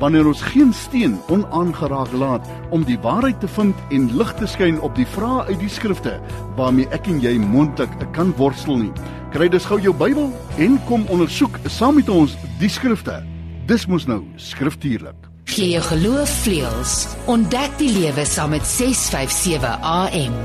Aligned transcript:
wanneer 0.00 0.26
ons 0.26 0.42
geen 0.42 0.72
steen 0.72 1.18
onaangeraak 1.28 2.12
laat 2.16 2.48
om 2.72 2.84
die 2.88 2.98
waarheid 2.98 3.40
te 3.40 3.48
vind 3.48 3.76
en 3.92 4.08
lig 4.16 4.32
te 4.38 4.48
skyn 4.48 4.80
op 4.80 4.96
die 4.96 5.06
vrae 5.06 5.44
uit 5.52 5.60
die 5.60 5.72
skrifte 5.72 6.16
waarmee 6.56 6.88
ek 6.96 7.10
en 7.12 7.20
jy 7.22 7.36
mondelik 7.40 7.92
kan 8.16 8.32
worstel 8.40 8.80
nie. 8.86 8.92
Kry 9.34 9.50
dus 9.52 9.68
gou 9.68 9.78
jou 9.80 9.92
Bybel 9.94 10.32
en 10.58 10.78
kom 10.88 11.04
ondersoek 11.12 11.60
saam 11.68 12.00
met 12.00 12.08
ons 12.08 12.36
die 12.58 12.70
skrifte. 12.72 13.20
Dis 13.68 13.86
mos 13.86 14.08
nou 14.08 14.24
skriftuurlik. 14.40 15.28
Gee 15.50 15.74
jou 15.74 15.82
geloof 15.82 16.30
vleuels. 16.44 16.94
Ontdek 17.30 17.76
die 17.78 17.90
lewe 17.94 18.24
saam 18.26 18.54
met 18.54 18.66
657 18.66 19.78
AM. 19.82 20.36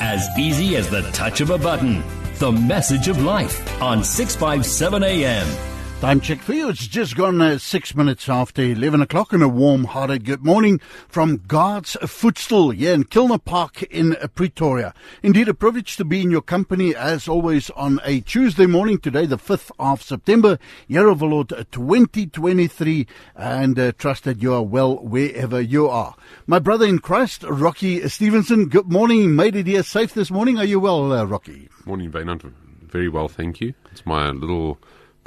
As 0.00 0.28
easy 0.38 0.76
as 0.76 0.88
the 0.88 1.02
touch 1.12 1.40
of 1.40 1.50
a 1.50 1.58
button. 1.58 2.02
The 2.38 2.52
message 2.52 3.08
of 3.08 3.20
life 3.20 3.60
on 3.82 4.04
657 4.04 5.04
AM. 5.04 5.69
Time 6.00 6.18
check 6.22 6.38
for 6.38 6.54
you. 6.54 6.70
It's 6.70 6.86
just 6.86 7.14
gone 7.14 7.42
uh, 7.42 7.58
six 7.58 7.94
minutes 7.94 8.26
after 8.26 8.62
11 8.62 9.02
o'clock 9.02 9.34
and 9.34 9.42
a 9.42 9.48
warm 9.50 9.84
hearted 9.84 10.24
good 10.24 10.42
morning 10.42 10.80
from 11.08 11.42
God's 11.46 11.92
Footstool 12.06 12.70
here 12.70 12.94
in 12.94 13.04
Kilner 13.04 13.44
Park 13.44 13.82
in 13.82 14.16
uh, 14.16 14.26
Pretoria. 14.28 14.94
Indeed, 15.22 15.48
a 15.48 15.54
privilege 15.54 15.98
to 15.98 16.06
be 16.06 16.22
in 16.22 16.30
your 16.30 16.40
company 16.40 16.96
as 16.96 17.28
always 17.28 17.68
on 17.70 18.00
a 18.02 18.20
Tuesday 18.20 18.64
morning 18.64 18.98
today, 18.98 19.26
the 19.26 19.36
5th 19.36 19.72
of 19.78 20.02
September, 20.02 20.58
year 20.88 21.06
of 21.06 21.18
the 21.18 21.26
Lord 21.26 21.50
2023 21.70 23.06
and 23.36 23.78
uh, 23.78 23.92
trust 23.92 24.24
that 24.24 24.40
you 24.40 24.54
are 24.54 24.62
well 24.62 24.96
wherever 25.04 25.60
you 25.60 25.86
are. 25.86 26.16
My 26.46 26.60
brother 26.60 26.86
in 26.86 27.00
Christ, 27.00 27.44
Rocky 27.46 28.08
Stevenson, 28.08 28.70
good 28.70 28.90
morning. 28.90 29.36
Made 29.36 29.54
it 29.54 29.66
here 29.66 29.82
safe 29.82 30.14
this 30.14 30.30
morning. 30.30 30.56
Are 30.56 30.64
you 30.64 30.80
well, 30.80 31.12
uh, 31.12 31.24
Rocky? 31.24 31.68
Morning, 31.84 32.10
Baynard. 32.10 32.54
Very 32.84 33.10
well, 33.10 33.28
thank 33.28 33.60
you. 33.60 33.74
It's 33.92 34.06
my 34.06 34.30
little 34.30 34.78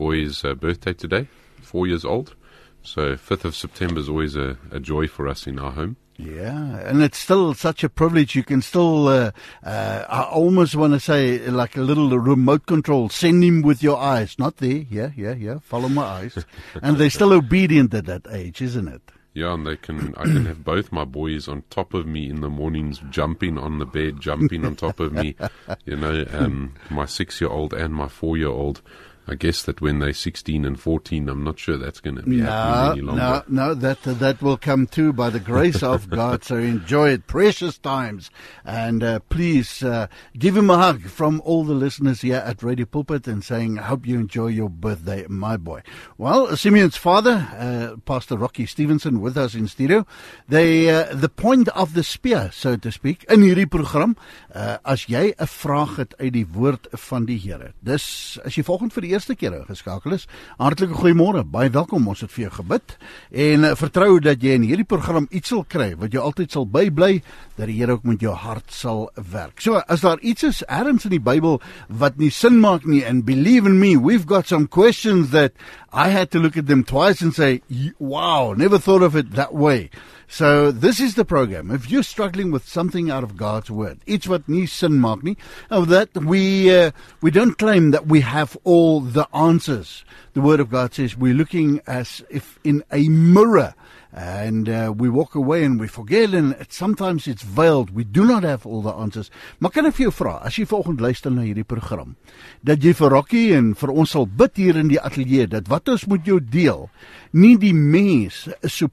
boy's 0.03 0.43
uh, 0.43 0.53
birthday 0.53 0.91
today, 0.91 1.27
four 1.61 1.87
years 1.87 2.03
old. 2.03 2.35
So 2.81 3.15
5th 3.15 3.45
of 3.45 3.55
September 3.55 3.99
is 4.01 4.09
always 4.09 4.35
a, 4.35 4.57
a 4.69 4.79
joy 4.81 5.07
for 5.07 5.29
us 5.29 5.47
in 5.47 5.57
our 5.57 5.71
home. 5.71 5.95
Yeah, 6.17 6.79
and 6.87 7.01
it's 7.01 7.17
still 7.17 7.53
such 7.53 7.83
a 7.85 7.89
privilege. 7.89 8.35
You 8.35 8.43
can 8.43 8.61
still, 8.61 9.07
uh, 9.07 9.31
uh, 9.63 10.05
I 10.07 10.23
almost 10.23 10.75
want 10.75 10.93
to 10.93 10.99
say, 10.99 11.39
like 11.49 11.77
a 11.77 11.81
little 11.81 12.19
remote 12.19 12.65
control, 12.65 13.07
send 13.09 13.43
him 13.43 13.61
with 13.61 13.81
your 13.81 13.97
eyes. 13.97 14.37
Not 14.37 14.57
there, 14.57 14.83
yeah, 14.89 15.11
yeah, 15.15 15.33
yeah, 15.33 15.59
follow 15.59 15.89
my 15.89 16.03
eyes. 16.03 16.45
and 16.83 16.97
they're 16.97 17.09
still 17.09 17.33
obedient 17.33 17.93
at 17.93 18.05
that 18.05 18.27
age, 18.29 18.61
isn't 18.61 18.89
it? 18.89 19.01
Yeah, 19.33 19.53
and 19.53 19.65
they 19.65 19.77
can. 19.77 20.13
I 20.15 20.25
can 20.25 20.45
have 20.45 20.63
both 20.63 20.91
my 20.91 21.05
boys 21.05 21.47
on 21.47 21.63
top 21.71 21.95
of 21.95 22.05
me 22.05 22.29
in 22.29 22.41
the 22.41 22.49
mornings, 22.49 23.01
jumping 23.09 23.57
on 23.57 23.79
the 23.79 23.85
bed, 23.85 24.19
jumping 24.19 24.63
on 24.65 24.75
top 24.75 24.99
of 24.99 25.13
me. 25.13 25.35
You 25.85 25.95
know, 25.95 26.25
um, 26.31 26.75
my 26.89 27.05
six-year-old 27.05 27.73
and 27.73 27.95
my 27.95 28.07
four-year-old. 28.07 28.81
I 29.25 29.35
guess 29.35 29.63
that 29.63 29.79
when 29.79 29.99
they're 29.99 30.13
16 30.13 30.65
and 30.65 30.77
14, 30.77 31.29
I'm 31.29 31.43
not 31.43 31.57
sure 31.57 31.77
that's 31.77 32.01
going 32.01 32.17
to 32.17 32.23
be 32.23 32.37
no, 32.37 32.45
happening 32.45 32.91
any 32.91 33.01
longer. 33.01 33.43
No, 33.47 33.67
no, 33.67 33.73
that 33.73 34.05
uh, 34.05 34.13
that 34.15 34.41
will 34.41 34.57
come 34.57 34.85
too 34.85 35.13
by 35.13 35.29
the 35.29 35.39
grace 35.39 35.81
of 35.81 36.09
God. 36.09 36.43
So 36.43 36.57
enjoy 36.57 37.11
it, 37.11 37.27
precious 37.27 37.77
times, 37.77 38.29
and 38.65 39.01
uh, 39.01 39.19
please 39.29 39.81
uh, 39.81 40.07
give 40.37 40.57
him 40.57 40.69
a 40.69 40.77
hug 40.77 41.03
from 41.03 41.41
all 41.45 41.63
the 41.63 41.73
listeners 41.73 42.21
here 42.21 42.43
at 42.45 42.63
Radio 42.63 42.85
Pulpit 42.85 43.25
and 43.25 43.43
saying, 43.43 43.79
"I 43.79 43.83
hope 43.83 44.05
you 44.05 44.19
enjoy 44.19 44.47
your 44.47 44.69
birthday, 44.69 45.25
my 45.29 45.55
boy." 45.55 45.83
Well, 46.17 46.57
Simeon's 46.57 46.97
father, 46.97 47.47
uh, 47.57 47.95
Pastor 48.05 48.35
Rocky 48.35 48.65
Stevenson, 48.65 49.21
with 49.21 49.37
us 49.37 49.55
in 49.55 49.67
studio. 49.69 50.05
They 50.49 50.89
uh, 50.89 51.13
the 51.13 51.29
point 51.29 51.69
of 51.69 51.93
the 51.93 52.03
spear, 52.03 52.51
so 52.51 52.75
to 52.75 52.91
speak, 52.91 53.23
in 53.29 53.39
hierdie 53.39 53.71
program. 53.71 54.17
Uh, 54.53 54.77
as 54.83 55.07
jy 55.07 55.33
'n 55.39 55.47
vraag 55.47 55.95
het 55.95 56.13
uit 56.19 56.33
die 56.33 56.47
woord 56.47 56.87
van 56.91 57.25
die 57.25 57.39
Here, 57.39 57.73
dis 57.81 58.37
as 58.45 58.55
jy 58.55 58.63
volgens 58.63 58.93
vir 58.93 59.01
die 59.01 59.12
eerste 59.13 59.35
keer 59.37 59.55
geskakel 59.67 60.17
is. 60.17 60.25
Hartlike 60.57 60.97
goeiemôre. 60.97 61.43
Baie 61.45 61.71
welkom. 61.73 62.07
Ons 62.09 62.23
het 62.25 62.33
vir 62.33 62.47
jou 62.47 62.53
gebid 62.59 62.97
en 63.45 63.67
uh, 63.67 63.73
vertrou 63.77 64.17
dat 64.23 64.41
jy 64.43 64.57
in 64.57 64.65
hierdie 64.67 64.87
program 64.89 65.27
iets 65.31 65.53
sal 65.53 65.63
kry 65.69 65.91
wat 65.99 66.13
jou 66.15 66.23
altyd 66.23 66.53
sal 66.53 66.65
bybly 66.69 67.21
dat 67.57 67.69
die 67.69 67.77
Here 67.77 67.97
ook 67.97 68.05
met 68.07 68.21
jou 68.23 68.33
hart 68.37 68.73
sal 68.73 69.07
werk. 69.31 69.61
So, 69.61 69.81
as 69.91 70.01
daar 70.05 70.21
iets 70.21 70.45
is 70.47 70.63
ergens 70.65 71.05
in 71.05 71.13
die 71.15 71.23
Bybel 71.23 71.59
wat 71.89 72.17
nie 72.21 72.31
sin 72.33 72.59
maak 72.61 72.87
nie 72.89 73.03
and 73.05 73.25
believe 73.27 73.69
in 73.69 73.79
me, 73.81 73.95
we've 73.97 74.29
got 74.29 74.47
some 74.49 74.67
questions 74.67 75.31
that 75.33 75.53
I 75.93 76.09
had 76.09 76.31
to 76.31 76.39
look 76.39 76.57
at 76.57 76.65
them 76.65 76.83
twice 76.83 77.21
and 77.21 77.33
say, 77.33 77.61
"Wow, 77.99 78.53
never 78.57 78.79
thought 78.79 79.03
of 79.03 79.15
it 79.15 79.31
that 79.31 79.53
way." 79.53 79.91
So 80.27 80.71
this 80.71 80.99
is 80.99 81.13
the 81.13 81.25
program. 81.25 81.69
If 81.69 81.91
you're 81.91 82.01
struggling 82.01 82.49
with 82.49 82.67
something 82.67 83.11
out 83.11 83.23
of 83.23 83.37
God's 83.37 83.69
word, 83.69 83.99
it's 84.07 84.27
what 84.27 84.49
nie 84.49 84.65
sin 84.65 84.93
maak 84.93 85.21
nie, 85.21 85.37
of 85.69 85.89
that 85.89 86.09
we 86.15 86.75
uh, 86.75 86.89
we 87.21 87.29
don't 87.29 87.59
claim 87.59 87.91
that 87.91 88.07
we 88.07 88.21
have 88.21 88.57
all 88.63 88.99
the 88.99 89.27
answers. 89.35 90.03
The 90.33 90.41
word 90.41 90.59
of 90.59 90.71
God 90.71 90.95
says 90.95 91.15
we're 91.15 91.35
looking 91.35 91.81
as 91.85 92.23
if 92.31 92.57
in 92.63 92.83
a 92.91 93.07
mirror 93.09 93.75
and 94.13 94.69
uh, 94.69 94.93
we 94.95 95.09
walk 95.09 95.33
away 95.35 95.63
and 95.63 95.79
we 95.79 95.87
forget 95.87 96.33
and 96.33 96.53
it, 96.53 96.71
sometimes 96.71 97.27
it's 97.27 97.41
veiled. 97.41 97.89
We 97.89 98.03
do 98.03 98.25
not 98.25 98.43
have 98.43 98.65
all 98.65 98.81
the 98.81 98.93
answers. 98.93 99.31
Maar 99.59 99.71
kan 99.73 99.89
ek 99.89 99.97
vir 99.97 100.07
jou 100.07 100.13
vra 100.13 100.35
as 100.45 100.57
jy 100.59 100.67
volgende 100.69 101.01
luister 101.01 101.33
na 101.33 101.45
hierdie 101.47 101.65
program 101.65 102.15
dat 102.61 102.83
jy 102.85 102.93
vir 102.97 103.13
Rocky 103.13 103.43
en 103.57 103.73
vir 103.77 103.91
ons 103.91 104.13
sal 104.13 104.27
bid 104.29 104.61
hier 104.61 104.77
in 104.77 104.91
die 104.91 105.01
ateljee 105.01 105.49
dat 105.49 105.71
wat 105.71 105.89
ons 105.89 106.05
moet 106.11 106.25
jou 106.29 106.37
deel 106.39 106.85
nie 107.33 107.55
die 107.57 107.73
mens 107.73 108.43
se 108.69 108.85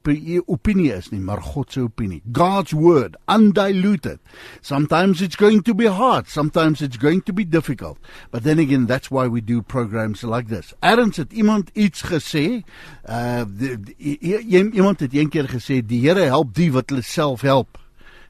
opinie 0.48 0.92
is 0.96 1.10
nie 1.12 1.20
maar 1.20 1.42
God 1.44 1.72
se 1.72 1.82
opinie. 1.84 2.22
God's 2.32 2.72
word 2.72 3.18
undiluted. 3.28 4.18
Sometimes 4.62 5.20
it's 5.20 5.36
going 5.36 5.62
to 5.64 5.74
be 5.74 5.86
hard. 5.86 6.28
Sometimes 6.28 6.80
it's 6.80 6.96
going 6.96 7.20
to 7.28 7.34
be 7.34 7.44
difficult. 7.44 7.98
But 8.30 8.44
then 8.44 8.58
again 8.58 8.86
that's 8.86 9.10
why 9.10 9.26
we 9.28 9.40
do 9.40 9.60
programs 9.60 10.22
like 10.24 10.48
this. 10.48 10.72
Erns 10.80 11.20
het 11.20 11.32
iemand 11.32 11.70
iets 11.74 12.02
gesê? 12.08 12.62
Uh 13.04 13.44
die, 13.44 13.76
die, 13.76 14.70
iemand 14.72 15.00
het 15.00 15.09
een 15.14 15.30
keer 15.30 15.48
gesê 15.48 15.80
die 15.82 16.00
Here 16.06 16.28
help 16.30 16.54
die 16.54 16.70
wat 16.72 16.90
hulle 16.90 17.02
self 17.02 17.42
help 17.42 17.80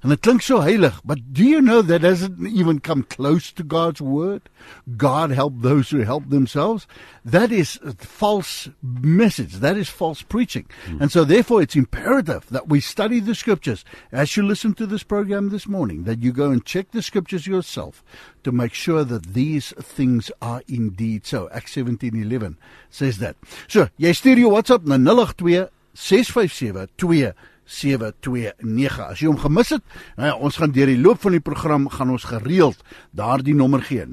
And 0.03 0.13
it 0.13 0.23
klink 0.23 0.41
so 0.41 0.61
heilig, 0.61 0.99
but 1.05 1.35
do 1.35 1.45
you 1.45 1.61
know 1.61 1.83
that 1.83 2.01
doesn't 2.01 2.47
even 2.47 2.81
come 2.81 3.03
close 3.03 3.53
to 3.53 3.63
God's 3.63 4.01
word? 4.01 4.49
God 4.97 5.31
help 5.31 5.53
those 5.57 5.91
who 5.91 5.99
help 6.01 6.31
themselves. 6.31 6.87
That 7.23 7.53
is 7.53 7.79
a 7.85 7.93
false 7.93 8.71
message. 8.83 9.57
That 9.57 9.77
is 9.77 9.91
false 9.91 10.23
preaching. 10.23 10.67
Mm. 10.87 11.03
And 11.03 11.13
so 11.13 11.25
therefore 11.25 11.61
it's 11.61 11.77
imperative 11.77 12.47
that 12.49 12.69
we 12.69 12.81
study 12.81 13.21
the 13.21 13.35
scriptures 13.35 13.85
as 14.11 14.35
you 14.39 14.43
listen 14.43 14.73
to 14.75 14.87
this 14.87 15.03
program 15.03 15.51
this 15.51 15.69
morning, 15.69 16.05
that 16.05 16.23
you 16.23 16.33
go 16.33 16.51
and 16.51 16.65
check 16.65 16.93
the 16.93 17.03
scriptures 17.03 17.47
yourself 17.47 18.03
to 18.43 18.53
make 18.53 18.73
sure 18.73 19.05
that 19.05 19.35
these 19.35 19.75
things 19.79 20.31
are 20.41 20.63
indeed 20.67 21.27
so. 21.27 21.51
Acts 21.53 21.75
17:11 21.75 22.57
says 22.89 23.19
that. 23.19 23.37
So, 23.69 23.91
jy 23.99 24.15
stuur 24.15 24.41
jou 24.41 24.51
WhatsApp 24.57 24.87
na 24.87 24.97
082 24.97 25.69
657 25.95 27.35
2 27.71 27.99
729. 28.01 29.07
As 29.07 29.21
jy 29.23 29.29
hom 29.31 29.39
gemis 29.41 29.71
het, 29.77 29.85
nou 30.19 30.27
ja, 30.29 30.35
ons 30.37 30.57
gaan 30.61 30.73
deur 30.75 30.91
die 30.91 31.01
loop 31.01 31.21
van 31.25 31.33
die 31.37 31.45
program 31.45 31.89
gaan 31.93 32.11
ons 32.15 32.27
gereeld 32.31 32.79
daardie 33.17 33.55
nommer 33.57 33.83
gee. 33.87 34.05
0826572729 34.07 34.11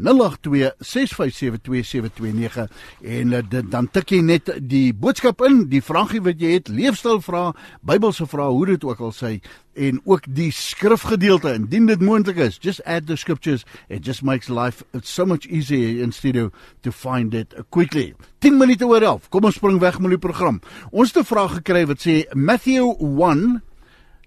en 3.03 3.27
uh, 3.33 3.41
dit, 3.41 3.65
dan 3.73 3.85
tik 3.93 4.07
jy 4.15 4.21
net 4.25 4.45
die 4.61 4.93
boodskap 4.93 5.41
in, 5.47 5.55
die 5.71 5.83
vragie 5.83 6.21
wat 6.25 6.37
jy 6.41 6.51
het, 6.59 6.67
leefstyl 6.71 7.21
vra, 7.25 7.43
Bybelse 7.87 8.25
vra, 8.29 8.45
hoe 8.53 8.65
dit 8.75 8.83
ook 8.87 9.01
al 9.09 9.13
sê 9.15 9.31
en 9.77 10.01
ook 10.03 10.25
die 10.33 10.51
skrifgedeelte. 10.51 11.53
Indien 11.53 11.85
dit 11.85 12.01
moontlik 12.01 12.39
is 12.41 12.57
just 12.61 12.83
add 12.85 13.07
the 13.07 13.15
scriptures 13.15 13.65
it 13.89 14.05
just 14.05 14.23
makes 14.23 14.49
life 14.49 14.83
so 15.03 15.25
much 15.25 15.45
easier 15.45 16.01
in 16.03 16.11
studio 16.11 16.49
to 16.81 16.91
find 16.91 17.33
it 17.33 17.53
quickly. 17.69 18.15
10 18.39 18.57
minute 18.57 18.85
oor 18.85 19.01
11 19.01 19.29
kom 19.33 19.47
ons 19.49 19.57
spring 19.57 19.79
weg 19.81 19.99
met 19.99 20.13
die 20.13 20.21
program. 20.21 20.59
Ons 20.91 21.13
het 21.13 21.23
'n 21.23 21.29
vraag 21.29 21.53
gekry 21.61 21.85
wat 21.85 21.99
sê 22.01 22.25
Matthew 22.33 22.93
1 22.99 23.46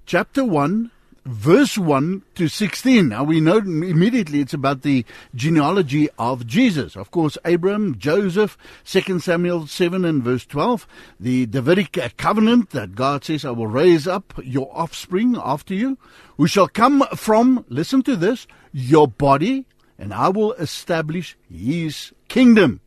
chapter 0.06 0.44
1 0.44 0.90
verse 1.24 1.76
1 1.76 2.22
to 2.34 2.48
16. 2.48 3.08
Now 3.08 3.24
we 3.24 3.40
know 3.40 3.58
immediately 3.58 4.40
it's 4.40 4.54
about 4.54 4.82
the 4.82 5.04
genealogy 5.34 6.08
of 6.18 6.46
Jesus. 6.46 6.96
Of 6.96 7.10
course, 7.10 7.36
Abraham, 7.44 7.98
Joseph, 7.98 8.56
2 8.84 9.20
Samuel 9.20 9.66
7 9.66 10.04
and 10.04 10.22
verse 10.22 10.46
12, 10.46 10.86
the 11.18 11.46
Davidic 11.46 12.16
covenant 12.16 12.70
that 12.70 12.94
God 12.94 13.24
says, 13.24 13.44
I 13.44 13.50
will 13.50 13.66
raise 13.66 14.06
up 14.06 14.34
your 14.42 14.70
offspring 14.72 15.36
after 15.42 15.74
you, 15.74 15.98
who 16.36 16.46
shall 16.46 16.68
come 16.68 17.04
from, 17.14 17.64
listen 17.68 18.02
to 18.02 18.16
this, 18.16 18.46
your 18.72 19.08
body, 19.08 19.66
and 19.98 20.14
I 20.14 20.28
will 20.28 20.52
establish 20.54 21.36
his 21.50 22.12
kingdom. 22.28 22.80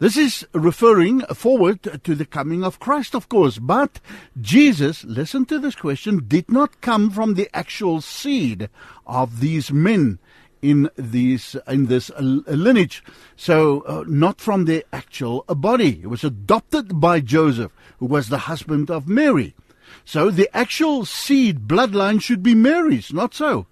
This 0.00 0.16
is 0.16 0.46
referring 0.52 1.22
forward 1.22 1.82
to 2.04 2.14
the 2.14 2.24
coming 2.24 2.62
of 2.62 2.78
Christ, 2.78 3.16
of 3.16 3.28
course. 3.28 3.58
But 3.58 3.98
Jesus, 4.40 5.02
listen 5.02 5.44
to 5.46 5.58
this 5.58 5.74
question, 5.74 6.24
did 6.28 6.52
not 6.52 6.80
come 6.80 7.10
from 7.10 7.34
the 7.34 7.48
actual 7.52 8.00
seed 8.00 8.70
of 9.08 9.40
these 9.40 9.72
men 9.72 10.20
in 10.62 10.88
these 10.96 11.56
in 11.66 11.86
this 11.86 12.12
lineage. 12.20 13.02
So 13.34 13.80
uh, 13.82 14.04
not 14.06 14.40
from 14.40 14.66
their 14.66 14.84
actual 14.92 15.44
body. 15.48 15.92
He 15.92 16.06
was 16.06 16.22
adopted 16.22 17.00
by 17.00 17.18
Joseph, 17.18 17.72
who 17.98 18.06
was 18.06 18.28
the 18.28 18.46
husband 18.46 18.92
of 18.92 19.08
Mary. 19.08 19.56
So 20.04 20.30
the 20.30 20.48
actual 20.56 21.06
seed 21.06 21.66
bloodline 21.66 22.22
should 22.22 22.42
be 22.44 22.54
Mary's, 22.54 23.12
not 23.12 23.34
so. 23.34 23.66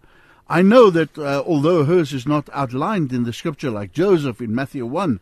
I 0.49 0.63
know 0.63 0.91
that 0.91 1.17
uh, 1.19 1.45
although 1.47 1.85
hers 1.85 2.13
is 2.13 2.27
not 2.27 2.49
outlined 2.53 3.13
in 3.13 3.25
the 3.25 3.33
scripture 3.33 3.71
like 3.71 3.93
Joseph 3.93 4.41
in 4.41 4.55
Matthew 4.55 4.87
1, 4.87 5.21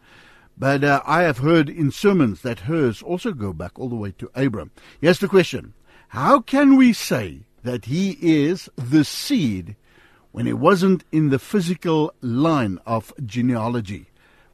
but 0.56 0.84
uh, 0.84 1.02
I 1.04 1.22
have 1.22 1.38
heard 1.38 1.68
in 1.68 1.90
sermons 1.90 2.42
that 2.42 2.60
hers 2.60 3.02
also 3.02 3.32
go 3.32 3.52
back 3.52 3.78
all 3.78 3.88
the 3.88 3.96
way 3.96 4.12
to 4.18 4.30
Abram. 4.34 4.70
Here's 5.00 5.18
the 5.18 5.28
question 5.28 5.74
How 6.08 6.40
can 6.40 6.76
we 6.76 6.92
say 6.92 7.40
that 7.62 7.86
he 7.86 8.18
is 8.20 8.68
the 8.76 9.04
seed 9.04 9.76
when 10.32 10.46
he 10.46 10.52
wasn't 10.52 11.04
in 11.10 11.30
the 11.30 11.38
physical 11.38 12.12
line 12.20 12.78
of 12.86 13.12
genealogy? 13.24 14.06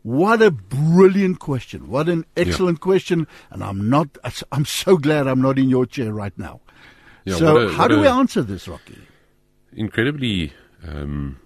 What 0.03 0.41
a 0.41 0.51
brilliant 0.51 1.41
question. 1.41 1.89
What 1.89 2.09
an 2.09 2.25
excellent 2.37 2.79
yeah. 2.79 2.85
question. 2.85 3.27
And 3.51 3.63
I'm 3.63 3.91
not, 3.91 4.09
I'm 4.51 4.65
so 4.65 4.97
glad 4.97 5.27
I'm 5.27 5.43
not 5.43 5.59
in 5.59 5.69
your 5.69 5.85
chair 5.85 6.13
right 6.13 6.37
now. 6.39 6.61
Yeah, 7.27 7.37
so, 7.37 7.57
a, 7.59 7.73
how 7.73 7.87
do 7.87 7.97
a, 7.97 8.01
we 8.01 8.07
answer 8.07 8.43
this, 8.43 8.67
Rocky? 8.67 8.97
Incredibly 9.73 10.55
um, 10.87 11.39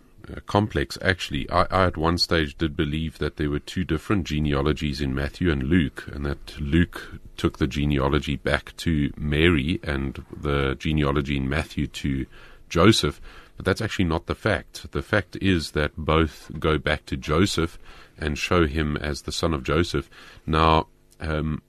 complex, 0.46 0.98
actually. 1.02 1.48
I, 1.50 1.62
I, 1.70 1.84
at 1.86 1.96
one 1.96 2.18
stage, 2.18 2.56
did 2.56 2.76
believe 2.76 3.18
that 3.18 3.36
there 3.36 3.50
were 3.50 3.58
two 3.58 3.84
different 3.84 4.26
genealogies 4.26 5.00
in 5.00 5.14
Matthew 5.14 5.50
and 5.50 5.64
Luke, 5.64 6.04
and 6.12 6.24
that 6.26 6.58
Luke 6.60 7.20
took 7.36 7.58
the 7.58 7.66
genealogy 7.66 8.36
back 8.36 8.76
to 8.78 9.12
Mary 9.16 9.80
and 9.82 10.24
the 10.34 10.76
genealogy 10.78 11.36
in 11.36 11.48
Matthew 11.48 11.86
to 11.88 12.26
Joseph. 12.68 13.20
But 13.56 13.66
that's 13.66 13.80
actually 13.80 14.06
not 14.06 14.26
the 14.26 14.34
fact. 14.34 14.90
The 14.92 15.02
fact 15.02 15.36
is 15.40 15.72
that 15.72 15.96
both 15.96 16.50
go 16.58 16.78
back 16.78 17.06
to 17.06 17.16
Joseph 17.16 17.78
and 18.18 18.36
show 18.38 18.66
him 18.66 18.96
as 18.96 19.22
the 19.22 19.32
son 19.32 19.54
of 19.54 19.62
Joseph. 19.62 20.10
Now, 20.46 20.88
um, 21.20 21.62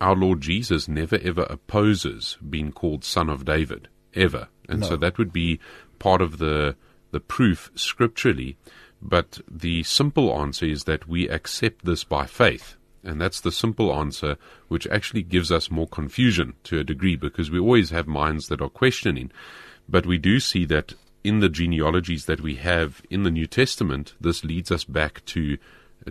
our 0.00 0.14
Lord 0.14 0.40
Jesus 0.40 0.88
never 0.88 1.18
ever 1.22 1.46
opposes 1.48 2.38
being 2.48 2.72
called 2.72 3.04
son 3.04 3.28
of 3.28 3.44
David, 3.44 3.88
ever. 4.14 4.48
And 4.68 4.80
no. 4.80 4.88
so 4.88 4.96
that 4.96 5.18
would 5.18 5.32
be 5.32 5.60
part 5.98 6.20
of 6.20 6.38
the 6.38 6.76
the 7.10 7.20
proof 7.20 7.70
scripturally, 7.74 8.56
but 9.00 9.40
the 9.50 9.82
simple 9.84 10.36
answer 10.36 10.66
is 10.66 10.84
that 10.84 11.08
we 11.08 11.28
accept 11.28 11.84
this 11.84 12.04
by 12.04 12.26
faith. 12.26 12.76
And 13.04 13.20
that's 13.20 13.40
the 13.40 13.52
simple 13.52 13.94
answer, 13.94 14.36
which 14.66 14.86
actually 14.88 15.22
gives 15.22 15.52
us 15.52 15.70
more 15.70 15.86
confusion 15.86 16.54
to 16.64 16.80
a 16.80 16.84
degree 16.84 17.16
because 17.16 17.50
we 17.50 17.58
always 17.58 17.90
have 17.90 18.06
minds 18.06 18.48
that 18.48 18.60
are 18.60 18.68
questioning. 18.68 19.30
But 19.88 20.04
we 20.04 20.18
do 20.18 20.40
see 20.40 20.64
that 20.66 20.94
in 21.24 21.40
the 21.40 21.48
genealogies 21.48 22.26
that 22.26 22.40
we 22.40 22.56
have 22.56 23.02
in 23.08 23.22
the 23.22 23.30
New 23.30 23.46
Testament, 23.46 24.14
this 24.20 24.44
leads 24.44 24.70
us 24.70 24.84
back 24.84 25.24
to 25.26 25.58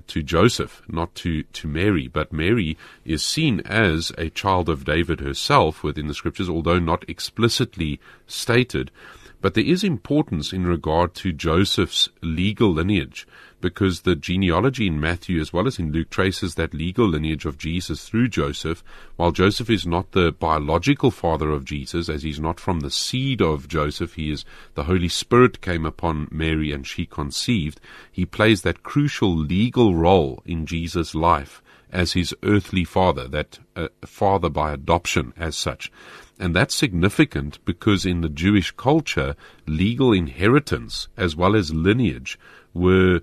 to 0.07 0.21
Joseph, 0.21 0.81
not 0.88 1.15
to, 1.15 1.44
to 1.44 1.67
Mary. 1.67 2.07
But 2.07 2.33
Mary 2.33 2.77
is 3.05 3.23
seen 3.23 3.61
as 3.61 4.11
a 4.17 4.29
child 4.29 4.69
of 4.69 4.85
David 4.85 5.21
herself 5.21 5.83
within 5.83 6.07
the 6.07 6.13
scriptures, 6.13 6.49
although 6.49 6.79
not 6.79 7.05
explicitly 7.07 7.99
stated. 8.27 8.91
But 9.39 9.53
there 9.53 9.63
is 9.63 9.83
importance 9.83 10.51
in 10.51 10.65
regard 10.65 11.13
to 11.15 11.31
Joseph's 11.31 12.09
legal 12.21 12.71
lineage 12.71 13.27
because 13.61 14.01
the 14.01 14.15
genealogy 14.15 14.87
in 14.87 14.99
Matthew 14.99 15.39
as 15.39 15.51
well 15.51 15.67
as 15.67 15.79
in 15.79 15.91
Luke 15.91 16.09
traces 16.09 16.55
that 16.55 16.73
legal 16.73 17.07
lineage 17.07 17.45
of 17.45 17.57
Jesus 17.57 18.07
through 18.07 18.29
Joseph. 18.29 18.83
While 19.15 19.31
Joseph 19.31 19.69
is 19.69 19.85
not 19.85 20.11
the 20.11 20.31
biological 20.31 21.11
father 21.11 21.51
of 21.51 21.65
Jesus, 21.65 22.09
as 22.09 22.23
he's 22.23 22.39
not 22.39 22.59
from 22.59 22.79
the 22.81 22.91
seed 22.91 23.41
of 23.41 23.67
Joseph, 23.67 24.13
he 24.13 24.31
is 24.31 24.45
the 24.75 24.83
Holy 24.83 25.09
Spirit 25.09 25.61
came 25.61 25.85
upon 25.85 26.27
Mary 26.31 26.71
and 26.71 26.85
she 26.85 27.05
conceived. 27.05 27.79
He 28.11 28.25
plays 28.25 28.61
that 28.61 28.83
crucial 28.83 29.35
legal 29.35 29.95
role 29.95 30.41
in 30.45 30.65
Jesus' 30.65 31.15
life 31.15 31.61
as 31.91 32.13
his 32.13 32.35
earthly 32.43 32.83
father, 32.83 33.27
that 33.27 33.59
uh, 33.75 33.87
father 34.05 34.49
by 34.49 34.73
adoption 34.73 35.33
as 35.37 35.55
such. 35.55 35.91
And 36.39 36.55
that's 36.55 36.75
significant 36.75 37.63
because 37.65 38.05
in 38.05 38.21
the 38.21 38.29
Jewish 38.29 38.71
culture, 38.71 39.35
legal 39.65 40.13
inheritance 40.13 41.07
as 41.17 41.35
well 41.35 41.55
as 41.55 41.73
lineage 41.73 42.37
were 42.73 43.21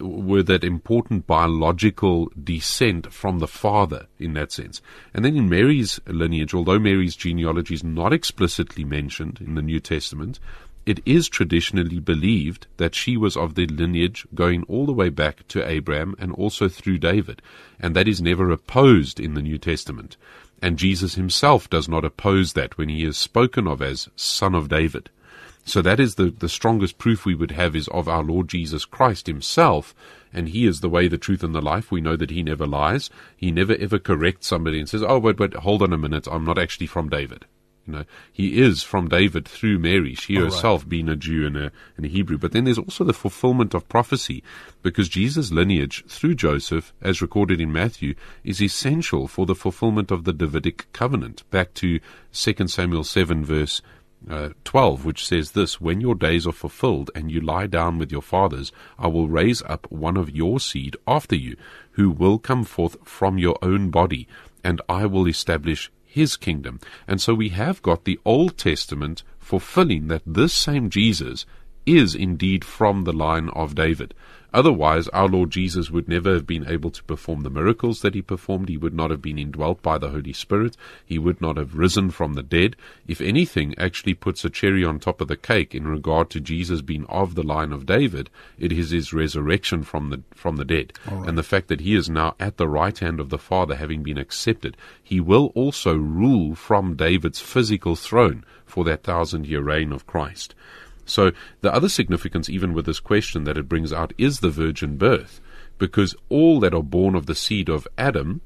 were 0.00 0.42
that 0.42 0.64
important 0.64 1.26
biological 1.26 2.28
descent 2.42 3.12
from 3.12 3.38
the 3.38 3.46
father 3.46 4.06
in 4.18 4.34
that 4.34 4.50
sense. 4.50 4.82
And 5.14 5.24
then 5.24 5.36
in 5.36 5.48
Mary's 5.48 6.00
lineage, 6.06 6.52
although 6.52 6.80
Mary's 6.80 7.14
genealogy 7.14 7.74
is 7.74 7.84
not 7.84 8.12
explicitly 8.12 8.84
mentioned 8.84 9.40
in 9.40 9.54
the 9.54 9.62
New 9.62 9.78
Testament, 9.78 10.40
it 10.84 11.00
is 11.06 11.28
traditionally 11.28 11.98
believed 11.98 12.66
that 12.76 12.94
she 12.94 13.16
was 13.16 13.36
of 13.36 13.54
the 13.54 13.66
lineage 13.66 14.26
going 14.34 14.64
all 14.64 14.84
the 14.84 14.92
way 14.92 15.08
back 15.08 15.46
to 15.48 15.66
Abraham 15.66 16.14
and 16.18 16.32
also 16.32 16.68
through 16.68 16.98
David. 16.98 17.40
And 17.80 17.96
that 17.96 18.08
is 18.08 18.20
never 18.20 18.50
opposed 18.50 19.18
in 19.18 19.34
the 19.34 19.42
New 19.42 19.58
Testament. 19.58 20.16
And 20.62 20.78
Jesus 20.78 21.14
himself 21.14 21.68
does 21.68 21.88
not 21.88 22.04
oppose 22.04 22.52
that 22.54 22.78
when 22.78 22.88
he 22.88 23.04
is 23.04 23.18
spoken 23.18 23.66
of 23.66 23.82
as 23.82 24.08
Son 24.16 24.54
of 24.54 24.68
David. 24.68 25.10
So 25.66 25.80
that 25.82 26.00
is 26.00 26.16
the, 26.16 26.30
the 26.30 26.48
strongest 26.48 26.98
proof 26.98 27.24
we 27.24 27.34
would 27.34 27.52
have 27.52 27.74
is 27.74 27.88
of 27.88 28.08
our 28.08 28.22
Lord 28.22 28.48
Jesus 28.48 28.84
Christ 28.84 29.26
himself. 29.26 29.94
And 30.32 30.48
he 30.48 30.66
is 30.66 30.80
the 30.80 30.88
way, 30.88 31.08
the 31.08 31.18
truth, 31.18 31.42
and 31.42 31.54
the 31.54 31.62
life. 31.62 31.90
We 31.90 32.00
know 32.00 32.16
that 32.16 32.30
he 32.30 32.42
never 32.42 32.66
lies. 32.66 33.08
He 33.36 33.50
never 33.50 33.74
ever 33.76 33.98
corrects 33.98 34.46
somebody 34.46 34.78
and 34.78 34.88
says, 34.88 35.02
Oh, 35.02 35.20
but, 35.20 35.36
but 35.36 35.54
hold 35.54 35.82
on 35.82 35.92
a 35.92 35.98
minute. 35.98 36.26
I'm 36.30 36.44
not 36.44 36.58
actually 36.58 36.86
from 36.86 37.08
David. 37.08 37.46
You 37.86 37.92
know, 37.92 38.04
he 38.32 38.60
is 38.60 38.82
from 38.82 39.08
David 39.08 39.46
through 39.46 39.78
Mary, 39.78 40.14
she 40.14 40.36
herself 40.36 40.82
right. 40.82 40.88
being 40.88 41.08
a 41.08 41.16
Jew 41.16 41.46
and 41.46 41.56
a, 41.56 41.72
and 41.96 42.06
a 42.06 42.08
Hebrew. 42.08 42.38
But 42.38 42.52
then 42.52 42.64
there's 42.64 42.78
also 42.78 43.04
the 43.04 43.12
fulfillment 43.12 43.74
of 43.74 43.88
prophecy, 43.88 44.42
because 44.82 45.08
Jesus' 45.08 45.52
lineage 45.52 46.02
through 46.08 46.36
Joseph, 46.36 46.94
as 47.02 47.20
recorded 47.20 47.60
in 47.60 47.72
Matthew, 47.72 48.14
is 48.42 48.62
essential 48.62 49.28
for 49.28 49.44
the 49.44 49.54
fulfillment 49.54 50.10
of 50.10 50.24
the 50.24 50.32
Davidic 50.32 50.90
covenant. 50.92 51.48
Back 51.50 51.74
to 51.74 52.00
2 52.32 52.68
Samuel 52.68 53.04
7, 53.04 53.44
verse 53.44 53.82
uh, 54.30 54.50
12, 54.64 55.04
which 55.04 55.26
says 55.26 55.50
this 55.50 55.80
When 55.80 56.00
your 56.00 56.14
days 56.14 56.46
are 56.46 56.52
fulfilled 56.52 57.10
and 57.14 57.30
you 57.30 57.40
lie 57.40 57.66
down 57.66 57.98
with 57.98 58.10
your 58.10 58.22
fathers, 58.22 58.72
I 58.98 59.08
will 59.08 59.28
raise 59.28 59.62
up 59.62 59.90
one 59.90 60.16
of 60.16 60.30
your 60.30 60.58
seed 60.58 60.96
after 61.06 61.36
you, 61.36 61.56
who 61.92 62.10
will 62.10 62.38
come 62.38 62.64
forth 62.64 62.96
from 63.04 63.36
your 63.36 63.58
own 63.60 63.90
body, 63.90 64.26
and 64.62 64.80
I 64.88 65.04
will 65.06 65.28
establish 65.28 65.90
his 66.14 66.36
kingdom. 66.36 66.78
And 67.08 67.20
so 67.20 67.34
we 67.34 67.48
have 67.48 67.82
got 67.82 68.04
the 68.04 68.20
Old 68.24 68.56
Testament 68.56 69.24
fulfilling 69.40 70.06
that 70.06 70.22
this 70.24 70.52
same 70.52 70.88
Jesus 70.88 71.44
is 71.86 72.14
indeed 72.14 72.64
from 72.64 73.02
the 73.02 73.12
line 73.12 73.48
of 73.50 73.74
David. 73.74 74.14
Otherwise, 74.54 75.08
our 75.08 75.26
Lord 75.26 75.50
Jesus 75.50 75.90
would 75.90 76.08
never 76.08 76.32
have 76.32 76.46
been 76.46 76.68
able 76.68 76.92
to 76.92 77.02
perform 77.02 77.40
the 77.40 77.50
miracles 77.50 78.02
that 78.02 78.14
he 78.14 78.22
performed. 78.22 78.68
He 78.68 78.76
would 78.76 78.94
not 78.94 79.10
have 79.10 79.20
been 79.20 79.36
indwelt 79.36 79.82
by 79.82 79.98
the 79.98 80.10
Holy 80.10 80.32
Spirit. 80.32 80.76
He 81.04 81.18
would 81.18 81.40
not 81.40 81.56
have 81.56 81.74
risen 81.74 82.10
from 82.10 82.34
the 82.34 82.42
dead. 82.44 82.76
If 83.08 83.20
anything 83.20 83.74
actually 83.76 84.14
puts 84.14 84.44
a 84.44 84.50
cherry 84.50 84.84
on 84.84 85.00
top 85.00 85.20
of 85.20 85.26
the 85.26 85.36
cake 85.36 85.74
in 85.74 85.88
regard 85.88 86.30
to 86.30 86.40
Jesus 86.40 86.82
being 86.82 87.04
of 87.06 87.34
the 87.34 87.42
line 87.42 87.72
of 87.72 87.84
David, 87.84 88.30
it 88.56 88.70
is 88.70 88.90
his 88.90 89.12
resurrection 89.12 89.82
from 89.82 90.10
the 90.10 90.22
from 90.36 90.54
the 90.54 90.64
dead. 90.64 90.92
Right. 91.10 91.28
And 91.28 91.36
the 91.36 91.42
fact 91.42 91.66
that 91.66 91.80
he 91.80 91.96
is 91.96 92.08
now 92.08 92.36
at 92.38 92.56
the 92.56 92.68
right 92.68 92.96
hand 92.96 93.18
of 93.18 93.30
the 93.30 93.38
Father, 93.38 93.74
having 93.74 94.04
been 94.04 94.18
accepted, 94.18 94.76
he 95.02 95.18
will 95.18 95.46
also 95.56 95.96
rule 95.96 96.54
from 96.54 96.94
David's 96.94 97.40
physical 97.40 97.96
throne 97.96 98.44
for 98.64 98.84
that 98.84 99.02
thousand 99.02 99.48
year 99.48 99.62
reign 99.62 99.92
of 99.92 100.06
Christ. 100.06 100.54
So 101.04 101.32
the 101.60 101.72
other 101.72 101.88
significance, 101.88 102.48
even 102.48 102.72
with 102.72 102.86
this 102.86 103.00
question 103.00 103.44
that 103.44 103.58
it 103.58 103.68
brings 103.68 103.92
out, 103.92 104.12
is 104.18 104.40
the 104.40 104.50
virgin 104.50 104.96
birth, 104.96 105.40
because 105.78 106.14
all 106.28 106.60
that 106.60 106.74
are 106.74 106.82
born 106.82 107.14
of 107.14 107.26
the 107.26 107.34
seed 107.34 107.68
of 107.68 107.88
Adam 107.98 108.40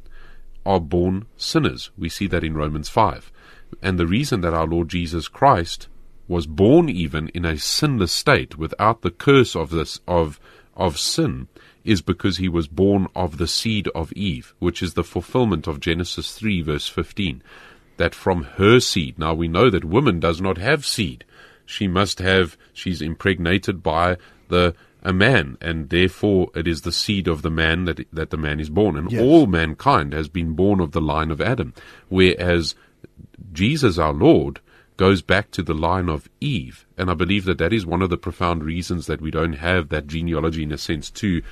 are 0.67 0.81
born 0.81 1.27
sinners. 1.37 1.91
We 1.97 2.09
see 2.09 2.27
that 2.29 2.45
in 2.45 2.55
Romans 2.55 2.89
5. 2.89 3.31
And 3.83 3.99
the 3.99 4.07
reason 4.07 4.41
that 4.41 4.55
our 4.55 4.67
Lord 4.67 4.89
Jesus 4.89 5.29
Christ 5.29 5.89
was 6.27 6.47
born 6.47 6.89
even 6.89 7.29
in 7.29 7.45
a 7.45 7.59
sinless 7.59 8.13
state 8.13 8.59
without 8.59 9.01
the 9.01 9.11
curse 9.11 9.57
of 9.57 9.71
this 9.71 10.01
of 10.07 10.39
of 10.77 10.99
sin 10.99 11.49
is 11.85 12.03
because 12.03 12.37
he 12.37 12.49
was 12.49 12.69
born 12.69 13.09
of 13.17 13.39
the 13.39 13.49
seed 13.49 13.89
of 13.89 14.13
Eve, 14.13 14.55
which 14.59 14.83
is 14.83 14.95
the 14.95 15.03
fulfillment 15.03 15.67
of 15.67 15.81
Genesis 15.81 16.33
3 16.35 16.61
verse 16.63 16.87
15 16.87 17.43
that 17.97 18.15
from 18.15 18.45
her 18.45 18.79
seed 18.81 19.19
now 19.19 19.35
we 19.35 19.49
know 19.49 19.69
that 19.69 19.85
woman 19.85 20.21
does 20.21 20.41
not 20.41 20.57
have 20.57 20.87
seed 20.87 21.25
she 21.69 21.87
must 21.87 22.19
have, 22.19 22.57
she's 22.73 23.03
impregnated 23.03 23.83
by 23.83 24.17
the 24.49 24.75
a 25.03 25.13
man, 25.13 25.59
and 25.61 25.91
therefore 25.91 26.51
it 26.55 26.67
is 26.67 26.81
the 26.81 26.91
seed 26.91 27.29
of 27.29 27.43
the 27.43 27.51
man 27.51 27.85
that 27.85 28.07
that 28.13 28.31
the 28.31 28.39
man 28.39 28.59
is 28.59 28.71
born, 28.71 28.97
and 28.97 29.13
yes. 29.13 29.23
all 29.23 29.47
mankind 29.47 30.15
has 30.15 30.29
been 30.29 30.55
born 30.55 30.81
of 30.81 30.93
the 30.93 31.01
line 31.01 31.31
of 31.31 31.43
Adam, 31.43 31.75
whereas 32.09 32.75
Jesus 33.53 33.99
our 33.99 34.15
Lord 34.15 34.61
goes 34.97 35.21
back 35.21 35.51
to 35.53 35.63
the 35.63 35.75
line 35.75 36.09
of 36.09 36.29
Eve, 36.41 36.87
and 36.97 37.11
I 37.11 37.15
believe 37.15 37.45
that 37.45 37.59
that 37.59 37.73
is 37.75 37.85
one 37.85 38.01
of 38.01 38.11
the 38.11 38.17
profound 38.17 38.65
reasons 38.65 39.07
that 39.07 39.21
we 39.21 39.31
don't 39.31 39.53
have 39.53 39.91
that 39.91 40.07
genealogy 40.07 40.63
in 40.63 40.73
a 40.73 40.79
sense 40.79 41.11
to 41.11 41.43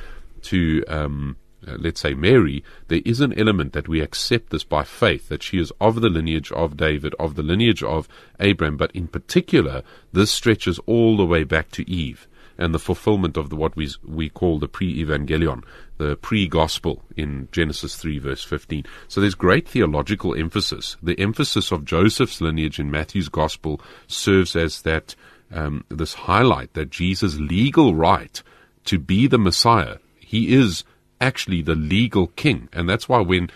to 0.43 0.83
um, 0.89 1.37
let's 1.67 2.01
say 2.01 2.15
Mary, 2.15 2.63
there 2.89 3.03
is 3.05 3.21
an 3.21 3.39
element 3.39 3.73
that 3.73 3.89
we 3.89 4.01
accept 4.01 4.51
this 4.51 4.65
by 4.65 4.85
faith, 4.85 5.29
that 5.29 5.43
she 5.43 5.59
is 5.59 5.73
of 5.81 6.01
the 6.01 6.09
lineage 6.09 6.53
of 6.53 6.77
David, 6.77 7.15
of 7.19 7.35
the 7.35 7.43
lineage 7.43 7.83
of 7.83 8.09
Abraham, 8.41 8.77
but 8.77 8.93
in 8.93 9.09
particular, 9.09 9.83
this 10.13 10.31
stretches 10.31 10.79
all 10.87 11.17
the 11.17 11.27
way 11.27 11.45
back 11.45 11.71
to 11.73 11.89
Eve 11.91 12.29
and 12.59 12.75
the 12.75 12.79
fulfillment 12.79 13.37
of 13.37 13.51
the, 13.51 13.57
what 13.57 13.77
we, 13.77 13.91
we 14.05 14.29
call 14.29 14.59
the 14.59 14.69
pre-evangelion, 14.69 15.63
the 15.99 16.17
pre-gospel 16.17 17.03
in 17.17 17.49
Genesis 17.53 17.97
3 17.97 18.19
verse 18.19 18.45
15. 18.45 18.85
So 19.09 19.21
there's 19.21 19.35
great 19.35 19.69
theological 19.69 20.35
emphasis. 20.35 20.97
The 21.03 21.19
emphasis 21.19 21.71
of 21.71 21.85
Joseph's 21.85 22.41
lineage 22.41 22.79
in 22.79 22.91
Matthew's 22.91 23.29
gospel 23.29 23.81
serves 24.07 24.57
as 24.57 24.83
that, 24.83 25.15
um, 25.53 25.85
this 25.89 26.15
highlight 26.15 26.75
that 26.75 26.91
Jesus' 26.91 27.39
legal 27.39 27.95
right 27.95 28.43
to 28.85 28.99
be 28.99 29.27
the 29.27 29.39
Messiah, 29.39 29.99
he 30.19 30.55
is 30.55 30.85
actually 31.21 31.63
the 31.63 31.75
legal 31.75 32.29
king. 32.29 32.69
And 32.73 32.89
that's 32.89 33.09
why 33.09 33.21
when 33.21 33.51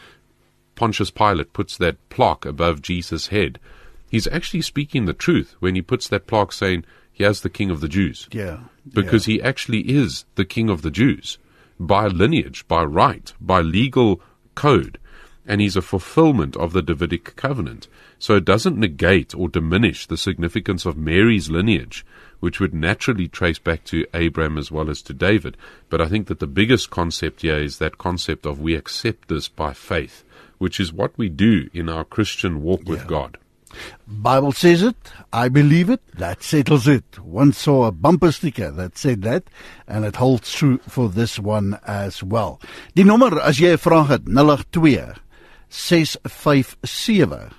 Pontius 0.75 1.11
Pilate 1.11 1.52
puts 1.52 1.76
that 1.76 1.97
plaque 2.09 2.45
above 2.45 2.83
Jesus' 2.83 3.29
head, 3.29 3.59
he's 4.09 4.26
actually 4.29 4.62
speaking 4.62 5.05
the 5.05 5.12
truth 5.12 5.55
when 5.61 5.75
he 5.75 5.83
puts 5.83 6.09
that 6.09 6.26
plaque 6.26 6.52
saying, 6.52 6.85
Here's 7.12 7.43
the 7.43 7.50
King 7.50 7.71
of 7.71 7.83
the 7.83 7.88
Jews. 7.88 8.29
Yeah. 8.33 8.61
Because 8.90 9.29
yeah. 9.29 9.35
he 9.35 9.43
actually 9.43 9.81
is 9.90 10.25
the 10.37 10.45
King 10.47 10.71
of 10.71 10.81
the 10.81 10.90
Jews 10.90 11.37
by 11.79 12.07
lineage, 12.07 12.67
by 12.67 12.83
right, 12.83 13.33
by 13.40 13.61
legal 13.61 14.23
code. 14.55 14.99
And 15.47 15.61
he's 15.61 15.76
a 15.76 15.83
fulfillment 15.83 16.57
of 16.57 16.73
the 16.73 16.81
Davidic 16.81 17.37
covenant. 17.37 17.88
So 18.19 18.37
it 18.37 18.45
doesn't 18.47 18.79
negate 18.79 19.35
or 19.35 19.49
diminish 19.49 20.07
the 20.07 20.17
significance 20.17 20.87
of 20.87 20.97
Mary's 20.97 21.50
lineage, 21.50 22.07
which 22.40 22.59
would 22.59 22.75
naturally 22.75 23.28
trace 23.28 23.59
back 23.59 23.85
to 23.85 24.06
Abraham 24.12 24.59
as 24.59 24.70
well 24.70 24.90
as 24.90 25.02
to 25.02 25.14
David. 25.14 25.56
But 25.88 26.00
I 26.00 26.09
think 26.09 26.26
that 26.26 26.40
the 26.40 26.47
biggest 26.47 26.90
concept 26.90 27.42
here 27.42 27.59
is 27.59 27.78
that 27.78 27.99
concept 27.99 28.47
of 28.47 28.61
we 28.61 28.75
accept 28.75 29.28
this 29.28 29.49
by 29.49 29.73
faith, 29.73 30.25
which 30.59 30.80
is 30.80 30.92
what 30.92 31.16
we 31.16 31.28
do 31.28 31.70
in 31.73 31.88
our 31.88 32.04
Christian 32.04 32.62
walk 32.62 32.82
with 32.87 33.06
God. 33.06 33.38
Bible 34.06 34.52
says 34.52 34.82
it, 34.82 34.97
I 35.32 35.49
believe 35.49 35.90
it, 35.90 36.00
that 36.16 36.42
settles 36.42 36.88
it. 36.88 37.18
Once 37.20 37.59
saw 37.59 37.85
a 37.85 37.92
bumper 37.92 38.32
sticker 38.32 38.70
that 38.73 38.99
said 38.99 39.23
that, 39.23 39.44
and 39.87 40.04
it 40.04 40.16
holds 40.16 40.52
true 40.52 40.78
for 40.88 41.09
this 41.09 41.38
one 41.38 41.78
as 41.87 42.23
well. 42.23 42.61
Die 42.97 43.04
nommer 43.04 43.38
as 43.38 43.61
jy 43.61 43.73
'n 43.73 43.78
vraag 43.78 44.09
het 44.09 44.26
082 44.26 45.14
657 45.68 47.54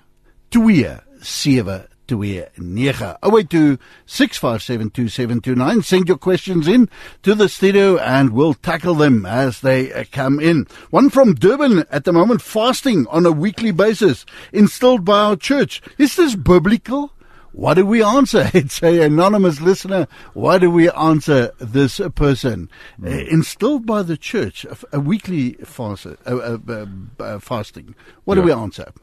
27 0.51 1.87
082 2.11 3.77
6572729. 4.07 5.83
Send 5.83 6.07
your 6.07 6.17
questions 6.17 6.67
in 6.67 6.89
to 7.23 7.35
the 7.35 7.49
studio 7.49 7.97
and 7.97 8.31
we'll 8.31 8.53
tackle 8.53 8.95
them 8.95 9.25
as 9.25 9.61
they 9.61 9.91
uh, 9.93 10.03
come 10.11 10.39
in. 10.39 10.67
One 10.89 11.09
from 11.09 11.35
Durban 11.35 11.85
at 11.91 12.03
the 12.03 12.13
moment, 12.13 12.41
fasting 12.41 13.07
on 13.07 13.25
a 13.25 13.31
weekly 13.31 13.71
basis, 13.71 14.25
instilled 14.51 15.05
by 15.05 15.19
our 15.19 15.35
church. 15.35 15.81
Is 15.97 16.15
this 16.15 16.35
biblical? 16.35 17.11
What 17.53 17.73
do 17.73 17.85
we 17.85 18.01
answer? 18.01 18.49
It's 18.53 18.81
a 18.81 19.01
anonymous 19.01 19.59
listener. 19.59 20.07
Why 20.33 20.57
do 20.57 20.71
we 20.71 20.89
answer 20.91 21.51
this 21.59 21.99
person? 22.15 22.69
Mm. 22.99 23.07
Uh, 23.07 23.29
instilled 23.29 23.85
by 23.85 24.03
the 24.03 24.17
church, 24.17 24.65
a, 24.65 24.77
a 24.93 24.99
weekly 24.99 25.53
fast, 25.65 26.05
uh, 26.05 26.13
uh, 26.25 26.85
uh, 27.19 27.39
fasting. 27.39 27.95
What 28.23 28.35
yeah. 28.35 28.41
do 28.41 28.45
we 28.45 28.53
answer? 28.53 28.93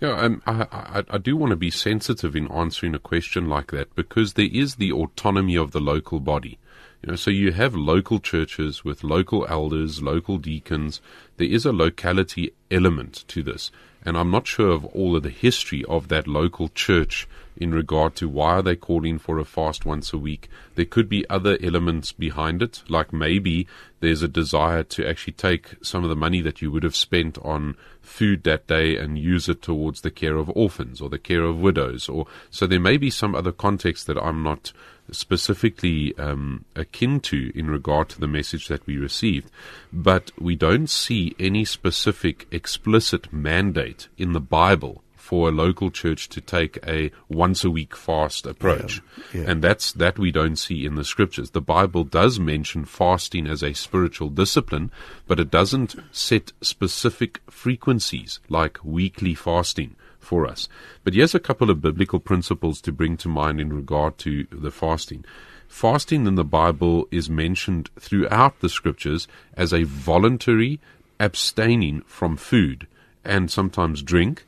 Yeah, 0.00 0.16
um, 0.18 0.42
I, 0.46 0.66
I, 0.72 1.04
I 1.08 1.18
do 1.18 1.36
want 1.36 1.50
to 1.50 1.56
be 1.56 1.70
sensitive 1.70 2.34
in 2.34 2.50
answering 2.50 2.94
a 2.94 2.98
question 2.98 3.48
like 3.48 3.70
that 3.70 3.94
because 3.94 4.32
there 4.32 4.50
is 4.52 4.76
the 4.76 4.92
autonomy 4.92 5.56
of 5.56 5.70
the 5.70 5.80
local 5.80 6.18
body. 6.18 6.58
You 7.02 7.10
know, 7.10 7.16
so 7.16 7.30
you 7.30 7.52
have 7.52 7.74
local 7.74 8.18
churches 8.18 8.82
with 8.82 9.04
local 9.04 9.46
elders, 9.46 10.02
local 10.02 10.38
deacons. 10.38 11.00
There 11.36 11.46
is 11.46 11.66
a 11.66 11.72
locality 11.72 12.54
element 12.70 13.24
to 13.28 13.42
this, 13.42 13.70
and 14.04 14.16
I'm 14.16 14.30
not 14.30 14.46
sure 14.46 14.70
of 14.70 14.84
all 14.86 15.14
of 15.14 15.22
the 15.22 15.30
history 15.30 15.84
of 15.84 16.08
that 16.08 16.26
local 16.26 16.70
church 16.70 17.28
in 17.56 17.72
regard 17.72 18.14
to 18.16 18.28
why 18.28 18.54
are 18.54 18.62
they 18.62 18.76
calling 18.76 19.18
for 19.18 19.38
a 19.38 19.44
fast 19.44 19.84
once 19.84 20.12
a 20.12 20.18
week. 20.18 20.48
There 20.74 20.84
could 20.84 21.08
be 21.08 21.28
other 21.30 21.56
elements 21.62 22.12
behind 22.12 22.62
it, 22.62 22.82
like 22.88 23.12
maybe 23.12 23.66
there's 24.00 24.22
a 24.22 24.28
desire 24.28 24.82
to 24.82 25.08
actually 25.08 25.32
take 25.34 25.76
some 25.82 26.02
of 26.04 26.10
the 26.10 26.16
money 26.16 26.40
that 26.42 26.60
you 26.60 26.70
would 26.70 26.82
have 26.82 26.96
spent 26.96 27.38
on 27.38 27.76
food 28.02 28.42
that 28.44 28.66
day 28.66 28.96
and 28.96 29.18
use 29.18 29.48
it 29.48 29.62
towards 29.62 30.02
the 30.02 30.10
care 30.10 30.36
of 30.36 30.50
orphans 30.50 31.00
or 31.00 31.08
the 31.08 31.18
care 31.18 31.42
of 31.42 31.58
widows 31.58 32.06
or 32.06 32.26
so 32.50 32.66
there 32.66 32.78
may 32.78 32.98
be 32.98 33.08
some 33.08 33.34
other 33.34 33.50
context 33.50 34.06
that 34.06 34.18
I'm 34.18 34.42
not 34.42 34.72
specifically 35.10 36.16
um, 36.18 36.64
akin 36.74 37.20
to 37.20 37.52
in 37.54 37.70
regard 37.70 38.08
to 38.10 38.20
the 38.20 38.26
message 38.26 38.68
that 38.68 38.86
we 38.86 38.96
received, 38.96 39.50
but 39.92 40.30
we 40.38 40.56
don't 40.56 40.88
see 40.88 41.34
any 41.38 41.64
specific 41.64 42.46
explicit 42.50 43.32
mandate 43.32 44.08
in 44.16 44.32
the 44.32 44.40
Bible 44.40 45.03
for 45.24 45.48
a 45.48 45.52
local 45.52 45.90
church 45.90 46.28
to 46.28 46.38
take 46.38 46.78
a 46.86 47.10
once 47.30 47.64
a 47.64 47.70
week 47.70 47.96
fast 47.96 48.44
approach. 48.44 49.00
Yeah, 49.32 49.40
yeah. 49.40 49.50
And 49.50 49.64
that's 49.64 49.90
that 49.92 50.18
we 50.18 50.30
don't 50.30 50.56
see 50.56 50.84
in 50.84 50.96
the 50.96 51.04
scriptures. 51.04 51.52
The 51.52 51.62
Bible 51.62 52.04
does 52.04 52.38
mention 52.38 52.84
fasting 52.84 53.46
as 53.46 53.62
a 53.62 53.72
spiritual 53.72 54.28
discipline, 54.28 54.90
but 55.26 55.40
it 55.40 55.50
doesn't 55.50 55.96
set 56.12 56.52
specific 56.60 57.40
frequencies 57.48 58.38
like 58.50 58.84
weekly 58.84 59.34
fasting 59.34 59.96
for 60.18 60.46
us. 60.46 60.68
But 61.04 61.14
here's 61.14 61.34
a 61.34 61.40
couple 61.40 61.70
of 61.70 61.80
biblical 61.80 62.20
principles 62.20 62.82
to 62.82 62.92
bring 62.92 63.16
to 63.18 63.28
mind 63.28 63.62
in 63.62 63.72
regard 63.72 64.18
to 64.18 64.46
the 64.52 64.70
fasting. 64.70 65.24
Fasting 65.68 66.26
in 66.26 66.34
the 66.34 66.44
Bible 66.44 67.08
is 67.10 67.30
mentioned 67.30 67.88
throughout 67.98 68.60
the 68.60 68.68
scriptures 68.68 69.26
as 69.54 69.72
a 69.72 69.84
voluntary 69.84 70.80
abstaining 71.18 72.02
from 72.02 72.36
food 72.36 72.86
and 73.24 73.50
sometimes 73.50 74.02
drink 74.02 74.44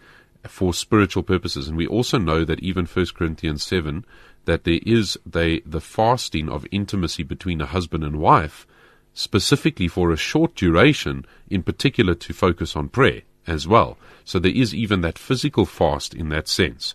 for 0.46 0.74
spiritual 0.74 1.22
purposes. 1.22 1.68
And 1.68 1.76
we 1.76 1.86
also 1.86 2.18
know 2.18 2.44
that 2.44 2.60
even 2.60 2.86
1 2.86 3.06
Corinthians 3.14 3.64
7, 3.64 4.04
that 4.44 4.64
there 4.64 4.80
is 4.86 5.18
the, 5.26 5.62
the 5.66 5.80
fasting 5.80 6.48
of 6.48 6.66
intimacy 6.70 7.22
between 7.22 7.60
a 7.60 7.66
husband 7.66 8.04
and 8.04 8.18
wife, 8.18 8.66
specifically 9.12 9.88
for 9.88 10.12
a 10.12 10.16
short 10.16 10.54
duration, 10.54 11.26
in 11.48 11.62
particular 11.62 12.14
to 12.14 12.32
focus 12.32 12.76
on 12.76 12.88
prayer 12.88 13.22
as 13.46 13.66
well. 13.68 13.98
So 14.24 14.38
there 14.38 14.52
is 14.52 14.74
even 14.74 15.00
that 15.02 15.18
physical 15.18 15.66
fast 15.66 16.14
in 16.14 16.28
that 16.30 16.48
sense. 16.48 16.94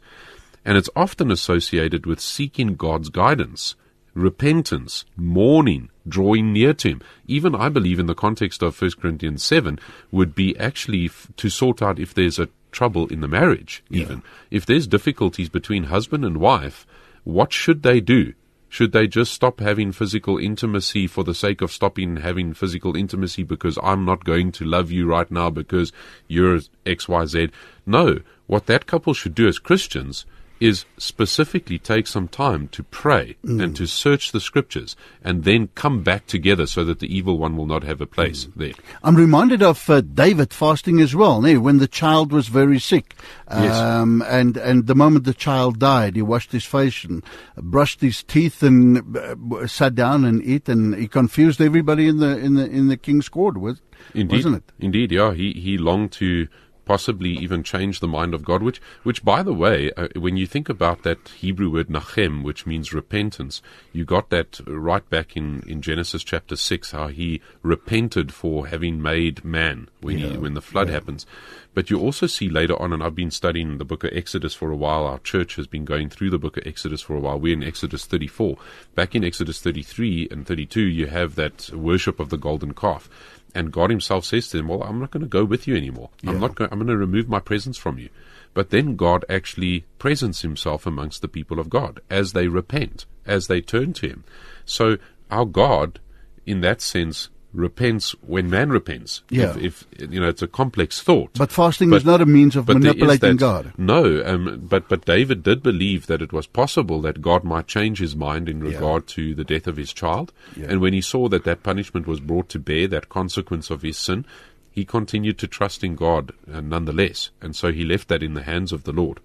And 0.64 0.78
it's 0.78 0.90
often 0.96 1.32
associated 1.32 2.06
with 2.06 2.20
seeking 2.20 2.76
God's 2.76 3.10
guidance, 3.10 3.76
repentance, 4.14 5.06
mourning, 5.16 5.90
drawing 6.08 6.54
near 6.54 6.74
to 6.76 6.90
Him. 6.90 7.02
Even 7.26 7.56
I 7.56 7.70
believe 7.70 8.00
in 8.00 8.06
the 8.06 8.16
context 8.16 8.62
of 8.62 8.80
1 8.80 8.92
Corinthians 9.02 9.44
7 9.44 9.80
would 10.12 10.36
be 10.36 10.58
actually 10.58 11.06
f- 11.06 11.30
to 11.38 11.50
sort 11.50 11.82
out 11.82 12.00
if 12.00 12.14
there's 12.14 12.40
a 12.40 12.50
trouble 12.72 13.08
in 13.08 13.22
the 13.22 13.28
marriage, 13.28 13.84
even. 13.90 14.18
Yeah. 14.18 14.58
If 14.58 14.66
there's 14.66 14.88
difficulties 14.88 15.50
between 15.50 15.86
husband 15.86 16.26
and 16.26 16.38
wife, 16.38 16.86
what 17.24 17.54
should 17.54 17.84
they 17.84 18.00
do? 18.00 18.34
Should 18.70 18.94
they 18.94 19.06
just 19.06 19.34
stop 19.34 19.60
having 19.60 19.92
physical 19.92 20.38
intimacy 20.38 21.06
for 21.06 21.26
the 21.26 21.34
sake 21.34 21.62
of 21.62 21.74
stopping 21.74 22.18
having 22.18 22.54
physical 22.54 22.96
intimacy 22.96 23.44
because 23.44 23.78
I'm 23.84 24.06
not 24.06 24.24
going 24.24 24.54
to 24.54 24.66
love 24.66 24.92
you 24.92 25.06
right 25.06 25.30
now 25.30 25.50
because 25.50 25.92
you're 26.30 26.62
XYZ? 26.86 27.52
No. 27.86 28.20
What 28.48 28.68
that 28.68 28.86
couple 28.86 29.14
should 29.14 29.36
do 29.36 29.46
as 29.48 29.60
Christians 29.60 30.26
is 30.62 30.86
specifically 30.96 31.80
take 31.80 32.06
some 32.06 32.28
time 32.28 32.68
to 32.68 32.84
pray 32.84 33.36
mm. 33.44 33.62
and 33.62 33.76
to 33.76 33.88
search 33.88 34.32
the 34.32 34.40
scriptures 34.40 34.96
and 35.24 35.44
then 35.44 35.68
come 35.74 36.04
back 36.04 36.28
together 36.28 36.68
so 36.68 36.84
that 36.86 37.00
the 37.00 37.14
evil 37.14 37.40
one 37.40 37.58
will 37.58 37.66
not 37.66 37.84
have 37.84 38.00
a 38.00 38.06
place 38.06 38.46
mm. 38.46 38.54
there. 38.56 38.74
I'm 39.04 39.16
reminded 39.16 39.64
of 39.64 39.90
uh, 39.90 40.02
David 40.02 40.54
fasting 40.54 41.02
as 41.02 41.16
well, 41.16 41.42
nee, 41.42 41.58
when 41.58 41.80
the 41.80 41.88
child 41.88 42.32
was 42.32 42.48
very 42.48 42.78
sick. 42.78 43.16
Yes. 43.50 43.76
Um, 43.76 44.22
and, 44.28 44.56
and 44.56 44.86
the 44.86 44.94
moment 44.94 45.26
the 45.26 45.34
child 45.34 45.80
died, 45.80 46.16
he 46.16 46.22
washed 46.22 46.52
his 46.52 46.64
face 46.64 47.04
and 47.04 47.24
brushed 47.58 48.02
his 48.02 48.22
teeth 48.22 48.62
and 48.62 49.18
uh, 49.18 49.66
sat 49.66 49.96
down 49.96 50.24
and 50.26 50.44
ate 50.44 50.70
and 50.70 50.94
he 50.94 51.08
confused 51.08 51.60
everybody 51.60 52.08
in 52.08 52.18
the, 52.18 52.38
in 52.38 52.54
the, 52.54 52.70
in 52.70 52.88
the 52.88 52.98
king's 52.98 53.30
court 53.30 53.58
with, 53.58 53.82
Indeed. 54.14 54.36
wasn't 54.36 54.56
it? 54.58 54.72
Indeed, 54.80 55.12
yeah. 55.12 55.34
He, 55.34 55.54
he 55.54 55.80
longed 55.80 56.12
to 56.14 56.48
possibly 56.92 57.30
even 57.30 57.64
change 57.64 58.02
the 58.02 58.08
mind 58.20 58.34
of 58.34 58.44
God, 58.44 58.62
which, 58.62 58.82
which 59.04 59.24
by 59.24 59.42
the 59.42 59.54
way, 59.54 59.94
uh, 59.96 60.10
when 60.18 60.36
you 60.36 60.46
think 60.46 60.68
about 60.68 61.04
that 61.04 61.30
Hebrew 61.30 61.72
word 61.72 61.88
nachem, 61.88 62.44
which 62.44 62.66
means 62.66 62.92
repentance, 62.92 63.62
you 63.94 64.04
got 64.04 64.30
that 64.30 64.60
right 64.68 65.10
back 65.10 65.38
in, 65.38 65.64
in 65.66 65.82
Genesis 65.82 66.22
chapter 66.22 66.58
6, 66.58 66.92
how 66.92 67.08
he 67.08 67.40
repented 67.64 68.34
for 68.34 68.68
having 68.68 69.02
made 69.02 69.46
man 69.46 69.88
when, 70.02 70.18
yeah. 70.18 70.28
he, 70.32 70.38
when 70.38 70.54
the 70.54 70.62
flood 70.62 70.90
yeah. 70.90 70.96
happens. 70.96 71.26
But 71.74 71.90
you 71.90 71.98
also 71.98 72.28
see 72.28 72.50
later 72.50 72.76
on, 72.82 72.92
and 72.92 73.02
I've 73.02 73.16
been 73.16 73.32
studying 73.32 73.78
the 73.78 73.86
book 73.86 74.04
of 74.04 74.12
Exodus 74.12 74.54
for 74.54 74.70
a 74.70 74.76
while. 74.76 75.06
Our 75.06 75.20
church 75.20 75.56
has 75.56 75.68
been 75.68 75.86
going 75.86 76.10
through 76.10 76.32
the 76.32 76.38
book 76.38 76.58
of 76.58 76.68
Exodus 76.68 77.00
for 77.00 77.16
a 77.16 77.22
while. 77.22 77.40
We're 77.40 77.54
in 77.54 77.64
Exodus 77.64 78.06
34. 78.06 78.58
Back 78.96 79.16
in 79.16 79.24
Exodus 79.24 79.62
33 79.62 80.28
and 80.30 80.46
32, 80.46 80.82
you 80.82 81.08
have 81.08 81.36
that 81.36 81.70
worship 81.70 82.20
of 82.20 82.28
the 82.28 82.38
golden 82.38 82.74
calf 82.74 83.10
and 83.54 83.72
God 83.72 83.90
Himself 83.90 84.26
says 84.26 84.48
to 84.50 84.58
them, 84.58 84.68
"Well, 84.68 84.84
I'm 84.84 85.00
not 85.00 85.12
going 85.12 85.22
to 85.22 85.28
go 85.28 85.44
with 85.44 85.68
you 85.68 85.76
anymore. 85.76 86.10
Yeah. 86.22 86.32
I'm 86.32 86.40
not. 86.40 86.56
Going, 86.56 86.70
I'm 86.72 86.80
going 86.80 86.88
to 86.88 86.98
remove 86.98 87.30
my 87.30 87.40
presence 87.40 87.78
from 87.78 87.98
you." 87.98 88.10
But 88.54 88.70
then 88.70 88.96
God 88.96 89.24
actually 89.30 89.86
presents 89.98 90.42
Himself 90.42 90.86
amongst 90.86 91.22
the 91.22 91.28
people 91.28 91.60
of 91.60 91.70
God 91.70 92.02
as 92.10 92.34
they 92.34 92.48
repent, 92.48 93.06
as 93.26 93.48
they 93.48 93.62
turn 93.62 93.94
to 93.94 94.08
Him. 94.08 94.24
So 94.66 94.98
our 95.30 95.46
God, 95.46 96.00
in 96.46 96.62
that 96.62 96.82
sense, 96.82 97.30
repents 97.54 98.12
when 98.22 98.50
man 98.50 98.70
repents. 98.70 99.24
Yeah. 99.30 99.58
If, 99.58 99.86
if 99.92 100.12
you 100.12 100.20
know, 100.20 100.28
it's 100.30 100.42
a 100.42 100.48
complex 100.48 101.02
thought. 101.02 101.32
But 101.38 101.52
fasting 101.52 101.90
But- 101.90 101.98
is 101.98 102.06
not 102.06 102.22
a 102.22 102.26
means 102.26 102.56
of 102.56 102.66
but 102.66 102.74
there 102.82 102.92
is 102.92 102.96
manipulating 102.96 103.38
that- 103.38 103.40
God. 103.40 103.74
No, 103.78 104.24
um, 104.26 104.62
but 104.64 104.88
but 104.88 105.06
David 105.06 105.44
did 105.44 105.62
believe 105.62 106.08
that 106.08 106.22
it 106.22 106.32
was 106.34 106.48
possible 106.48 107.02
that 107.02 107.22
God 107.22 107.44
might 107.44 107.68
change 107.68 108.00
his 108.00 108.16
mind 108.16 108.48
in 108.48 108.62
regard 108.62 109.08
to 109.08 109.36
the 109.36 109.44
death 109.44 109.68
of 109.68 109.78
his 109.78 109.92
child, 109.94 110.32
Yeah. 110.56 110.68
and 110.70 110.80
when 110.82 110.94
he 110.94 111.02
saw 111.02 111.28
that 111.30 111.44
that 111.44 111.64
punishment 111.64 112.08
was 112.08 112.20
brought 112.20 112.50
to 112.50 112.60
bear, 112.60 112.88
that 112.88 113.10
consequence 113.10 113.70
of 113.70 113.82
his 113.82 113.98
sin, 113.98 114.26
he 114.72 114.86
continued 114.86 115.38
to 115.40 115.48
trust 115.48 115.84
in 115.84 115.96
God 115.96 116.32
uh, 116.52 116.62
nonetheless, 116.62 117.32
and 117.42 117.56
so 117.56 117.72
he 117.74 117.84
left 117.84 118.08
that 118.08 118.24
in 118.24 118.34
the 118.34 118.44
hands 118.44 118.72
of 118.72 118.84
the 118.86 118.94
Lord. 118.94 119.20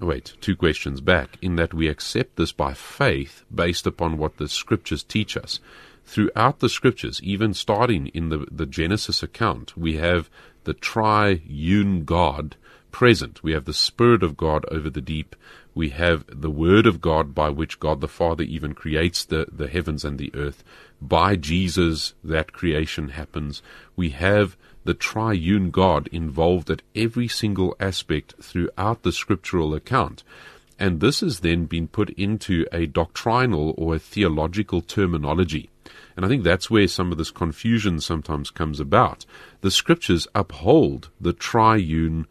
Wait, 0.00 0.34
two 0.40 0.54
questions 0.54 1.00
back. 1.00 1.36
In 1.42 1.56
that 1.56 1.74
we 1.74 1.88
accept 1.88 2.36
this 2.36 2.52
by 2.52 2.74
faith, 2.74 3.44
based 3.52 3.86
upon 3.86 4.18
what 4.18 4.36
the 4.36 4.48
Scriptures 4.48 5.02
teach 5.02 5.36
us. 5.36 5.58
Throughout 6.04 6.60
the 6.60 6.68
Scriptures, 6.68 7.20
even 7.24 7.54
starting 7.54 8.06
in 8.08 8.28
the 8.28 8.46
the 8.50 8.66
Genesis 8.66 9.22
account, 9.22 9.76
we 9.76 9.96
have 9.96 10.30
the 10.62 10.74
triune 10.74 12.04
God 12.04 12.56
present. 12.92 13.42
We 13.42 13.52
have 13.52 13.64
the 13.64 13.74
Spirit 13.74 14.22
of 14.22 14.36
God 14.36 14.64
over 14.70 14.88
the 14.88 15.00
deep. 15.00 15.34
We 15.74 15.90
have 15.90 16.24
the 16.28 16.50
Word 16.50 16.86
of 16.86 17.00
God 17.00 17.34
by 17.34 17.50
which 17.50 17.80
God 17.80 18.00
the 18.00 18.08
Father 18.08 18.44
even 18.44 18.74
creates 18.74 19.24
the, 19.24 19.46
the 19.50 19.66
heavens 19.66 20.04
and 20.04 20.18
the 20.18 20.32
earth. 20.34 20.62
By 21.02 21.36
Jesus, 21.36 22.14
that 22.22 22.52
creation 22.52 23.08
happens. 23.08 23.60
We 23.96 24.10
have 24.10 24.56
the 24.84 24.94
triune 24.94 25.70
God 25.70 26.08
involved 26.08 26.70
at 26.70 26.82
every 26.94 27.26
single 27.26 27.74
aspect 27.80 28.34
throughout 28.40 29.02
the 29.02 29.12
scriptural 29.12 29.74
account. 29.74 30.22
And 30.78 31.00
this 31.00 31.20
has 31.20 31.40
then 31.40 31.66
been 31.66 31.88
put 31.88 32.10
into 32.10 32.66
a 32.72 32.86
doctrinal 32.86 33.74
or 33.76 33.94
a 33.94 33.98
theological 33.98 34.80
terminology. 34.80 35.70
And 36.16 36.24
I 36.24 36.28
think 36.28 36.44
that's 36.44 36.70
where 36.70 36.86
some 36.88 37.12
of 37.12 37.18
this 37.18 37.30
confusion 37.30 38.00
sometimes 38.00 38.50
comes 38.50 38.80
about. 38.80 39.26
The 39.60 39.70
scriptures 39.70 40.28
uphold 40.34 41.10
the 41.20 41.32
triune 41.32 42.26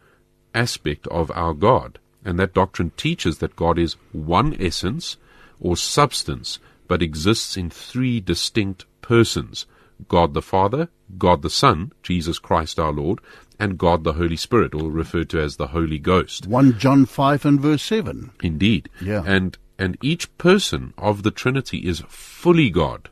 aspect 0.54 1.08
of 1.08 1.32
our 1.32 1.54
God. 1.54 2.00
And 2.26 2.40
that 2.40 2.54
doctrine 2.54 2.92
teaches 2.96 3.40
that 3.40 3.56
God 3.56 3.78
is 3.78 3.96
one 4.12 4.56
essence 4.60 5.18
or 5.60 5.76
substance, 5.76 6.60
but 6.88 7.02
exists 7.02 7.58
in 7.58 7.70
three 7.70 8.20
distinct 8.20 8.86
persons 9.02 9.66
God 10.08 10.34
the 10.34 10.42
Father, 10.42 10.90
God 11.18 11.42
the 11.42 11.50
Son, 11.50 11.92
Jesus 12.02 12.40
Christ 12.40 12.80
our 12.80 12.92
Lord, 12.92 13.20
and 13.60 13.78
God 13.78 14.04
the 14.04 14.14
Holy 14.14 14.36
Spirit, 14.36 14.74
or 14.74 14.92
referred 14.92 15.30
to 15.30 15.40
as 15.40 15.58
the 15.58 15.68
Holy 15.68 16.00
Ghost. 16.00 16.48
1 16.48 16.80
John 16.80 17.06
5 17.06 17.46
and 17.46 17.62
verse 17.62 17.84
7. 17.84 18.32
Indeed. 18.42 18.90
Yeah. 19.02 19.24
And 19.26 19.58
and 19.80 19.98
each 20.02 20.36
person 20.38 20.94
of 20.98 21.24
the 21.24 21.32
Trinity 21.32 21.80
is 21.80 22.04
fully 22.08 22.70
God, 22.70 23.10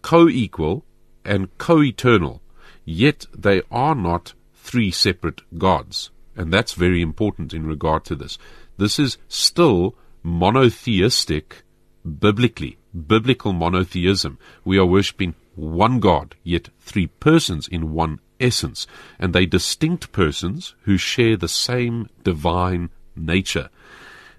co-equal 0.00 0.84
and 1.24 1.56
co-eternal. 1.58 2.40
Yet 2.84 3.26
they 3.36 3.62
are 3.70 3.94
not 3.94 4.32
three 4.54 4.90
separate 4.90 5.42
gods. 5.58 6.10
And 6.38 6.52
that's 6.52 6.74
very 6.74 7.02
important 7.02 7.52
in 7.52 7.66
regard 7.66 8.04
to 8.06 8.14
this. 8.14 8.38
This 8.78 9.00
is 9.00 9.18
still 9.26 9.96
monotheistic 10.22 11.64
biblically, 12.04 12.78
biblical 12.94 13.52
monotheism. 13.52 14.38
We 14.64 14.78
are 14.78 14.86
worshipping 14.86 15.34
one 15.56 15.98
God, 15.98 16.36
yet 16.44 16.68
three 16.78 17.08
persons 17.08 17.66
in 17.66 17.92
one 17.92 18.20
essence, 18.38 18.86
and 19.18 19.34
they 19.34 19.46
distinct 19.46 20.12
persons 20.12 20.76
who 20.82 20.96
share 20.96 21.36
the 21.36 21.48
same 21.48 22.08
divine 22.22 22.90
nature. 23.16 23.68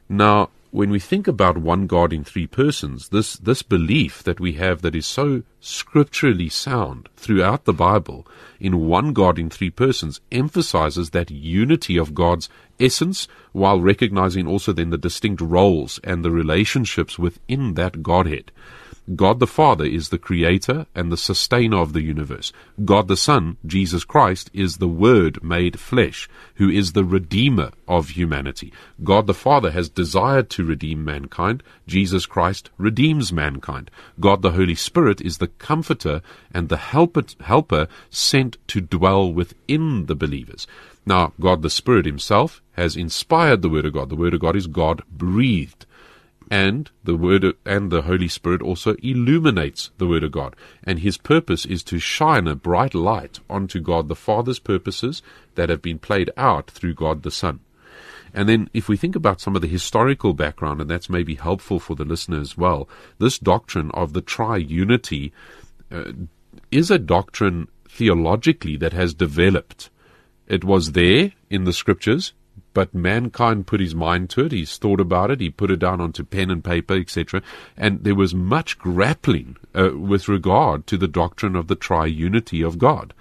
Now, 0.07 0.51
when 0.71 0.91
we 0.91 0.99
think 0.99 1.27
about 1.27 1.57
one 1.57 1.87
God 1.87 2.13
in 2.13 2.23
three 2.23 2.45
persons, 2.45 3.09
this, 3.09 3.37
this 3.37 3.63
belief 3.63 4.21
that 4.23 4.39
we 4.39 4.53
have 4.53 4.83
that 4.83 4.95
is 4.95 5.07
so 5.07 5.41
scripturally 5.59 6.49
sound 6.49 7.09
throughout 7.15 7.65
the 7.65 7.73
Bible 7.73 8.27
in 8.59 8.87
one 8.87 9.13
God 9.13 9.39
in 9.39 9.49
three 9.49 9.71
persons 9.71 10.21
emphasizes 10.31 11.09
that 11.09 11.31
unity 11.31 11.97
of 11.97 12.13
God's 12.13 12.49
essence 12.79 13.27
while 13.51 13.81
recognizing 13.81 14.47
also 14.47 14.71
then 14.71 14.91
the 14.91 14.97
distinct 14.97 15.41
roles 15.41 15.99
and 16.03 16.23
the 16.23 16.31
relationships 16.31 17.17
within 17.17 17.73
that 17.73 18.03
Godhead. 18.03 18.51
God 19.15 19.39
the 19.39 19.47
Father 19.47 19.85
is 19.85 20.09
the 20.09 20.19
creator 20.19 20.85
and 20.93 21.11
the 21.11 21.17
sustainer 21.17 21.77
of 21.77 21.93
the 21.93 22.01
universe. 22.01 22.53
God 22.85 23.07
the 23.07 23.17
Son, 23.17 23.57
Jesus 23.65 24.03
Christ, 24.03 24.51
is 24.53 24.77
the 24.77 24.87
Word 24.87 25.43
made 25.43 25.79
flesh, 25.79 26.29
who 26.55 26.69
is 26.69 26.93
the 26.93 27.03
Redeemer 27.03 27.71
of 27.87 28.09
humanity. 28.09 28.71
God 29.03 29.25
the 29.25 29.33
Father 29.33 29.71
has 29.71 29.89
desired 29.89 30.51
to 30.51 30.63
redeem 30.63 31.03
mankind. 31.03 31.63
Jesus 31.87 32.27
Christ 32.27 32.69
redeems 32.77 33.33
mankind. 33.33 33.89
God 34.19 34.43
the 34.43 34.51
Holy 34.51 34.75
Spirit 34.75 35.21
is 35.21 35.39
the 35.39 35.47
Comforter 35.47 36.21
and 36.53 36.69
the 36.69 36.77
helper, 36.77 37.23
helper 37.41 37.87
sent 38.11 38.57
to 38.67 38.79
dwell 38.79 39.33
within 39.33 40.05
the 40.05 40.15
believers. 40.15 40.67
Now, 41.05 41.33
God 41.39 41.63
the 41.63 41.71
Spirit 41.71 42.05
Himself 42.05 42.61
has 42.73 42.95
inspired 42.95 43.63
the 43.63 43.69
Word 43.69 43.85
of 43.85 43.93
God. 43.93 44.09
The 44.09 44.15
Word 44.15 44.35
of 44.35 44.41
God 44.41 44.55
is 44.55 44.67
God 44.67 45.01
breathed 45.09 45.87
and 46.49 46.89
the 47.03 47.15
word 47.15 47.43
of, 47.43 47.55
and 47.65 47.91
the 47.91 48.03
holy 48.03 48.27
spirit 48.27 48.61
also 48.61 48.95
illuminates 49.03 49.91
the 49.97 50.07
word 50.07 50.23
of 50.23 50.31
god. 50.31 50.55
And 50.83 50.99
his 50.99 51.17
purpose 51.17 51.65
is 51.65 51.83
to 51.83 51.99
shine 51.99 52.47
a 52.47 52.55
bright 52.55 52.95
light 52.95 53.39
onto 53.49 53.79
god 53.79 54.07
the 54.07 54.15
father's 54.15 54.59
purposes 54.59 55.21
that 55.55 55.69
have 55.69 55.81
been 55.81 55.99
played 55.99 56.31
out 56.35 56.71
through 56.71 56.95
god 56.95 57.23
the 57.23 57.31
son. 57.31 57.59
And 58.33 58.47
then 58.47 58.69
if 58.73 58.87
we 58.87 58.97
think 58.97 59.15
about 59.15 59.41
some 59.41 59.55
of 59.55 59.61
the 59.61 59.67
historical 59.67 60.33
background 60.33 60.81
and 60.81 60.89
that's 60.89 61.09
maybe 61.09 61.35
helpful 61.35 61.79
for 61.79 61.95
the 61.95 62.05
listener 62.05 62.39
as 62.39 62.57
well 62.57 62.87
this 63.17 63.39
doctrine 63.39 63.91
of 63.91 64.13
the 64.13 64.21
triunity 64.21 65.31
uh, 65.91 66.11
is 66.71 66.91
a 66.91 66.99
doctrine 66.99 67.67
theologically 67.87 68.77
that 68.77 68.93
has 68.93 69.13
developed. 69.13 69.89
It 70.47 70.63
was 70.63 70.91
there 70.93 71.33
in 71.49 71.63
the 71.63 71.73
scriptures 71.73 72.33
but 72.73 72.93
mankind 72.93 73.67
put 73.67 73.79
his 73.79 73.95
mind 73.95 74.29
to 74.31 74.45
it. 74.45 74.51
He's 74.51 74.77
thought 74.77 74.99
about 74.99 75.31
it. 75.31 75.41
He 75.41 75.49
put 75.49 75.71
it 75.71 75.79
down 75.79 76.01
onto 76.01 76.23
pen 76.23 76.51
and 76.51 76.63
paper, 76.63 76.95
etc. 76.95 77.41
And 77.75 78.03
there 78.03 78.15
was 78.15 78.33
much 78.33 78.77
grappling 78.77 79.57
uh, 79.73 79.91
with 79.95 80.27
regard 80.27 80.87
to 80.87 80.97
the 80.97 81.07
doctrine 81.07 81.55
of 81.55 81.67
the 81.67 81.75
triunity 81.75 82.65
of 82.65 82.77
God. 82.77 83.13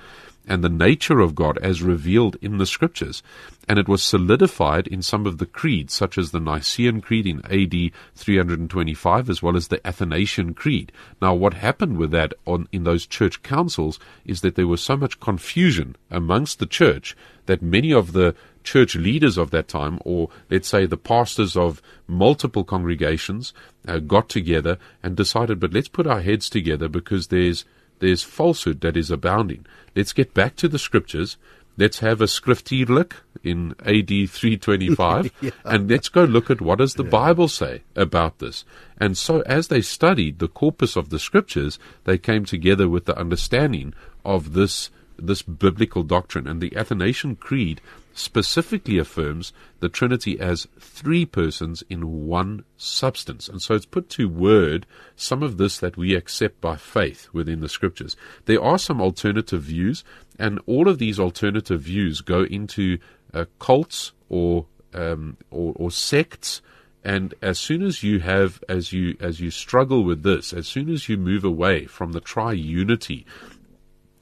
and 0.49 0.65
the 0.65 0.69
nature 0.69 1.21
of 1.21 1.35
God 1.35 1.59
as 1.59 1.83
revealed 1.83 2.37
in 2.41 2.57
the 2.59 2.67
scriptures. 2.67 3.23
And 3.69 3.79
it 3.79 3.87
was 3.87 4.03
solidified 4.03 4.87
in 4.87 5.03
some 5.03 5.27
of 5.27 5.37
the 5.37 5.47
creeds, 5.47 5.93
such 5.93 6.17
as 6.17 6.31
the 6.31 6.41
Nicene 6.41 7.03
Creed 7.03 7.27
in 7.27 7.45
AD 7.45 7.93
325, 8.17 9.29
as 9.29 9.43
well 9.43 9.57
as 9.57 9.69
the 9.69 9.87
Athanasian 9.87 10.55
Creed. 10.55 10.91
Now, 11.21 11.35
what 11.35 11.55
happened 11.55 11.99
with 11.99 12.11
that 12.13 12.33
on, 12.47 12.67
in 12.73 12.85
those 12.85 13.07
church 13.07 13.43
councils 13.43 14.01
is 14.25 14.41
that 14.41 14.55
there 14.55 14.67
was 14.67 14.83
so 14.83 14.97
much 14.97 15.21
confusion 15.21 15.97
amongst 16.11 16.59
the 16.59 16.67
church 16.67 17.15
that 17.45 17.61
many 17.61 17.93
of 17.93 18.13
the 18.13 18.35
church 18.69 18.95
leaders 18.95 19.39
of 19.39 19.51
that 19.51 19.67
time, 19.67 19.99
or 20.05 20.29
let's 20.51 20.69
say 20.69 20.85
the 20.85 20.99
pastors 20.99 21.57
of 21.57 21.81
multiple 22.07 22.65
congregations, 22.65 23.55
uh, 23.87 23.99
got 23.99 24.29
together 24.29 24.77
and 25.03 25.17
decided, 25.17 25.59
but 25.59 25.73
let's 25.73 25.89
put 25.89 26.07
our 26.07 26.21
heads 26.21 26.51
together 26.51 26.89
because 26.89 27.29
there's 27.29 27.65
there's 28.01 28.23
falsehood 28.23 28.81
that 28.83 28.97
is 28.97 29.11
abounding. 29.11 29.67
Let's 29.97 30.13
get 30.13 30.35
back 30.35 30.55
to 30.57 30.69
the 30.69 30.79
scriptures. 30.79 31.37
Let's 31.79 32.01
have 32.01 32.21
a 32.21 32.27
skriftuurlik 32.27 33.13
in 33.43 33.75
AD 33.81 34.31
325 34.31 35.33
yeah. 35.41 35.51
and 35.65 35.91
let's 35.91 36.09
go 36.09 36.25
look 36.25 36.51
at 36.51 36.61
what 36.61 36.79
does 36.79 36.95
the 36.95 37.05
yeah. 37.05 37.11
Bible 37.11 37.49
say 37.49 37.83
about 37.97 38.39
this. 38.39 38.65
And 38.99 39.17
so 39.17 39.41
as 39.43 39.69
they 39.69 39.81
studied 39.81 40.39
the 40.39 40.49
corpus 40.49 40.95
of 40.97 41.09
the 41.09 41.19
scriptures, 41.19 41.79
they 42.05 42.19
came 42.19 42.45
together 42.45 42.89
with 42.89 43.07
the 43.07 43.19
understanding 43.19 43.95
of 44.25 44.53
this 44.53 44.91
this 45.19 45.43
biblical 45.43 46.05
doctrine 46.05 46.47
and 46.47 46.61
the 46.61 46.77
Athanasian 46.77 47.35
Creed 47.37 47.81
specifically 48.19 48.99
affirms 48.99 49.53
the 49.81 49.89
Trinity 49.89 50.39
as 50.41 50.67
three 50.79 51.25
persons 51.25 51.83
in 51.89 52.27
one 52.27 52.65
substance. 52.77 53.49
And 53.49 53.63
so 53.63 53.75
it's 53.75 53.87
put 53.87 54.09
to 54.11 54.29
word 54.29 54.87
some 55.17 55.43
of 55.43 55.57
this 55.57 55.79
that 55.79 55.97
we 55.97 56.15
accept 56.15 56.61
by 56.61 56.77
faith 56.77 57.29
within 57.33 57.61
the 57.61 57.69
scriptures. 57.69 58.17
There 58.47 58.63
are 58.63 58.79
some 58.79 59.01
alternative 59.01 59.63
views, 59.63 60.05
and 60.39 60.61
all 60.67 60.89
of 60.89 60.99
these 60.99 61.21
alternative 61.21 61.81
views 61.81 62.21
go 62.21 62.43
into 62.43 62.99
uh, 63.33 63.45
cults 63.59 64.13
or, 64.29 64.67
um, 64.95 65.37
or, 65.51 65.73
or 65.77 65.91
sects. 65.91 66.61
And 67.05 67.35
as 67.41 67.59
soon 67.59 67.83
as 67.83 68.03
you 68.03 68.19
have, 68.21 68.63
as 68.69 68.93
you 68.93 69.17
as 69.21 69.41
you 69.41 69.51
struggle 69.51 70.03
with 70.03 70.25
this, 70.25 70.53
as 70.53 70.67
soon 70.67 70.91
as 70.91 71.09
you 71.09 71.17
move 71.17 71.45
away 71.45 71.87
from 71.87 72.13
the 72.13 72.21
triunity 72.21 73.25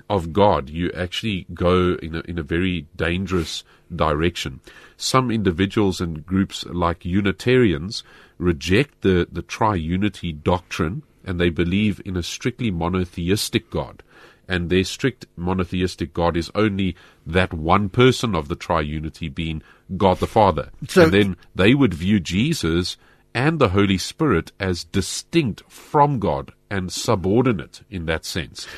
of 0.09 0.33
God, 0.33 0.71
you 0.71 0.91
actually 0.93 1.47
go 1.53 1.97
in 2.03 2.15
a, 2.15 2.21
in 2.21 2.39
a 2.39 2.43
very 2.43 2.87
dangerous 2.97 3.65
direction. 3.95 4.61
Some 4.97 5.31
individuals 5.31 6.01
and 6.01 6.25
groups, 6.25 6.65
like 6.67 7.05
Unitarians, 7.05 8.03
reject 8.39 9.03
the, 9.03 9.27
the 9.31 9.43
triunity 9.43 10.43
doctrine 10.43 11.03
and 11.25 11.41
they 11.41 11.51
believe 11.51 12.01
in 12.05 12.17
a 12.17 12.23
strictly 12.23 12.71
monotheistic 12.71 13.71
God. 13.71 14.03
And 14.49 14.71
their 14.71 14.85
strict 14.85 15.27
monotheistic 15.37 16.15
God 16.15 16.37
is 16.37 16.53
only 16.55 16.95
that 17.27 17.53
one 17.53 17.89
person 17.89 18.37
of 18.37 18.47
the 18.47 18.55
triunity 18.55 19.35
being 19.35 19.61
God 19.97 20.19
the 20.19 20.29
Father. 20.29 20.71
So, 20.87 21.05
and 21.05 21.13
then 21.13 21.37
they 21.55 21.75
would 21.75 21.93
view 21.93 22.21
Jesus 22.21 22.97
and 23.35 23.59
the 23.59 23.71
Holy 23.71 23.99
Spirit 23.99 24.53
as 24.61 24.85
distinct 24.85 25.63
from 25.69 26.21
God 26.21 26.53
and 26.71 26.93
subordinate 26.93 27.83
in 27.91 28.07
that 28.07 28.25
sense. 28.25 28.69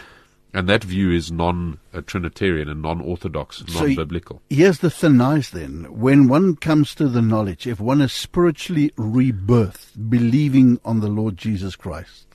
And 0.55 0.69
that 0.69 0.83
view 0.83 1.11
is 1.11 1.31
non 1.31 1.79
Trinitarian 2.07 2.69
and 2.69 2.81
non 2.81 3.01
Orthodox, 3.01 3.63
non 3.75 3.95
biblical. 3.95 4.37
So 4.51 4.57
here's 4.57 4.79
the 4.79 4.91
thin 4.91 5.21
ice 5.21 5.51
then. 5.51 5.87
When 5.91 6.27
one 6.27 6.57
comes 6.57 6.95
to 6.97 7.09
the 7.09 7.21
knowledge, 7.21 7.67
if 7.67 7.81
one 7.81 8.01
is 8.01 8.13
spiritually 8.13 8.91
rebirthed, 8.97 10.09
believing 10.09 10.81
on 10.85 11.01
the 11.01 11.09
Lord 11.09 11.37
Jesus 11.37 11.77
Christ, 11.77 12.27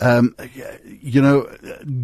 um, 0.00 0.34
you 0.84 1.20
know, 1.20 1.44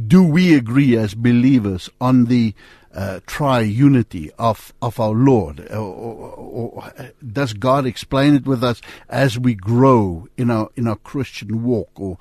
do 0.06 0.22
we 0.22 0.54
agree 0.54 0.96
as 0.96 1.14
believers 1.14 1.88
on 2.00 2.26
the 2.26 2.54
uh, 2.92 3.20
triunity 3.26 4.30
of, 4.38 4.74
of 4.82 4.98
our 5.00 5.12
Lord? 5.12 5.60
Or, 5.70 5.76
or, 5.76 6.32
or, 6.36 6.92
does 7.32 7.52
God 7.52 7.86
explain 7.86 8.34
it 8.34 8.46
with 8.46 8.64
us 8.64 8.80
as 9.08 9.38
we 9.38 9.54
grow 9.54 10.28
in 10.36 10.50
our 10.50 10.70
in 10.76 10.88
our 10.88 10.96
Christian 10.96 11.62
walk? 11.62 11.90
Or 11.96 12.18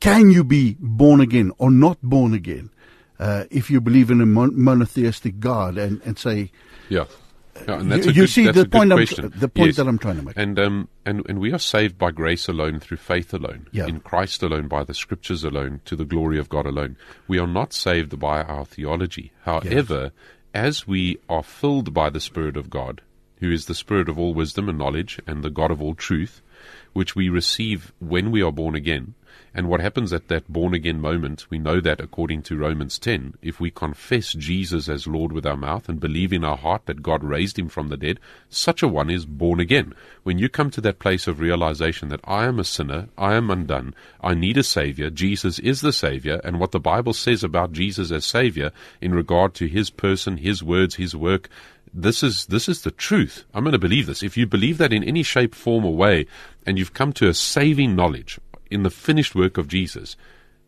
can 0.00 0.30
you 0.30 0.44
be 0.44 0.76
born 0.78 1.20
again 1.20 1.52
or 1.58 1.70
not 1.70 1.98
born 2.02 2.34
again 2.34 2.70
uh, 3.18 3.44
if 3.50 3.70
you 3.70 3.80
believe 3.80 4.10
in 4.10 4.20
a 4.20 4.26
mon- 4.26 4.60
monotheistic 4.60 5.40
God 5.40 5.76
and, 5.76 6.00
and 6.04 6.18
say, 6.18 6.50
yeah. 6.88 7.04
Yeah, 7.66 7.80
and 7.80 7.90
that's 7.90 8.06
you, 8.06 8.12
you 8.12 8.22
good, 8.22 8.30
see 8.30 8.44
that's 8.44 8.58
the 8.58 8.68
point. 8.68 8.92
I'm, 8.92 9.30
the 9.30 9.48
point 9.48 9.66
yes. 9.66 9.76
that 9.76 9.88
I'm 9.88 9.98
trying 9.98 10.16
to 10.18 10.22
make, 10.22 10.36
and 10.36 10.56
um, 10.60 10.88
and 11.04 11.28
and 11.28 11.40
we 11.40 11.52
are 11.52 11.58
saved 11.58 11.98
by 11.98 12.12
grace 12.12 12.46
alone, 12.46 12.78
through 12.78 12.98
faith 12.98 13.34
alone, 13.34 13.66
yeah. 13.72 13.86
in 13.86 13.98
Christ 13.98 14.44
alone, 14.44 14.68
by 14.68 14.84
the 14.84 14.94
Scriptures 14.94 15.42
alone, 15.42 15.80
to 15.84 15.96
the 15.96 16.04
glory 16.04 16.38
of 16.38 16.48
God 16.48 16.66
alone. 16.66 16.96
We 17.26 17.40
are 17.40 17.48
not 17.48 17.72
saved 17.72 18.16
by 18.20 18.42
our 18.42 18.64
theology. 18.64 19.32
However, 19.42 20.02
yes. 20.02 20.12
as 20.54 20.86
we 20.86 21.18
are 21.28 21.42
filled 21.42 21.92
by 21.92 22.10
the 22.10 22.20
Spirit 22.20 22.56
of 22.56 22.70
God, 22.70 23.00
who 23.40 23.50
is 23.50 23.66
the 23.66 23.74
Spirit 23.74 24.08
of 24.08 24.20
all 24.20 24.34
wisdom 24.34 24.68
and 24.68 24.78
knowledge, 24.78 25.18
and 25.26 25.42
the 25.42 25.50
God 25.50 25.72
of 25.72 25.82
all 25.82 25.96
truth, 25.96 26.40
which 26.92 27.16
we 27.16 27.28
receive 27.28 27.92
when 27.98 28.30
we 28.30 28.40
are 28.40 28.52
born 28.52 28.76
again, 28.76 29.14
and 29.58 29.68
what 29.68 29.80
happens 29.80 30.12
at 30.12 30.28
that 30.28 30.46
born 30.46 30.72
again 30.72 31.00
moment, 31.00 31.50
we 31.50 31.58
know 31.58 31.80
that 31.80 31.98
according 31.98 32.42
to 32.42 32.56
Romans 32.56 32.96
10, 32.96 33.34
if 33.42 33.58
we 33.58 33.72
confess 33.72 34.32
Jesus 34.32 34.88
as 34.88 35.08
Lord 35.08 35.32
with 35.32 35.44
our 35.44 35.56
mouth 35.56 35.88
and 35.88 35.98
believe 35.98 36.32
in 36.32 36.44
our 36.44 36.56
heart 36.56 36.86
that 36.86 37.02
God 37.02 37.24
raised 37.24 37.58
him 37.58 37.68
from 37.68 37.88
the 37.88 37.96
dead, 37.96 38.20
such 38.48 38.84
a 38.84 38.86
one 38.86 39.10
is 39.10 39.26
born 39.26 39.58
again. 39.58 39.94
When 40.22 40.38
you 40.38 40.48
come 40.48 40.70
to 40.70 40.80
that 40.82 41.00
place 41.00 41.26
of 41.26 41.40
realization 41.40 42.08
that 42.10 42.20
I 42.22 42.44
am 42.44 42.60
a 42.60 42.64
sinner, 42.64 43.08
I 43.18 43.34
am 43.34 43.50
undone, 43.50 43.96
I 44.20 44.34
need 44.34 44.58
a 44.58 44.62
Savior, 44.62 45.10
Jesus 45.10 45.58
is 45.58 45.80
the 45.80 45.92
Savior, 45.92 46.40
and 46.44 46.60
what 46.60 46.70
the 46.70 46.78
Bible 46.78 47.12
says 47.12 47.42
about 47.42 47.72
Jesus 47.72 48.12
as 48.12 48.24
Savior 48.24 48.70
in 49.00 49.12
regard 49.12 49.54
to 49.54 49.66
his 49.66 49.90
person, 49.90 50.36
his 50.36 50.62
words, 50.62 50.94
his 50.94 51.16
work, 51.16 51.48
this 51.92 52.22
is 52.22 52.46
this 52.46 52.68
is 52.68 52.82
the 52.82 52.92
truth. 52.92 53.44
I'm 53.52 53.64
going 53.64 53.72
to 53.72 53.78
believe 53.78 54.06
this. 54.06 54.22
If 54.22 54.36
you 54.36 54.46
believe 54.46 54.78
that 54.78 54.92
in 54.92 55.02
any 55.02 55.24
shape, 55.24 55.54
form, 55.54 55.84
or 55.84 55.96
way, 55.96 56.26
and 56.64 56.78
you've 56.78 56.94
come 56.94 57.12
to 57.14 57.28
a 57.28 57.34
saving 57.34 57.96
knowledge 57.96 58.38
in 58.70 58.82
the 58.82 58.90
finished 58.90 59.34
work 59.34 59.58
of 59.58 59.68
Jesus, 59.68 60.16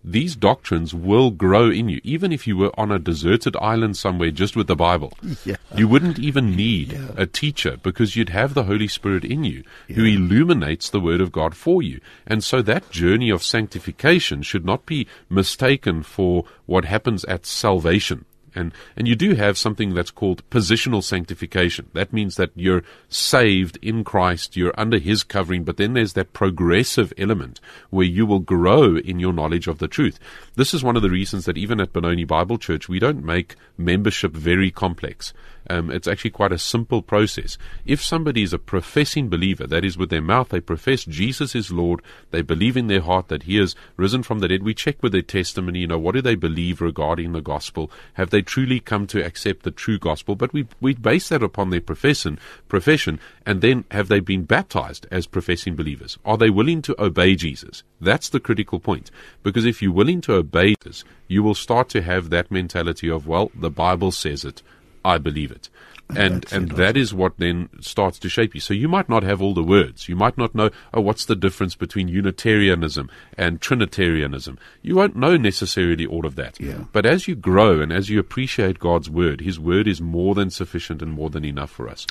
these 0.03 0.35
doctrines 0.35 0.95
will 0.95 1.31
grow 1.31 1.71
in 1.71 1.89
you. 1.89 2.01
Even 2.03 2.33
if 2.33 2.47
you 2.47 2.57
were 2.57 2.73
on 2.79 2.91
a 2.91 2.99
deserted 2.99 3.57
island 3.57 3.97
somewhere 3.97 4.31
just 4.31 4.57
with 4.57 4.67
the 4.67 4.77
Bible, 4.77 5.13
yeah. 5.45 5.57
you 5.77 5.87
wouldn't 5.89 6.19
even 6.19 6.57
need 6.57 6.93
yeah. 6.93 7.09
a 7.17 7.27
teacher 7.27 7.77
because 7.83 8.17
you'd 8.17 8.31
have 8.31 8.55
the 8.55 8.65
Holy 8.65 8.89
Spirit 8.89 9.25
in 9.25 9.45
you 9.45 9.63
yeah. 9.89 9.97
who 9.97 10.05
illuminates 10.05 10.89
the 10.89 11.01
Word 11.01 11.21
of 11.21 11.33
God 11.33 11.55
for 11.55 11.83
you. 11.83 12.01
And 12.27 12.43
so 12.43 12.63
that 12.63 12.91
journey 12.91 13.31
of 13.31 13.43
sanctification 13.43 14.43
should 14.43 14.65
not 14.65 14.87
be 14.87 15.07
mistaken 15.29 16.03
for 16.03 16.45
what 16.67 16.87
happens 16.87 17.25
at 17.25 17.45
salvation. 17.45 18.25
And, 18.55 18.73
and 18.97 19.07
you 19.07 19.15
do 19.15 19.35
have 19.35 19.59
something 19.59 19.95
that's 19.95 20.11
called 20.11 20.49
positional 20.51 21.03
sanctification. 21.03 21.89
That 21.95 22.13
means 22.13 22.37
that 22.37 22.51
you're 22.55 22.83
saved 23.09 23.79
in 23.83 24.05
Christ, 24.05 24.57
you're 24.57 24.79
under 24.79 24.99
His 24.99 25.23
covering, 25.23 25.65
but 25.65 25.77
then 25.77 25.95
there's 25.95 26.15
that 26.15 26.33
progressive 26.33 27.13
element 27.17 27.61
where 27.91 28.07
you 28.07 28.27
will 28.27 28.41
grow 28.41 28.97
in 28.97 29.19
your 29.19 29.33
knowledge 29.33 29.67
of 29.67 29.79
the 29.79 29.89
truth. 29.89 30.19
This 30.57 30.75
is 30.75 30.85
one 30.85 30.97
of 30.97 31.03
the 31.03 31.11
reasons 31.11 31.45
that 31.45 31.59
even 31.59 31.81
at 31.81 31.93
Benoni 31.93 32.25
Bible 32.25 32.59
Church, 32.59 32.89
we 32.89 32.99
don't 32.99 33.25
make 33.25 33.57
membership 33.81 34.33
very 34.33 34.71
complex. 34.71 35.33
Um, 35.69 35.91
it's 35.91 36.09
actually 36.09 36.31
quite 36.31 36.53
a 36.53 36.59
simple 36.59 37.01
process. 37.01 37.57
If 37.85 38.03
somebody 38.03 38.43
is 38.43 38.53
a 38.53 38.59
professing 38.59 39.29
believer, 39.29 39.67
that 39.67 39.85
is, 39.85 39.97
with 39.97 40.11
their 40.11 40.23
mouth 40.23 40.49
they 40.49 40.61
profess 40.61 41.05
Jesus 41.05 41.55
is 41.55 41.71
Lord, 41.71 42.03
they 42.31 42.43
believe 42.43 42.77
in 42.77 42.89
their 42.89 43.03
heart 43.03 43.29
that 43.29 43.45
He 43.45 43.57
has 43.57 43.77
risen 43.97 44.23
from 44.23 44.41
the 44.41 44.49
dead, 44.49 44.63
we 44.63 44.75
check 44.75 45.03
with 45.03 45.13
their 45.13 45.23
testimony, 45.23 45.81
you 45.81 45.87
know, 45.87 45.99
what 45.99 46.15
do 46.15 46.23
they 46.23 46.35
believe 46.35 46.81
regarding 46.81 47.33
the 47.33 47.41
gospel? 47.41 47.91
Have 48.15 48.31
they 48.31 48.43
truly 48.43 48.81
come 48.81 49.07
to 49.09 49.25
accept 49.25 49.63
the 49.63 49.71
true 49.71 49.99
gospel? 49.99 50.35
But 50.35 50.53
we, 50.53 50.67
we 50.81 50.95
base 50.95 51.29
that 51.29 51.43
upon 51.43 51.71
their 51.71 51.81
profession, 51.81 52.39
profession, 52.69 53.21
and 53.47 53.61
then 53.61 53.85
have 53.91 54.09
they 54.09 54.21
been 54.21 54.45
baptized 54.45 55.07
as 55.11 55.27
professing 55.27 55.77
believers? 55.77 56.19
Are 56.25 56.37
they 56.37 56.51
willing 56.51 56.83
to 56.83 57.01
obey 57.01 57.37
Jesus? 57.37 57.85
That's 58.01 58.29
the 58.29 58.41
critical 58.41 58.81
point. 58.81 59.11
Because 59.43 59.65
if 59.65 59.83
you're 59.83 59.93
willing 59.93 60.21
to 60.23 60.35
obey 60.35 60.75
this, 60.81 61.05
you 61.29 61.43
will 61.43 61.55
start 61.55 61.89
to 61.91 62.03
have 62.03 62.31
that 62.31 62.51
mentality 62.51 63.11
of, 63.11 63.27
well, 63.27 63.51
the 63.55 63.71
Bible 63.71 64.13
says 64.13 64.45
it. 64.45 64.63
I 65.05 65.19
believe 65.19 65.51
it. 65.51 65.69
And 66.17 66.43
That's 66.43 66.53
and 66.53 66.71
that 66.73 66.97
is 66.97 67.15
what 67.15 67.39
then 67.39 67.69
starts 67.81 68.19
to 68.21 68.29
shape 68.29 68.55
you. 68.55 68.61
So 68.61 68.75
you 68.75 68.89
might 68.89 69.09
not 69.09 69.23
have 69.23 69.41
all 69.41 69.55
the 69.55 69.63
words. 69.63 70.09
You 70.09 70.17
might 70.17 70.37
not 70.37 70.55
know, 70.55 70.71
oh, 70.93 71.01
what's 71.01 71.25
the 71.25 71.37
difference 71.37 71.77
between 71.77 72.09
Unitarianism 72.09 73.11
and 73.39 73.61
Trinitarianism. 73.61 74.59
You 74.83 74.97
won't 74.97 75.17
know 75.17 75.37
necessarily 75.37 76.07
all 76.07 76.27
of 76.27 76.35
that. 76.35 76.59
Yeah. 76.61 76.85
But 76.93 77.07
as 77.07 77.29
you 77.29 77.37
grow 77.37 77.81
and 77.81 77.93
as 77.93 78.09
you 78.09 78.19
appreciate 78.19 78.79
God's 78.79 79.09
word, 79.09 79.41
His 79.41 79.61
word 79.61 79.87
is 79.87 80.01
more 80.01 80.35
than 80.35 80.51
sufficient 80.51 81.01
and 81.01 81.13
more 81.13 81.31
than 81.31 81.45
enough 81.45 81.71
for 81.71 81.89
us. 81.89 82.07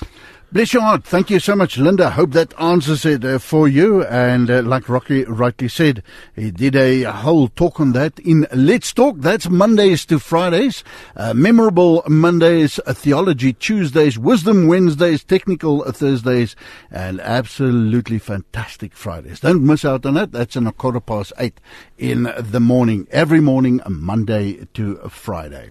Bless 0.52 0.72
your 0.72 0.82
heart. 0.82 1.04
Thank 1.04 1.30
you 1.30 1.38
so 1.38 1.54
much, 1.54 1.78
Linda. 1.78 2.10
Hope 2.10 2.32
that 2.32 2.60
answers 2.60 3.04
it 3.04 3.24
uh, 3.24 3.38
for 3.38 3.68
you. 3.68 4.02
And 4.06 4.50
uh, 4.50 4.62
like 4.62 4.88
Rocky 4.88 5.22
rightly 5.22 5.68
said, 5.68 6.02
he 6.34 6.50
did 6.50 6.74
a 6.74 7.04
whole 7.04 7.46
talk 7.46 7.78
on 7.78 7.92
that 7.92 8.18
in 8.18 8.48
Let's 8.52 8.92
Talk. 8.92 9.18
That's 9.18 9.48
Mondays 9.48 10.04
to 10.06 10.18
Fridays. 10.18 10.82
Uh, 11.14 11.34
memorable 11.34 12.02
Mondays, 12.08 12.80
Theology 12.84 13.52
Tuesdays, 13.52 14.18
Wisdom 14.18 14.66
Wednesdays, 14.66 15.22
Technical 15.22 15.84
Thursdays, 15.92 16.56
and 16.90 17.20
absolutely 17.20 18.18
fantastic 18.18 18.92
Fridays. 18.92 19.38
Don't 19.38 19.64
miss 19.64 19.84
out 19.84 20.04
on 20.04 20.14
that. 20.14 20.32
That's 20.32 20.56
in 20.56 20.66
a 20.66 20.72
quarter 20.72 20.98
past 20.98 21.32
eight 21.38 21.60
in 21.96 22.28
the 22.36 22.60
morning. 22.60 23.06
Every 23.12 23.40
morning, 23.40 23.80
Monday 23.88 24.66
to 24.74 24.96
Friday. 25.10 25.70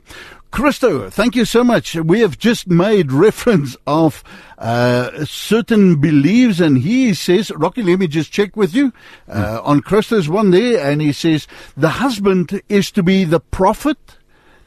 Christo, 0.51 1.09
thank 1.09 1.35
you 1.35 1.45
so 1.45 1.63
much. 1.63 1.95
We 1.95 2.21
have 2.21 2.37
just 2.37 2.67
made 2.67 3.11
reference 3.11 3.77
of 3.85 4.23
uh, 4.57 5.23
certain 5.25 6.01
beliefs, 6.01 6.59
and 6.59 6.79
he 6.79 7.13
says, 7.13 7.51
Rocky, 7.51 7.83
let 7.83 7.99
me 7.99 8.07
just 8.07 8.31
check 8.31 8.55
with 8.57 8.73
you 8.73 8.91
uh, 9.27 9.61
on 9.63 9.81
Christo's 9.81 10.27
one 10.27 10.49
there, 10.51 10.83
and 10.83 11.01
he 11.01 11.13
says 11.13 11.47
the 11.77 11.89
husband 11.89 12.61
is 12.67 12.91
to 12.91 13.03
be 13.03 13.23
the 13.23 13.39
prophet 13.39 13.97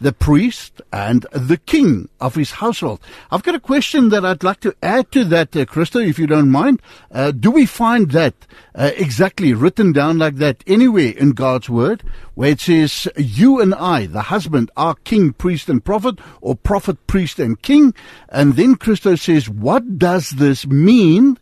the 0.02 0.12
priest 0.12 0.82
and 0.92 1.24
the 1.32 1.56
king 1.56 2.08
of 2.20 2.34
his 2.34 2.52
household. 2.52 3.00
I've 3.30 3.44
got 3.44 3.54
a 3.54 3.60
question 3.60 4.08
that 4.08 4.24
I'd 4.24 4.42
like 4.42 4.60
to 4.60 4.74
add 4.82 5.12
to 5.12 5.24
that, 5.26 5.56
uh, 5.56 5.64
Christo, 5.64 6.00
if 6.00 6.18
you 6.18 6.26
don't 6.26 6.50
mind. 6.50 6.82
Uh, 7.10 7.30
do 7.30 7.50
we 7.50 7.66
find 7.66 8.10
that 8.10 8.34
uh, 8.74 8.90
exactly 8.96 9.52
written 9.52 9.92
down 9.92 10.18
like 10.18 10.36
that 10.36 10.64
anywhere 10.66 11.12
in 11.16 11.30
God's 11.30 11.70
word, 11.70 12.02
where 12.34 12.50
it 12.50 12.60
says, 12.60 13.06
You 13.16 13.60
and 13.60 13.74
I, 13.74 14.06
the 14.06 14.22
husband, 14.22 14.70
are 14.76 14.96
king, 15.04 15.32
priest, 15.32 15.68
and 15.68 15.84
prophet, 15.84 16.18
or 16.40 16.56
prophet, 16.56 17.06
priest, 17.06 17.38
and 17.38 17.60
king? 17.62 17.94
And 18.28 18.56
then 18.56 18.74
Christo 18.74 19.14
says, 19.14 19.48
What 19.48 19.98
does 19.98 20.30
this 20.30 20.66
mean? 20.66 21.38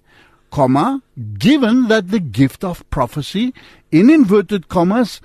Comma, 0.51 1.01
given 1.39 1.87
that 1.87 2.09
the 2.09 2.19
gift 2.19 2.65
of 2.65 2.89
prophecy, 2.91 3.55
in 3.93 4.11
inverted 4.11 4.69
commas, 4.69 5.21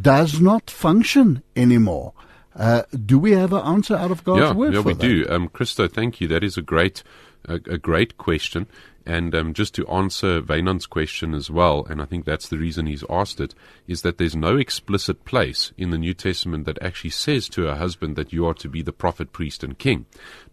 does 0.00 0.40
not 0.40 0.70
function 0.70 1.42
anymore. 1.56 2.12
Uh, 2.54 2.82
do 3.06 3.18
we 3.18 3.32
have 3.32 3.52
an 3.52 3.64
answer 3.64 3.94
out 3.94 4.10
of 4.10 4.24
God's 4.24 4.40
yeah, 4.40 4.52
word? 4.52 4.74
Yeah, 4.74 4.80
we 4.80 4.94
that? 4.94 5.00
do. 5.00 5.26
Um, 5.28 5.48
Christo, 5.48 5.88
thank 5.88 6.20
you. 6.20 6.28
That 6.28 6.42
is 6.42 6.56
a 6.56 6.62
great, 6.62 7.02
a, 7.46 7.54
a 7.54 7.78
great 7.78 8.18
question. 8.18 8.66
And 9.06 9.34
um, 9.34 9.54
just 9.54 9.74
to 9.74 9.88
answer 9.88 10.40
Vainan's 10.40 10.86
question 10.86 11.34
as 11.34 11.50
well, 11.50 11.86
and 11.88 12.02
I 12.02 12.04
think 12.04 12.24
that's 12.24 12.48
the 12.48 12.58
reason 12.58 12.86
he's 12.86 13.04
asked 13.08 13.40
it, 13.40 13.54
is 13.86 14.02
that 14.02 14.18
there's 14.18 14.36
no 14.36 14.56
explicit 14.58 15.24
place 15.24 15.72
in 15.78 15.90
the 15.90 15.98
New 15.98 16.12
Testament 16.12 16.66
that 16.66 16.80
actually 16.82 17.10
says 17.10 17.48
to 17.50 17.68
a 17.68 17.76
husband 17.76 18.14
that 18.16 18.32
you 18.32 18.46
are 18.46 18.54
to 18.54 18.68
be 18.68 18.82
the 18.82 18.92
prophet, 18.92 19.32
priest, 19.32 19.64
and 19.64 19.78
king. 19.78 20.04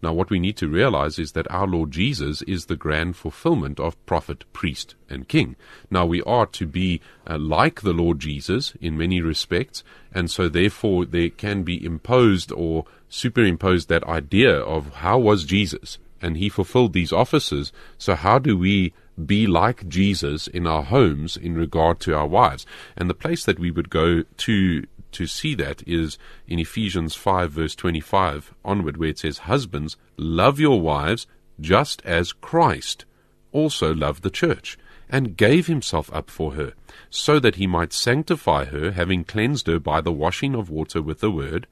Now, 0.02 0.14
what 0.14 0.30
we 0.30 0.38
need 0.38 0.56
to 0.58 0.68
realize 0.68 1.18
is 1.18 1.32
that 1.32 1.50
our 1.50 1.66
Lord 1.66 1.90
Jesus 1.90 2.40
is 2.42 2.66
the 2.66 2.76
grand 2.76 3.16
fulfillment 3.16 3.78
of 3.78 4.04
prophet, 4.06 4.44
priest, 4.52 4.94
and 5.10 5.28
king. 5.28 5.54
Now, 5.90 6.06
we 6.06 6.22
are 6.22 6.46
to 6.46 6.66
be 6.66 7.02
uh, 7.26 7.38
like 7.38 7.82
the 7.82 7.92
Lord 7.92 8.18
Jesus 8.18 8.72
in 8.80 8.96
many 8.96 9.20
respects, 9.20 9.84
and 10.12 10.30
so 10.30 10.48
therefore 10.48 11.04
there 11.04 11.28
can 11.28 11.64
be 11.64 11.84
imposed 11.84 12.50
or 12.52 12.86
superimposed 13.10 13.88
that 13.88 14.04
idea 14.04 14.58
of 14.58 14.94
how 14.94 15.18
was 15.18 15.44
Jesus 15.44 15.98
and 16.20 16.36
he 16.36 16.48
fulfilled 16.48 16.92
these 16.92 17.12
offices. 17.12 17.72
So 17.96 18.14
how 18.14 18.38
do 18.38 18.56
we 18.56 18.92
be 19.24 19.46
like 19.46 19.88
Jesus 19.88 20.46
in 20.46 20.66
our 20.66 20.82
homes 20.82 21.36
in 21.36 21.54
regard 21.54 22.00
to 22.00 22.14
our 22.14 22.26
wives? 22.26 22.66
And 22.96 23.08
the 23.08 23.14
place 23.14 23.44
that 23.44 23.58
we 23.58 23.70
would 23.70 23.90
go 23.90 24.22
to 24.22 24.86
to 25.10 25.26
see 25.26 25.54
that 25.54 25.86
is 25.88 26.18
in 26.46 26.58
Ephesians 26.58 27.14
5 27.14 27.50
verse 27.50 27.74
25 27.74 28.54
onward 28.64 28.98
where 28.98 29.08
it 29.08 29.18
says 29.18 29.38
husbands 29.38 29.96
love 30.18 30.60
your 30.60 30.80
wives 30.80 31.26
just 31.60 32.02
as 32.04 32.32
Christ 32.32 33.06
also 33.50 33.94
loved 33.94 34.22
the 34.22 34.30
church 34.30 34.76
and 35.08 35.36
gave 35.36 35.66
himself 35.66 36.12
up 36.12 36.30
for 36.30 36.52
her 36.52 36.74
so 37.10 37.38
that 37.38 37.54
he 37.54 37.66
might 37.66 37.92
sanctify 37.92 38.66
her 38.66 38.92
having 38.92 39.24
cleansed 39.24 39.66
her 39.66 39.78
by 39.78 40.00
the 40.00 40.12
washing 40.12 40.54
of 40.54 40.68
water 40.68 41.00
with 41.00 41.20
the 41.20 41.30
word 41.30 41.66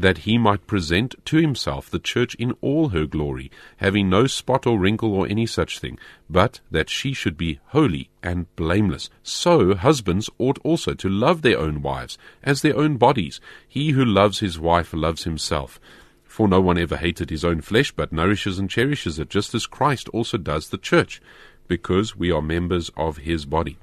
that 0.00 0.18
he 0.18 0.38
might 0.38 0.66
present 0.66 1.14
to 1.24 1.38
himself 1.38 1.90
the 1.90 1.98
church 1.98 2.34
in 2.36 2.54
all 2.60 2.90
her 2.90 3.06
glory, 3.06 3.50
having 3.78 4.08
no 4.08 4.26
spot 4.26 4.66
or 4.66 4.78
wrinkle 4.78 5.12
or 5.12 5.26
any 5.26 5.46
such 5.46 5.78
thing, 5.78 5.98
but 6.30 6.60
that 6.70 6.88
she 6.88 7.12
should 7.12 7.36
be 7.36 7.58
holy 7.66 8.10
and 8.22 8.54
blameless. 8.56 9.10
So 9.22 9.74
husbands 9.74 10.30
ought 10.38 10.58
also 10.64 10.94
to 10.94 11.08
love 11.08 11.42
their 11.42 11.58
own 11.58 11.82
wives 11.82 12.16
as 12.42 12.62
their 12.62 12.76
own 12.76 12.96
bodies. 12.96 13.40
He 13.68 13.90
who 13.90 14.04
loves 14.04 14.38
his 14.38 14.58
wife 14.58 14.92
loves 14.92 15.24
himself. 15.24 15.80
For 16.24 16.46
no 16.46 16.60
one 16.60 16.78
ever 16.78 16.96
hated 16.96 17.30
his 17.30 17.44
own 17.44 17.60
flesh, 17.62 17.90
but 17.90 18.12
nourishes 18.12 18.58
and 18.58 18.70
cherishes 18.70 19.18
it, 19.18 19.28
just 19.28 19.54
as 19.54 19.66
Christ 19.66 20.08
also 20.10 20.38
does 20.38 20.68
the 20.68 20.78
church, 20.78 21.20
because 21.66 22.14
we 22.14 22.30
are 22.30 22.42
members 22.42 22.90
of 22.96 23.18
his 23.18 23.44
body. 23.44 23.76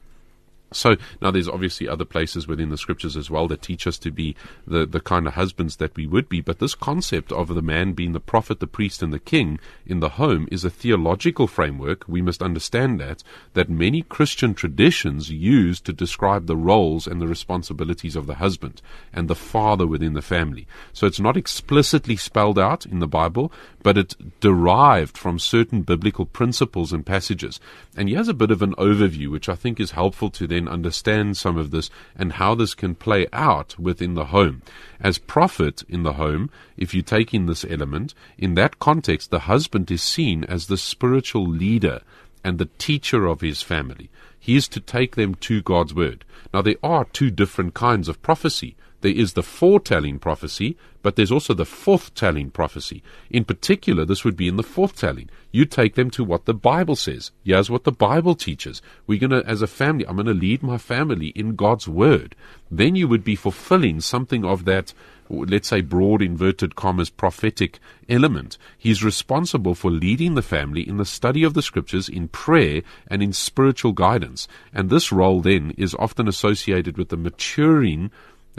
So 0.71 0.95
now 1.21 1.32
there's 1.32 1.47
obviously 1.47 1.88
other 1.88 2.06
places 2.06 2.47
within 2.47 2.69
the 2.69 2.78
scriptures 2.78 3.15
as 3.15 3.30
well 3.30 3.47
that 3.47 3.62
teach 3.62 3.88
us 3.88 3.97
to 3.99 4.12
be 4.12 4.36
the, 4.67 4.86
the 4.86 4.99
kind 4.99 5.28
of 5.28 5.34
husbands 5.34 5.78
that 5.78 5.95
we 5.95 6.08
would 6.08 6.28
be. 6.28 6.41
But 6.41 6.60
this 6.60 6.75
concept 6.75 7.32
of 7.32 7.47
the 7.47 7.62
man 7.62 7.93
being 7.93 8.13
the 8.13 8.19
prophet, 8.19 8.60
the 8.60 8.67
priest, 8.67 9.01
and 9.01 9.13
the 9.13 9.19
king 9.19 9.60
in 9.86 9.99
the 9.99 10.10
home 10.10 10.47
is 10.51 10.65
a 10.65 10.69
theological 10.69 11.47
framework. 11.47 12.04
We 12.08 12.21
must 12.21 12.41
understand 12.41 12.99
that, 12.99 13.23
that 13.54 13.69
many 13.69 14.01
Christian 14.01 14.54
traditions 14.54 15.30
use 15.30 15.80
to 15.82 15.93
describe 15.93 16.47
the 16.47 16.58
roles 16.58 17.08
and 17.08 17.21
the 17.21 17.28
responsibilities 17.28 18.15
of 18.15 18.28
the 18.28 18.36
husband 18.36 18.82
and 19.13 19.28
the 19.28 19.36
father 19.36 19.88
within 19.88 20.13
the 20.13 20.21
family. 20.21 20.67
So 20.93 21.08
it's 21.08 21.19
not 21.19 21.38
explicitly 21.38 22.15
spelled 22.15 22.60
out 22.60 22.86
in 22.86 22.99
the 22.99 23.08
Bible, 23.08 23.51
but 23.86 24.00
it 24.00 24.39
derived 24.39 25.15
from 25.15 25.38
certain 25.38 25.84
biblical 25.84 26.26
principles 26.26 26.91
and 26.91 27.06
passages. 27.06 27.60
And 27.95 28.10
he 28.10 28.15
has 28.15 28.28
a 28.28 28.34
bit 28.34 28.50
of 28.50 28.63
an 28.63 28.74
overview, 28.80 29.30
which 29.30 29.48
I 29.48 29.54
think 29.54 29.80
is 29.80 29.91
helpful 29.91 30.32
to 30.32 30.48
then 30.48 30.67
understand 30.67 31.38
some 31.38 31.56
of 31.56 31.69
this 31.69 31.91
and 32.15 32.34
how 32.34 32.56
this 32.56 32.74
can 32.74 32.95
play 32.95 33.28
out 33.32 33.78
within 33.78 34.15
the 34.15 34.26
home. 34.26 34.63
As 35.00 35.19
prophet 35.19 35.84
in 35.88 36.02
the 36.02 36.13
home, 36.13 36.50
if 36.76 36.95
you 36.95 37.04
take 37.04 37.32
in 37.32 37.45
this 37.45 37.63
element, 37.63 38.15
in 38.39 38.56
that 38.56 38.80
context, 38.80 39.30
the 39.30 39.41
husband 39.41 39.91
is 39.91 40.02
seen 40.02 40.45
as 40.45 40.65
the 40.65 40.78
spiritual 40.78 41.48
leader 41.48 42.02
and 42.43 42.58
the 42.58 42.69
teacher 42.80 43.28
of 43.28 43.41
his 43.41 43.62
family. 43.62 44.10
He 44.39 44.56
is 44.56 44.67
to 44.69 44.80
take 44.80 45.15
them 45.15 45.36
to 45.41 45.62
God's 45.62 45.93
word. 45.93 46.26
Now, 46.52 46.63
there 46.63 46.78
are 46.82 47.06
two 47.06 47.30
different 47.30 47.76
kinds 47.76 48.10
of 48.10 48.24
prophecy. 48.24 48.76
There 49.06 49.13
is 49.13 49.34
the 49.34 49.44
foretelling 49.44 50.18
prophecy, 50.18 50.76
but 51.04 51.15
there's 51.15 51.32
also 51.32 51.54
the 51.54 51.63
forthtelling 51.63 52.52
prophecy. 52.52 53.04
In 53.30 53.46
particular, 53.46 54.04
this 54.04 54.24
would 54.24 54.36
be 54.36 54.48
in 54.48 54.56
the 54.56 54.63
forthtelling. 54.63 55.30
You 55.52 55.65
take 55.65 55.94
them 55.94 56.10
to 56.10 56.24
what 56.24 56.46
the 56.46 56.56
Bible 56.56 56.96
says. 56.96 57.30
Here's 57.44 57.70
what 57.70 57.84
the 57.84 57.91
Bible 57.91 58.34
teaches. 58.34 58.82
We're 59.06 59.20
going 59.20 59.30
to, 59.30 59.46
as 59.48 59.62
a 59.62 59.68
family, 59.68 60.08
I'm 60.08 60.15
going 60.15 60.26
to 60.26 60.34
lead 60.34 60.63
my 60.63 60.80
family 60.80 61.28
in 61.36 61.56
God's 61.56 61.88
word. 61.88 62.36
Then 62.72 62.96
you 62.96 63.08
would 63.08 63.24
be 63.24 63.36
fulfilling 63.36 64.02
something 64.02 64.44
of 64.44 64.65
that 64.65 64.91
let's 65.30 65.70
say 65.70 65.82
broad 65.82 66.22
inverted 66.22 66.76
commas 66.76 67.10
prophetic 67.10 67.80
element. 68.08 68.58
He's 68.78 69.04
responsible 69.04 69.76
for 69.76 69.89
leading 69.89 70.36
the 70.36 70.41
family 70.41 70.88
in 70.88 70.98
the 70.98 71.06
study 71.06 71.44
of 71.44 71.54
the 71.54 71.62
scriptures, 71.62 72.08
in 72.08 72.28
prayer, 72.28 72.82
and 73.08 73.24
in 73.24 73.34
spiritual 73.34 73.91
guidance. 73.91 74.48
And 74.74 74.89
this 74.89 75.12
role 75.12 75.41
then 75.41 75.74
is 75.78 75.96
often 75.96 76.28
associated 76.28 76.98
with 76.98 77.10
the 77.10 77.18
maturing 77.18 78.12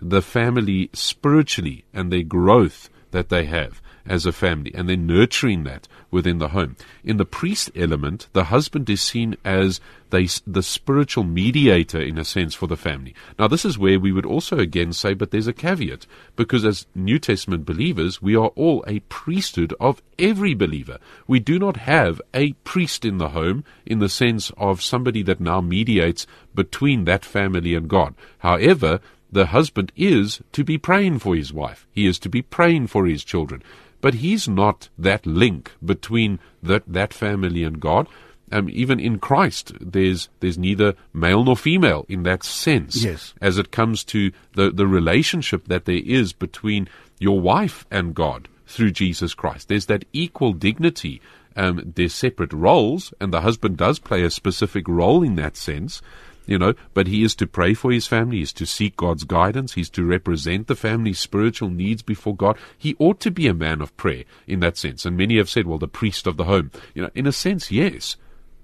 the 0.03 0.23
family 0.23 0.91
spiritually 0.93 1.85
and 1.93 2.13
their 2.13 2.23
growth 2.23 2.89
that 3.11 3.29
they 3.29 3.45
have 3.47 3.81
as 4.09 4.25
a 4.25 4.31
family 4.31 4.73
and 4.73 4.89
then 4.89 5.05
nurturing 5.05 5.65
that 5.65 5.89
within 6.13 6.39
the 6.39 6.49
home. 6.49 6.77
In 7.03 7.17
the 7.17 7.25
priest 7.25 7.73
element, 7.75 8.29
the 8.33 8.45
husband 8.45 8.89
is 8.89 9.03
seen 9.03 9.37
as 9.45 9.81
the 10.11 10.63
spiritual 10.63 11.25
mediator 11.25 12.01
in 12.01 12.17
a 12.17 12.25
sense 12.25 12.55
for 12.55 12.69
the 12.69 12.77
family. 12.77 13.17
Now 13.37 13.49
this 13.49 13.65
is 13.65 13.77
where 13.77 13.99
we 13.99 14.13
would 14.13 14.25
also 14.25 14.59
again 14.59 14.93
say, 14.93 15.15
but 15.15 15.33
there's 15.33 15.49
a 15.49 15.53
caveat 15.53 16.07
because 16.37 16.65
as 16.65 16.87
New 16.95 17.19
Testament 17.19 17.67
believers, 17.67 18.23
we 18.23 18.37
are 18.37 18.53
all 18.55 18.85
a 18.87 19.01
priesthood 19.01 19.75
of 19.81 20.01
every 20.21 20.55
believer. 20.55 20.99
We 21.27 21.41
do 21.41 21.59
not 21.59 21.79
have 21.79 22.23
a 22.33 22.53
priest 22.53 23.05
in 23.05 23.19
the 23.19 23.31
home 23.31 23.65
in 23.85 23.99
the 23.99 24.09
sense 24.09 24.53
of 24.57 24.83
somebody 24.83 25.23
that 25.25 25.41
now 25.41 25.61
mediates 25.61 26.29
between 26.55 27.05
that 27.07 27.25
family 27.25 27.75
and 27.75 27.89
God. 27.89 28.15
However, 28.39 29.01
the 29.31 29.47
husband 29.47 29.93
is 29.97 30.41
to 30.53 30.65
be 30.65 30.79
praying 30.79 31.19
for 31.19 31.35
his 31.35 31.53
wife. 31.53 31.87
He 31.91 32.07
is 32.07 32.19
to 32.21 32.29
be 32.29 32.43
praying 32.43 32.89
for 32.89 33.07
his 33.07 33.25
children. 33.25 33.63
But 34.01 34.15
he's 34.15 34.49
not 34.49 34.89
that 34.99 35.27
link 35.27 35.73
between 35.85 36.39
that, 36.63 36.85
that 36.87 37.13
family 37.13 37.65
and 37.65 37.81
God. 37.81 38.09
Um, 38.53 38.69
even 38.71 39.01
in 39.01 39.19
Christ, 39.19 39.73
there's 39.81 40.29
there's 40.39 40.57
neither 40.57 40.95
male 41.13 41.43
nor 41.43 41.57
female 41.57 42.07
in 42.09 42.23
that 42.23 42.45
sense. 42.45 43.03
Yes. 43.03 43.35
As 43.41 43.59
it 43.59 43.73
comes 43.73 44.05
to 44.05 44.31
the, 44.55 44.71
the 44.71 44.87
relationship 44.87 45.67
that 45.67 45.85
there 45.85 46.03
is 46.05 46.33
between 46.33 46.89
your 47.19 47.41
wife 47.41 47.87
and 47.91 48.15
God 48.15 48.49
through 48.67 48.93
Jesus 48.93 49.35
Christ. 49.35 49.69
There's 49.69 49.87
that 49.87 50.05
equal 50.13 50.53
dignity. 50.53 51.21
Um, 51.57 51.93
there's 51.97 52.15
separate 52.15 52.53
roles, 52.53 53.15
and 53.21 53.33
the 53.33 53.41
husband 53.41 53.79
does 53.79 53.99
play 53.99 54.23
a 54.23 54.31
specific 54.31 54.87
role 54.87 55.23
in 55.23 55.37
that 55.37 55.57
sense 55.57 56.03
you 56.47 56.59
know, 56.59 56.75
but 56.95 57.07
he 57.07 57.23
is 57.23 57.35
to 57.37 57.47
pray 57.47 57.75
for 57.75 57.91
his 57.91 58.07
family, 58.07 58.39
he's 58.39 58.53
to 58.55 58.67
seek 58.67 58.97
God's 58.97 59.25
guidance, 59.25 59.75
he's 59.75 59.91
to 59.91 60.05
represent 60.05 60.67
the 60.67 60.77
family's 60.77 61.19
spiritual 61.19 61.71
needs 61.71 62.03
before 62.03 62.37
God. 62.37 62.57
He 62.79 62.97
ought 62.99 63.21
to 63.21 63.31
be 63.31 63.47
a 63.49 63.55
man 63.55 63.81
of 63.81 63.97
prayer 63.97 64.25
in 64.47 64.61
that 64.61 64.77
sense. 64.77 65.05
And 65.05 65.17
many 65.17 65.37
have 65.37 65.51
said, 65.51 65.67
well, 65.67 65.79
the 65.79 65.89
priest 65.89 66.27
of 66.27 66.37
the 66.37 66.45
home. 66.45 66.71
You 66.95 67.03
know, 67.03 67.11
in 67.15 67.27
a 67.27 67.33
sense, 67.33 67.71
yes. 67.71 68.17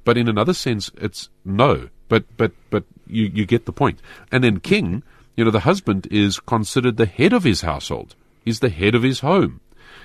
But 0.04 0.16
in 0.16 0.28
another 0.28 0.54
sense, 0.54 0.90
it's 0.96 1.28
no. 1.44 1.88
But, 2.08 2.24
but, 2.36 2.52
but 2.70 2.84
you, 3.06 3.24
you 3.24 3.46
get 3.46 3.66
the 3.66 3.72
point. 3.72 4.00
And 4.30 4.42
then 4.42 4.60
king, 4.60 5.02
you 5.36 5.44
know, 5.44 5.50
the 5.50 5.60
husband 5.60 6.06
is 6.10 6.40
considered 6.40 6.96
the 6.96 7.06
head 7.06 7.32
of 7.32 7.44
his 7.44 7.62
household. 7.62 8.14
He's 8.44 8.60
the 8.60 8.68
head 8.68 8.94
of 8.94 9.02
his 9.02 9.20
home. 9.20 9.60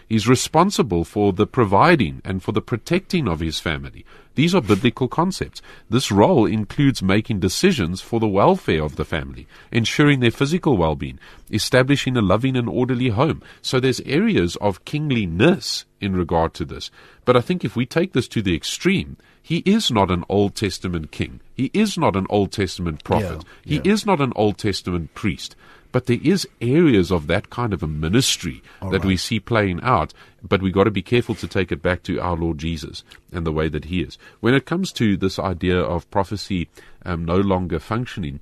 He's 0.07 0.27
responsible 0.27 1.03
for 1.03 1.33
the 1.33 1.45
providing 1.45 2.21
and 2.23 2.41
for 2.41 2.53
the 2.53 2.61
protecting 2.61 3.27
of 3.27 3.41
his 3.41 3.59
family. 3.59 4.05
These 4.35 4.55
are 4.55 4.61
biblical 4.61 5.07
concepts. 5.07 5.61
This 5.89 6.11
role 6.11 6.45
includes 6.45 7.01
making 7.01 7.39
decisions 7.39 8.01
for 8.01 8.19
the 8.19 8.27
welfare 8.27 8.83
of 8.83 8.95
the 8.95 9.03
family, 9.03 9.47
ensuring 9.71 10.19
their 10.19 10.31
physical 10.31 10.77
well 10.77 10.95
being, 10.95 11.19
establishing 11.51 12.15
a 12.15 12.21
loving 12.21 12.55
and 12.55 12.69
orderly 12.69 13.09
home. 13.09 13.41
So 13.61 13.79
there's 13.79 13.99
areas 14.01 14.55
of 14.57 14.85
kingliness 14.85 15.85
in 15.99 16.15
regard 16.15 16.53
to 16.53 16.65
this. 16.65 16.91
But 17.25 17.35
I 17.35 17.41
think 17.41 17.65
if 17.65 17.75
we 17.75 17.85
take 17.85 18.13
this 18.13 18.27
to 18.29 18.41
the 18.41 18.55
extreme, 18.55 19.17
he 19.41 19.57
is 19.59 19.91
not 19.91 20.11
an 20.11 20.23
Old 20.29 20.55
Testament 20.55 21.11
king. 21.11 21.39
He 21.55 21.71
is 21.73 21.97
not 21.97 22.15
an 22.15 22.27
Old 22.29 22.51
Testament 22.51 23.03
prophet. 23.03 23.43
Yeah, 23.63 23.81
he 23.81 23.89
is 23.89 24.05
not 24.05 24.21
an 24.21 24.33
Old 24.35 24.57
Testament 24.57 25.13
priest. 25.13 25.55
But 25.91 26.05
there 26.05 26.19
is 26.21 26.47
areas 26.61 27.11
of 27.11 27.27
that 27.27 27.49
kind 27.49 27.73
of 27.73 27.81
a 27.81 27.87
ministry 27.87 28.61
that 28.91 29.05
we 29.05 29.17
see 29.17 29.39
playing 29.39 29.81
out, 29.81 30.13
but 30.43 30.61
we've 30.61 30.73
got 30.73 30.83
to 30.83 30.91
be 30.91 31.01
careful 31.01 31.35
to 31.35 31.47
take 31.47 31.71
it 31.71 31.81
back 31.81 32.03
to 32.03 32.19
our 32.19 32.35
Lord 32.35 32.57
Jesus 32.57 33.03
and 33.31 33.45
the 33.45 33.51
way 33.51 33.69
that 33.69 33.85
He 33.85 34.01
is. 34.01 34.17
When 34.39 34.53
it 34.53 34.65
comes 34.65 34.91
to 34.93 35.17
this 35.17 35.39
idea 35.39 35.79
of 35.79 36.09
prophecy 36.11 36.69
um, 37.05 37.25
no 37.25 37.37
longer 37.37 37.79
functioning, 37.79 38.39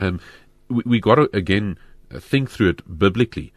um, 0.00 0.20
we, 0.68 0.82
we 0.84 1.00
got 1.00 1.16
to 1.16 1.28
again 1.34 1.78
think 2.12 2.50
through 2.50 2.70
it 2.70 2.98
biblically. 2.98 3.52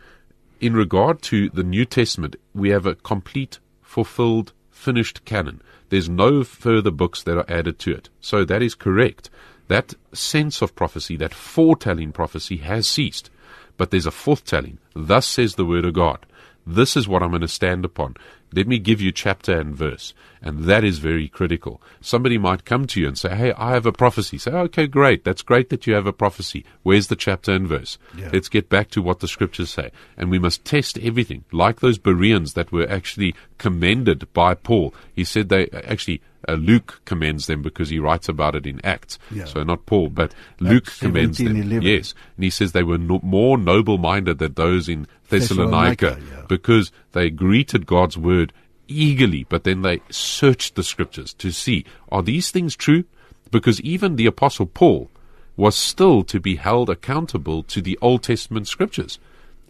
In 0.60 0.74
regard 0.74 1.22
to 1.24 1.50
the 1.50 1.64
New 1.64 1.86
Testament, 1.86 2.36
we 2.54 2.70
have 2.70 2.86
a 2.86 2.96
complete, 2.96 3.60
fulfilled, 3.82 4.54
finished 4.70 5.26
canon. 5.26 5.62
There's 5.90 6.10
no 6.10 6.44
further 6.44 6.92
books 6.92 7.24
that 7.24 7.38
are 7.38 7.52
added 7.52 7.80
to 7.80 7.92
it. 7.92 8.10
So 8.20 8.46
that 8.46 8.62
is 8.62 8.76
correct. 8.76 9.30
That 9.72 9.94
sense 10.12 10.62
of 10.62 10.76
prophecy, 10.76 11.16
that 11.16 11.34
foretelling 11.34 12.12
prophecy 12.12 12.58
has 12.58 12.86
ceased. 12.86 13.30
But 13.78 13.90
there's 13.90 14.06
a 14.06 14.12
forthtelling. 14.12 14.80
Thus 14.94 15.26
says 15.26 15.56
the 15.56 15.64
word 15.66 15.86
of 15.86 15.94
God. 15.94 16.26
This 16.68 16.98
is 16.98 17.08
what 17.08 17.24
I'm 17.24 17.30
going 17.30 17.40
to 17.40 17.48
stand 17.48 17.86
upon. 17.86 18.18
Let 18.54 18.68
me 18.68 18.80
give 18.80 19.00
you 19.00 19.14
chapter 19.14 19.58
and 19.58 19.74
verse. 19.74 20.14
And 20.42 20.66
that 20.66 20.84
is 20.84 21.00
very 21.00 21.30
critical. 21.30 21.82
Somebody 22.02 22.38
might 22.38 22.66
come 22.66 22.86
to 22.88 23.00
you 23.00 23.08
and 23.08 23.18
say, 23.18 23.34
Hey, 23.34 23.54
I 23.54 23.72
have 23.72 23.86
a 23.86 23.94
prophecy. 23.94 24.38
Say, 24.38 24.52
okay, 24.52 24.88
great. 24.88 25.24
That's 25.24 25.42
great 25.42 25.70
that 25.70 25.88
you 25.88 25.94
have 25.94 26.06
a 26.06 26.12
prophecy. 26.12 26.66
Where's 26.84 27.08
the 27.08 27.16
chapter 27.16 27.54
and 27.54 27.66
verse? 27.66 27.98
Yeah. 28.18 28.30
Let's 28.34 28.50
get 28.50 28.68
back 28.68 28.90
to 28.90 29.02
what 29.02 29.22
the 29.22 29.28
scriptures 29.30 29.70
say. 29.70 29.92
And 30.18 30.30
we 30.30 30.38
must 30.38 30.66
test 30.66 30.98
everything. 30.98 31.46
Like 31.54 31.80
those 31.80 31.98
Bereans 31.98 32.56
that 32.56 32.74
were 32.74 32.90
actually 32.90 33.36
commended 33.58 34.34
by 34.34 34.54
Paul. 34.54 34.94
He 35.16 35.24
said 35.24 35.48
they 35.48 35.70
actually, 35.70 36.22
uh, 36.48 36.54
Luke 36.54 37.02
commends 37.06 37.48
them 37.48 37.62
because 37.62 37.90
he 37.90 38.00
writes 38.00 38.28
about 38.30 38.56
it 38.56 38.66
in 38.66 38.84
Acts. 38.84 39.20
Yeah. 39.32 39.46
So 39.46 39.64
not 39.64 39.86
Paul, 39.86 40.10
but 40.10 40.34
Luke 40.60 40.92
commends 41.00 41.38
them. 41.38 41.56
17:11. 41.56 41.84
Yes. 41.84 42.14
And 42.36 42.44
he 42.44 42.50
says 42.50 42.72
they 42.72 42.84
were 42.84 42.98
no, 42.98 43.20
more 43.24 43.58
noble 43.58 43.98
minded 43.98 44.40
than 44.40 44.54
those 44.54 44.90
in 44.90 45.08
Thessalonica, 45.30 46.16
Thessalonica, 46.16 46.36
yeah. 46.36 46.46
because 46.48 46.92
they 47.12 47.30
greeted 47.30 47.86
God's 47.86 48.18
word 48.18 48.54
eagerly, 48.88 49.46
but 49.50 49.64
then 49.64 49.82
they 49.82 50.02
searched 50.10 50.76
the 50.76 50.84
scriptures 50.84 51.34
to 51.36 51.52
see 51.52 51.86
are 52.12 52.22
these 52.22 52.52
things 52.52 52.76
true? 52.76 53.06
Because 53.50 53.82
even 53.82 54.16
the 54.16 54.26
Apostle 54.26 54.66
Paul 54.66 55.10
was 55.58 55.76
still 55.76 56.24
to 56.24 56.40
be 56.40 56.56
held 56.56 56.90
accountable 56.90 57.64
to 57.64 57.82
the 57.82 57.98
Old 58.02 58.24
Testament 58.24 58.68
scriptures. 58.68 59.20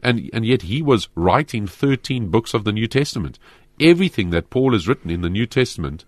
And, 0.03 0.29
and 0.33 0.45
yet 0.45 0.63
he 0.63 0.81
was 0.81 1.09
writing 1.15 1.67
13 1.67 2.29
books 2.29 2.53
of 2.53 2.63
the 2.63 2.71
New 2.71 2.87
Testament. 2.87 3.37
Everything 3.79 4.29
that 4.31 4.49
Paul 4.49 4.73
has 4.73 4.87
written 4.87 5.09
in 5.09 5.21
the 5.21 5.29
New 5.29 5.45
Testament 5.45 6.05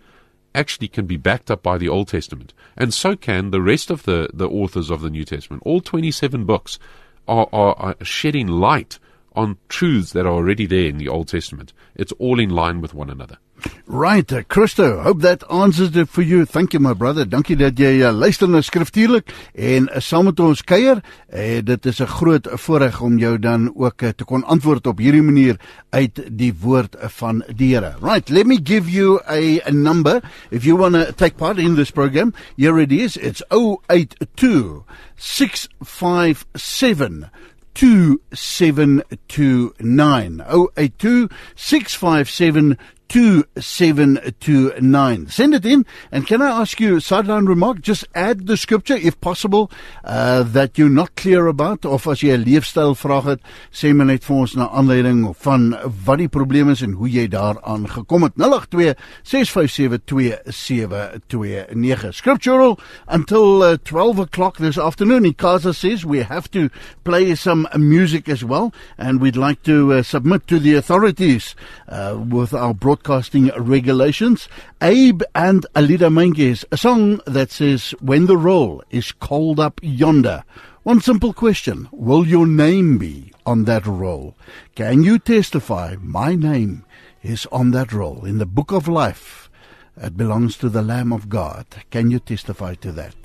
actually 0.56 0.88
can 0.88 1.06
be 1.06 1.18
backed 1.18 1.50
up 1.50 1.64
by 1.64 1.78
the 1.78 1.90
Old 1.90 2.08
Testament. 2.08 2.54
And 2.78 2.94
so 2.94 3.16
can 3.16 3.52
the 3.52 3.62
rest 3.62 3.90
of 3.90 4.04
the, 4.04 4.30
the 4.34 4.50
authors 4.50 4.90
of 4.90 5.02
the 5.02 5.10
New 5.10 5.26
Testament. 5.26 5.64
All 5.66 5.82
27 5.82 6.46
books 6.46 6.80
are, 7.28 7.48
are, 7.52 7.76
are 7.78 8.06
shedding 8.06 8.48
light 8.48 9.00
on 9.36 9.58
truths 9.68 10.12
that 10.14 10.26
are 10.26 10.34
already 10.34 10.66
there 10.66 10.88
in 10.88 10.98
the 10.98 11.08
Old 11.08 11.28
Testament. 11.28 11.74
It's 11.96 12.12
all 12.14 12.40
in 12.40 12.50
line 12.50 12.82
with 12.82 12.94
one 12.94 13.10
another. 13.10 13.38
Right, 13.86 14.32
uh, 14.32 14.44
Christo, 14.48 15.02
hope 15.02 15.22
that 15.22 15.44
answers 15.52 15.96
it 15.96 16.10
for 16.10 16.22
you. 16.22 16.46
Thank 16.46 16.74
you 16.74 16.80
my 16.80 16.94
brother. 16.94 17.26
Dankie 17.26 17.58
dat 17.60 17.78
jy 17.78 18.02
uh, 18.02 18.12
luister 18.16 18.48
na 18.48 18.62
skriftuurlik 18.64 19.34
en 19.54 19.90
uh, 19.92 20.00
saam 20.00 20.26
met 20.30 20.40
ons 20.40 20.62
kuier. 20.64 21.02
Uh, 21.28 21.62
dit 21.62 21.86
is 21.86 22.02
'n 22.02 22.08
groot 22.08 22.48
voorreg 22.64 23.02
om 23.02 23.18
jou 23.18 23.40
dan 23.40 23.72
ook 23.76 24.02
uh, 24.02 24.10
te 24.10 24.24
kon 24.24 24.44
antwoord 24.44 24.88
op 24.88 24.98
hierdie 24.98 25.22
manier 25.22 25.60
uit 25.90 26.20
die 26.32 26.54
woord 26.60 26.96
van 27.00 27.44
die 27.56 27.76
Here. 27.76 27.96
Right, 28.02 28.30
let 28.30 28.46
me 28.46 28.60
give 28.64 28.90
you 28.90 29.20
a, 29.28 29.60
a 29.68 29.72
number 29.72 30.22
if 30.50 30.64
you 30.64 30.78
want 30.78 30.96
to 30.96 31.12
take 31.12 31.38
part 31.38 31.58
in 31.58 31.76
this 31.76 31.92
program. 31.92 32.34
Here 32.58 32.80
it 32.80 32.92
is. 32.92 33.18
It's 33.18 33.44
082 33.50 34.86
657 35.16 37.30
2729 37.74 40.42
082 40.78 41.30
657 41.56 42.78
2729. 43.14 45.28
Send 45.28 45.54
it 45.54 45.66
in. 45.68 45.86
And 46.12 46.26
can 46.26 46.42
I 46.42 46.62
ask 46.62 46.80
you 46.80 46.98
a 46.98 47.02
sideline 47.02 47.46
remark? 47.46 47.82
Just 47.82 48.08
add 48.16 48.48
the 48.48 48.58
scripture, 48.58 48.96
if 48.96 49.22
possible, 49.22 49.70
uh, 50.04 50.42
that 50.42 50.80
you're 50.80 50.90
not 50.90 51.16
clear 51.16 51.46
about. 51.46 51.86
Of 51.86 52.08
as 52.08 52.24
jy 52.24 52.34
'n 52.34 52.44
leefstyl 52.44 52.96
vraag 52.98 53.24
het, 53.24 53.40
sê 53.72 53.94
my 53.94 54.06
net 54.06 54.24
vir 54.24 54.36
ons 54.36 54.56
na 54.56 54.68
aanleiding 54.70 55.36
van 55.38 55.78
wat 56.06 56.18
die 56.18 56.28
probleem 56.28 56.70
is 56.70 56.82
en 56.82 56.94
hoe 56.94 57.08
jy 57.08 57.28
daaraan 57.28 57.88
gekom 57.88 58.24
het. 58.24 58.34
082 58.36 58.96
657 59.22 60.02
2729. 60.08 62.16
Scriptural 62.16 62.80
until 63.08 63.62
uh, 63.62 63.78
12 63.84 64.20
o'clock 64.20 64.58
this 64.58 64.80
afternoon. 64.80 65.24
Ikaza 65.24 65.76
says 65.76 66.04
we 66.04 66.24
have 66.24 66.50
to 66.50 66.70
play 67.04 67.36
some 67.36 67.68
music 67.78 68.28
as 68.28 68.44
well. 68.44 68.74
And 68.98 69.22
we'd 69.22 69.38
like 69.38 69.62
to 69.64 69.94
uh, 69.94 70.02
submit 70.02 70.48
to 70.48 70.58
the 70.58 70.74
authorities 70.74 71.56
uh, 71.88 72.18
with 72.18 72.56
our 72.56 72.74
broadcasting 73.04 73.52
regulations. 73.58 74.48
Abe 74.82 75.24
and 75.36 75.66
Alida 75.76 76.10
Menges, 76.10 76.64
a 76.72 76.78
song 76.78 77.20
that 77.26 77.52
says, 77.52 77.92
When 78.00 78.28
the 78.28 78.38
roll 78.38 78.82
is 78.90 79.12
called 79.12 79.60
up 79.60 79.80
yonder. 79.84 80.44
One 80.84 81.02
simple 81.02 81.34
question 81.34 81.90
Will 81.92 82.26
your 82.26 82.48
name 82.48 82.98
be 82.98 83.34
on 83.46 83.66
that 83.66 83.86
roll? 83.86 84.36
Can 84.76 85.04
you 85.04 85.20
testify, 85.20 85.96
My 86.00 86.36
name 86.36 86.86
is 87.22 87.46
on 87.52 87.72
that 87.72 87.92
roll 87.92 88.26
in 88.26 88.38
the 88.38 88.46
book 88.46 88.72
of 88.72 88.88
life? 88.88 89.50
It 89.98 90.16
belongs 90.18 90.58
to 90.58 90.70
the 90.70 90.82
Lamb 90.82 91.12
of 91.12 91.30
God. 91.30 91.66
Can 91.92 92.10
you 92.10 92.20
testify 92.20 92.76
to 92.76 92.92
that? 92.94 93.16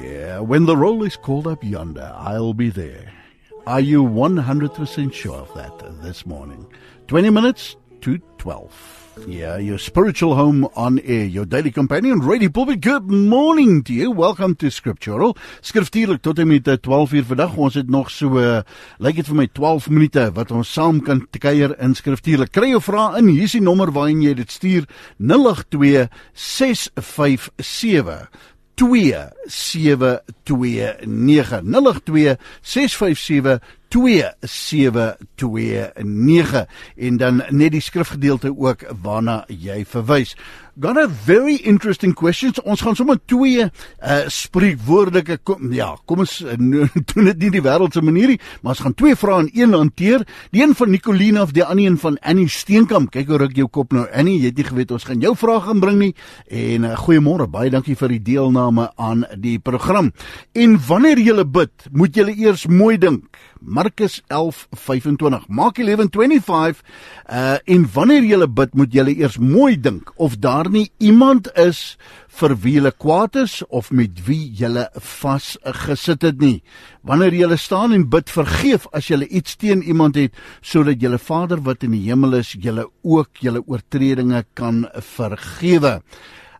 Yeah, 0.00 0.38
when 0.40 0.66
the 0.66 0.76
roll 0.76 1.02
is 1.02 1.16
called 1.16 1.48
up 1.48 1.64
yonder, 1.64 2.12
I'll 2.14 2.54
be 2.54 2.70
there. 2.70 3.12
Are 3.66 3.80
you 3.80 4.02
100% 4.04 5.12
sure 5.12 5.36
of 5.36 5.52
that 5.54 6.02
this 6.02 6.24
morning? 6.24 6.66
20 7.08 7.30
minutes 7.30 7.76
to 8.00 8.18
12. 8.38 8.98
Yeah, 9.26 9.58
your 9.58 9.78
spiritual 9.78 10.36
home 10.36 10.68
on 10.76 11.00
air, 11.00 11.24
your 11.24 11.44
daily 11.44 11.70
companion, 11.70 12.20
Radio 12.20 12.48
Pulpit. 12.48 12.80
Good 12.80 13.10
morning 13.10 13.82
to 13.84 13.92
you. 13.92 14.10
Welcome 14.10 14.54
to 14.56 14.70
Scriptural. 14.70 15.36
Skriftuurlik 15.60 16.22
tot 16.22 16.38
en 16.38 16.48
met 16.48 16.68
eh, 16.68 16.76
12 16.76 17.12
uur 17.12 17.24
vandag. 17.24 17.56
Ons 17.56 17.74
het 17.74 17.90
nog 17.90 18.10
so 18.10 18.38
uh, 18.38 18.60
lyk 18.98 19.18
dit 19.18 19.26
vir 19.26 19.36
my 19.36 19.48
12 19.52 19.88
minute 19.90 20.28
wat 20.36 20.52
ons 20.54 20.72
saam 20.72 21.00
kan 21.02 21.24
kuier 21.34 21.74
in 21.82 21.96
Skriftuurlik. 21.98 22.52
Kry 22.54 22.70
jou 22.70 22.82
vrae 22.82 23.18
in. 23.18 23.32
Hier 23.32 23.48
is 23.48 23.56
die 23.58 23.64
nommer 23.64 23.90
waarheen 23.92 24.22
jy 24.22 24.36
dit 24.38 24.54
stuur. 24.54 24.86
082 25.18 26.06
657 26.32 28.28
2729 28.78 31.60
082 31.64 33.58
2729 33.88 36.66
en 36.96 37.16
dan 37.16 37.42
net 37.48 37.72
die 37.72 37.82
skrifgedeelte 37.82 38.56
ook 38.56 38.84
waarna 39.02 39.44
jy 39.48 39.84
verwys. 39.88 40.36
Got 40.80 40.96
a 40.96 41.08
very 41.08 41.56
interesting 41.66 42.12
questions. 42.14 42.60
Ons 42.62 42.84
gaan 42.86 42.94
sommer 42.94 43.16
twee 43.26 43.64
uh 43.66 44.18
spreekwoordelike 44.30 45.40
kom, 45.42 45.72
ja, 45.74 45.88
kom 46.06 46.20
ons 46.22 46.36
uh, 46.46 46.54
doen 47.10 47.30
dit 47.32 47.40
nie 47.42 47.50
die 47.56 47.62
wêreld 47.64 47.96
se 47.96 48.02
manier 48.04 48.30
nie, 48.30 48.36
maar 48.62 48.76
ons 48.76 48.82
gaan 48.84 48.94
twee 48.94 49.16
vrae 49.18 49.48
in 49.48 49.50
een 49.56 49.74
hanteer. 49.74 50.22
Die 50.54 50.62
een 50.62 50.76
van 50.78 50.92
Nicoline 50.94 51.42
of 51.42 51.56
die 51.56 51.64
ander 51.66 51.82
een 51.88 51.98
van 51.98 52.20
Annie 52.22 52.46
Steenkamp. 52.46 53.10
Kyk 53.10 53.26
hoe 53.26 53.40
ruk 53.42 53.58
jou 53.58 53.66
kop 53.66 53.96
nou 53.96 54.04
Annie, 54.06 54.36
jy 54.38 54.52
het 54.52 54.62
nie 54.62 54.68
geweet 54.68 54.94
ons 54.94 55.08
gaan 55.08 55.26
jou 55.26 55.34
vrae 55.40 55.64
gaan 55.66 55.82
bring 55.82 55.98
nie. 55.98 56.12
En 56.46 56.86
uh, 56.86 56.94
goeiemôre, 57.02 57.50
baie 57.50 57.74
dankie 57.74 57.98
vir 57.98 58.14
die 58.14 58.22
deelname 58.30 58.86
aan 58.94 59.26
die 59.34 59.58
program. 59.58 60.12
En 60.54 60.78
wanneer 60.86 61.18
jy 61.18 61.42
bid, 61.42 61.90
moet 61.90 62.22
jy 62.22 62.30
eers 62.36 62.68
mooi 62.70 62.94
dink. 63.02 63.26
Markus 63.60 64.22
11:25. 64.28 65.48
Maak 65.48 65.78
11:25 65.78 66.82
uh 67.30 67.56
en 67.64 67.86
wanneer 67.92 68.24
jy 68.24 68.46
bid, 68.46 68.74
moet 68.74 68.94
jy 68.94 69.14
eers 69.18 69.38
mooi 69.38 69.76
dink 69.80 70.12
of 70.16 70.38
daar 70.38 70.70
nie 70.70 70.90
iemand 70.98 71.50
is 71.56 71.98
vir 72.38 72.54
wie 72.62 72.76
jy 72.78 72.90
kwaad 72.90 73.36
is 73.36 73.62
of 73.68 73.90
met 73.90 74.20
wie 74.26 74.52
jy 74.54 74.86
vasgesit 74.94 76.22
het 76.22 76.40
nie. 76.40 76.62
Wanneer 77.02 77.34
jy 77.34 77.56
staan 77.56 77.92
en 77.92 78.08
bid, 78.08 78.30
vergeef 78.30 78.86
as 78.92 79.08
jy 79.10 79.24
iets 79.26 79.56
teen 79.56 79.82
iemand 79.82 80.16
het 80.16 80.34
sodat 80.60 81.02
jy 81.02 81.18
Vader 81.18 81.62
wat 81.62 81.82
in 81.82 81.96
die 81.96 82.06
hemel 82.06 82.38
is, 82.40 82.54
jy 82.54 82.84
ook 83.02 83.42
jou 83.42 83.58
oortredinge 83.66 84.44
kan 84.54 84.86
vergewe. 84.94 85.98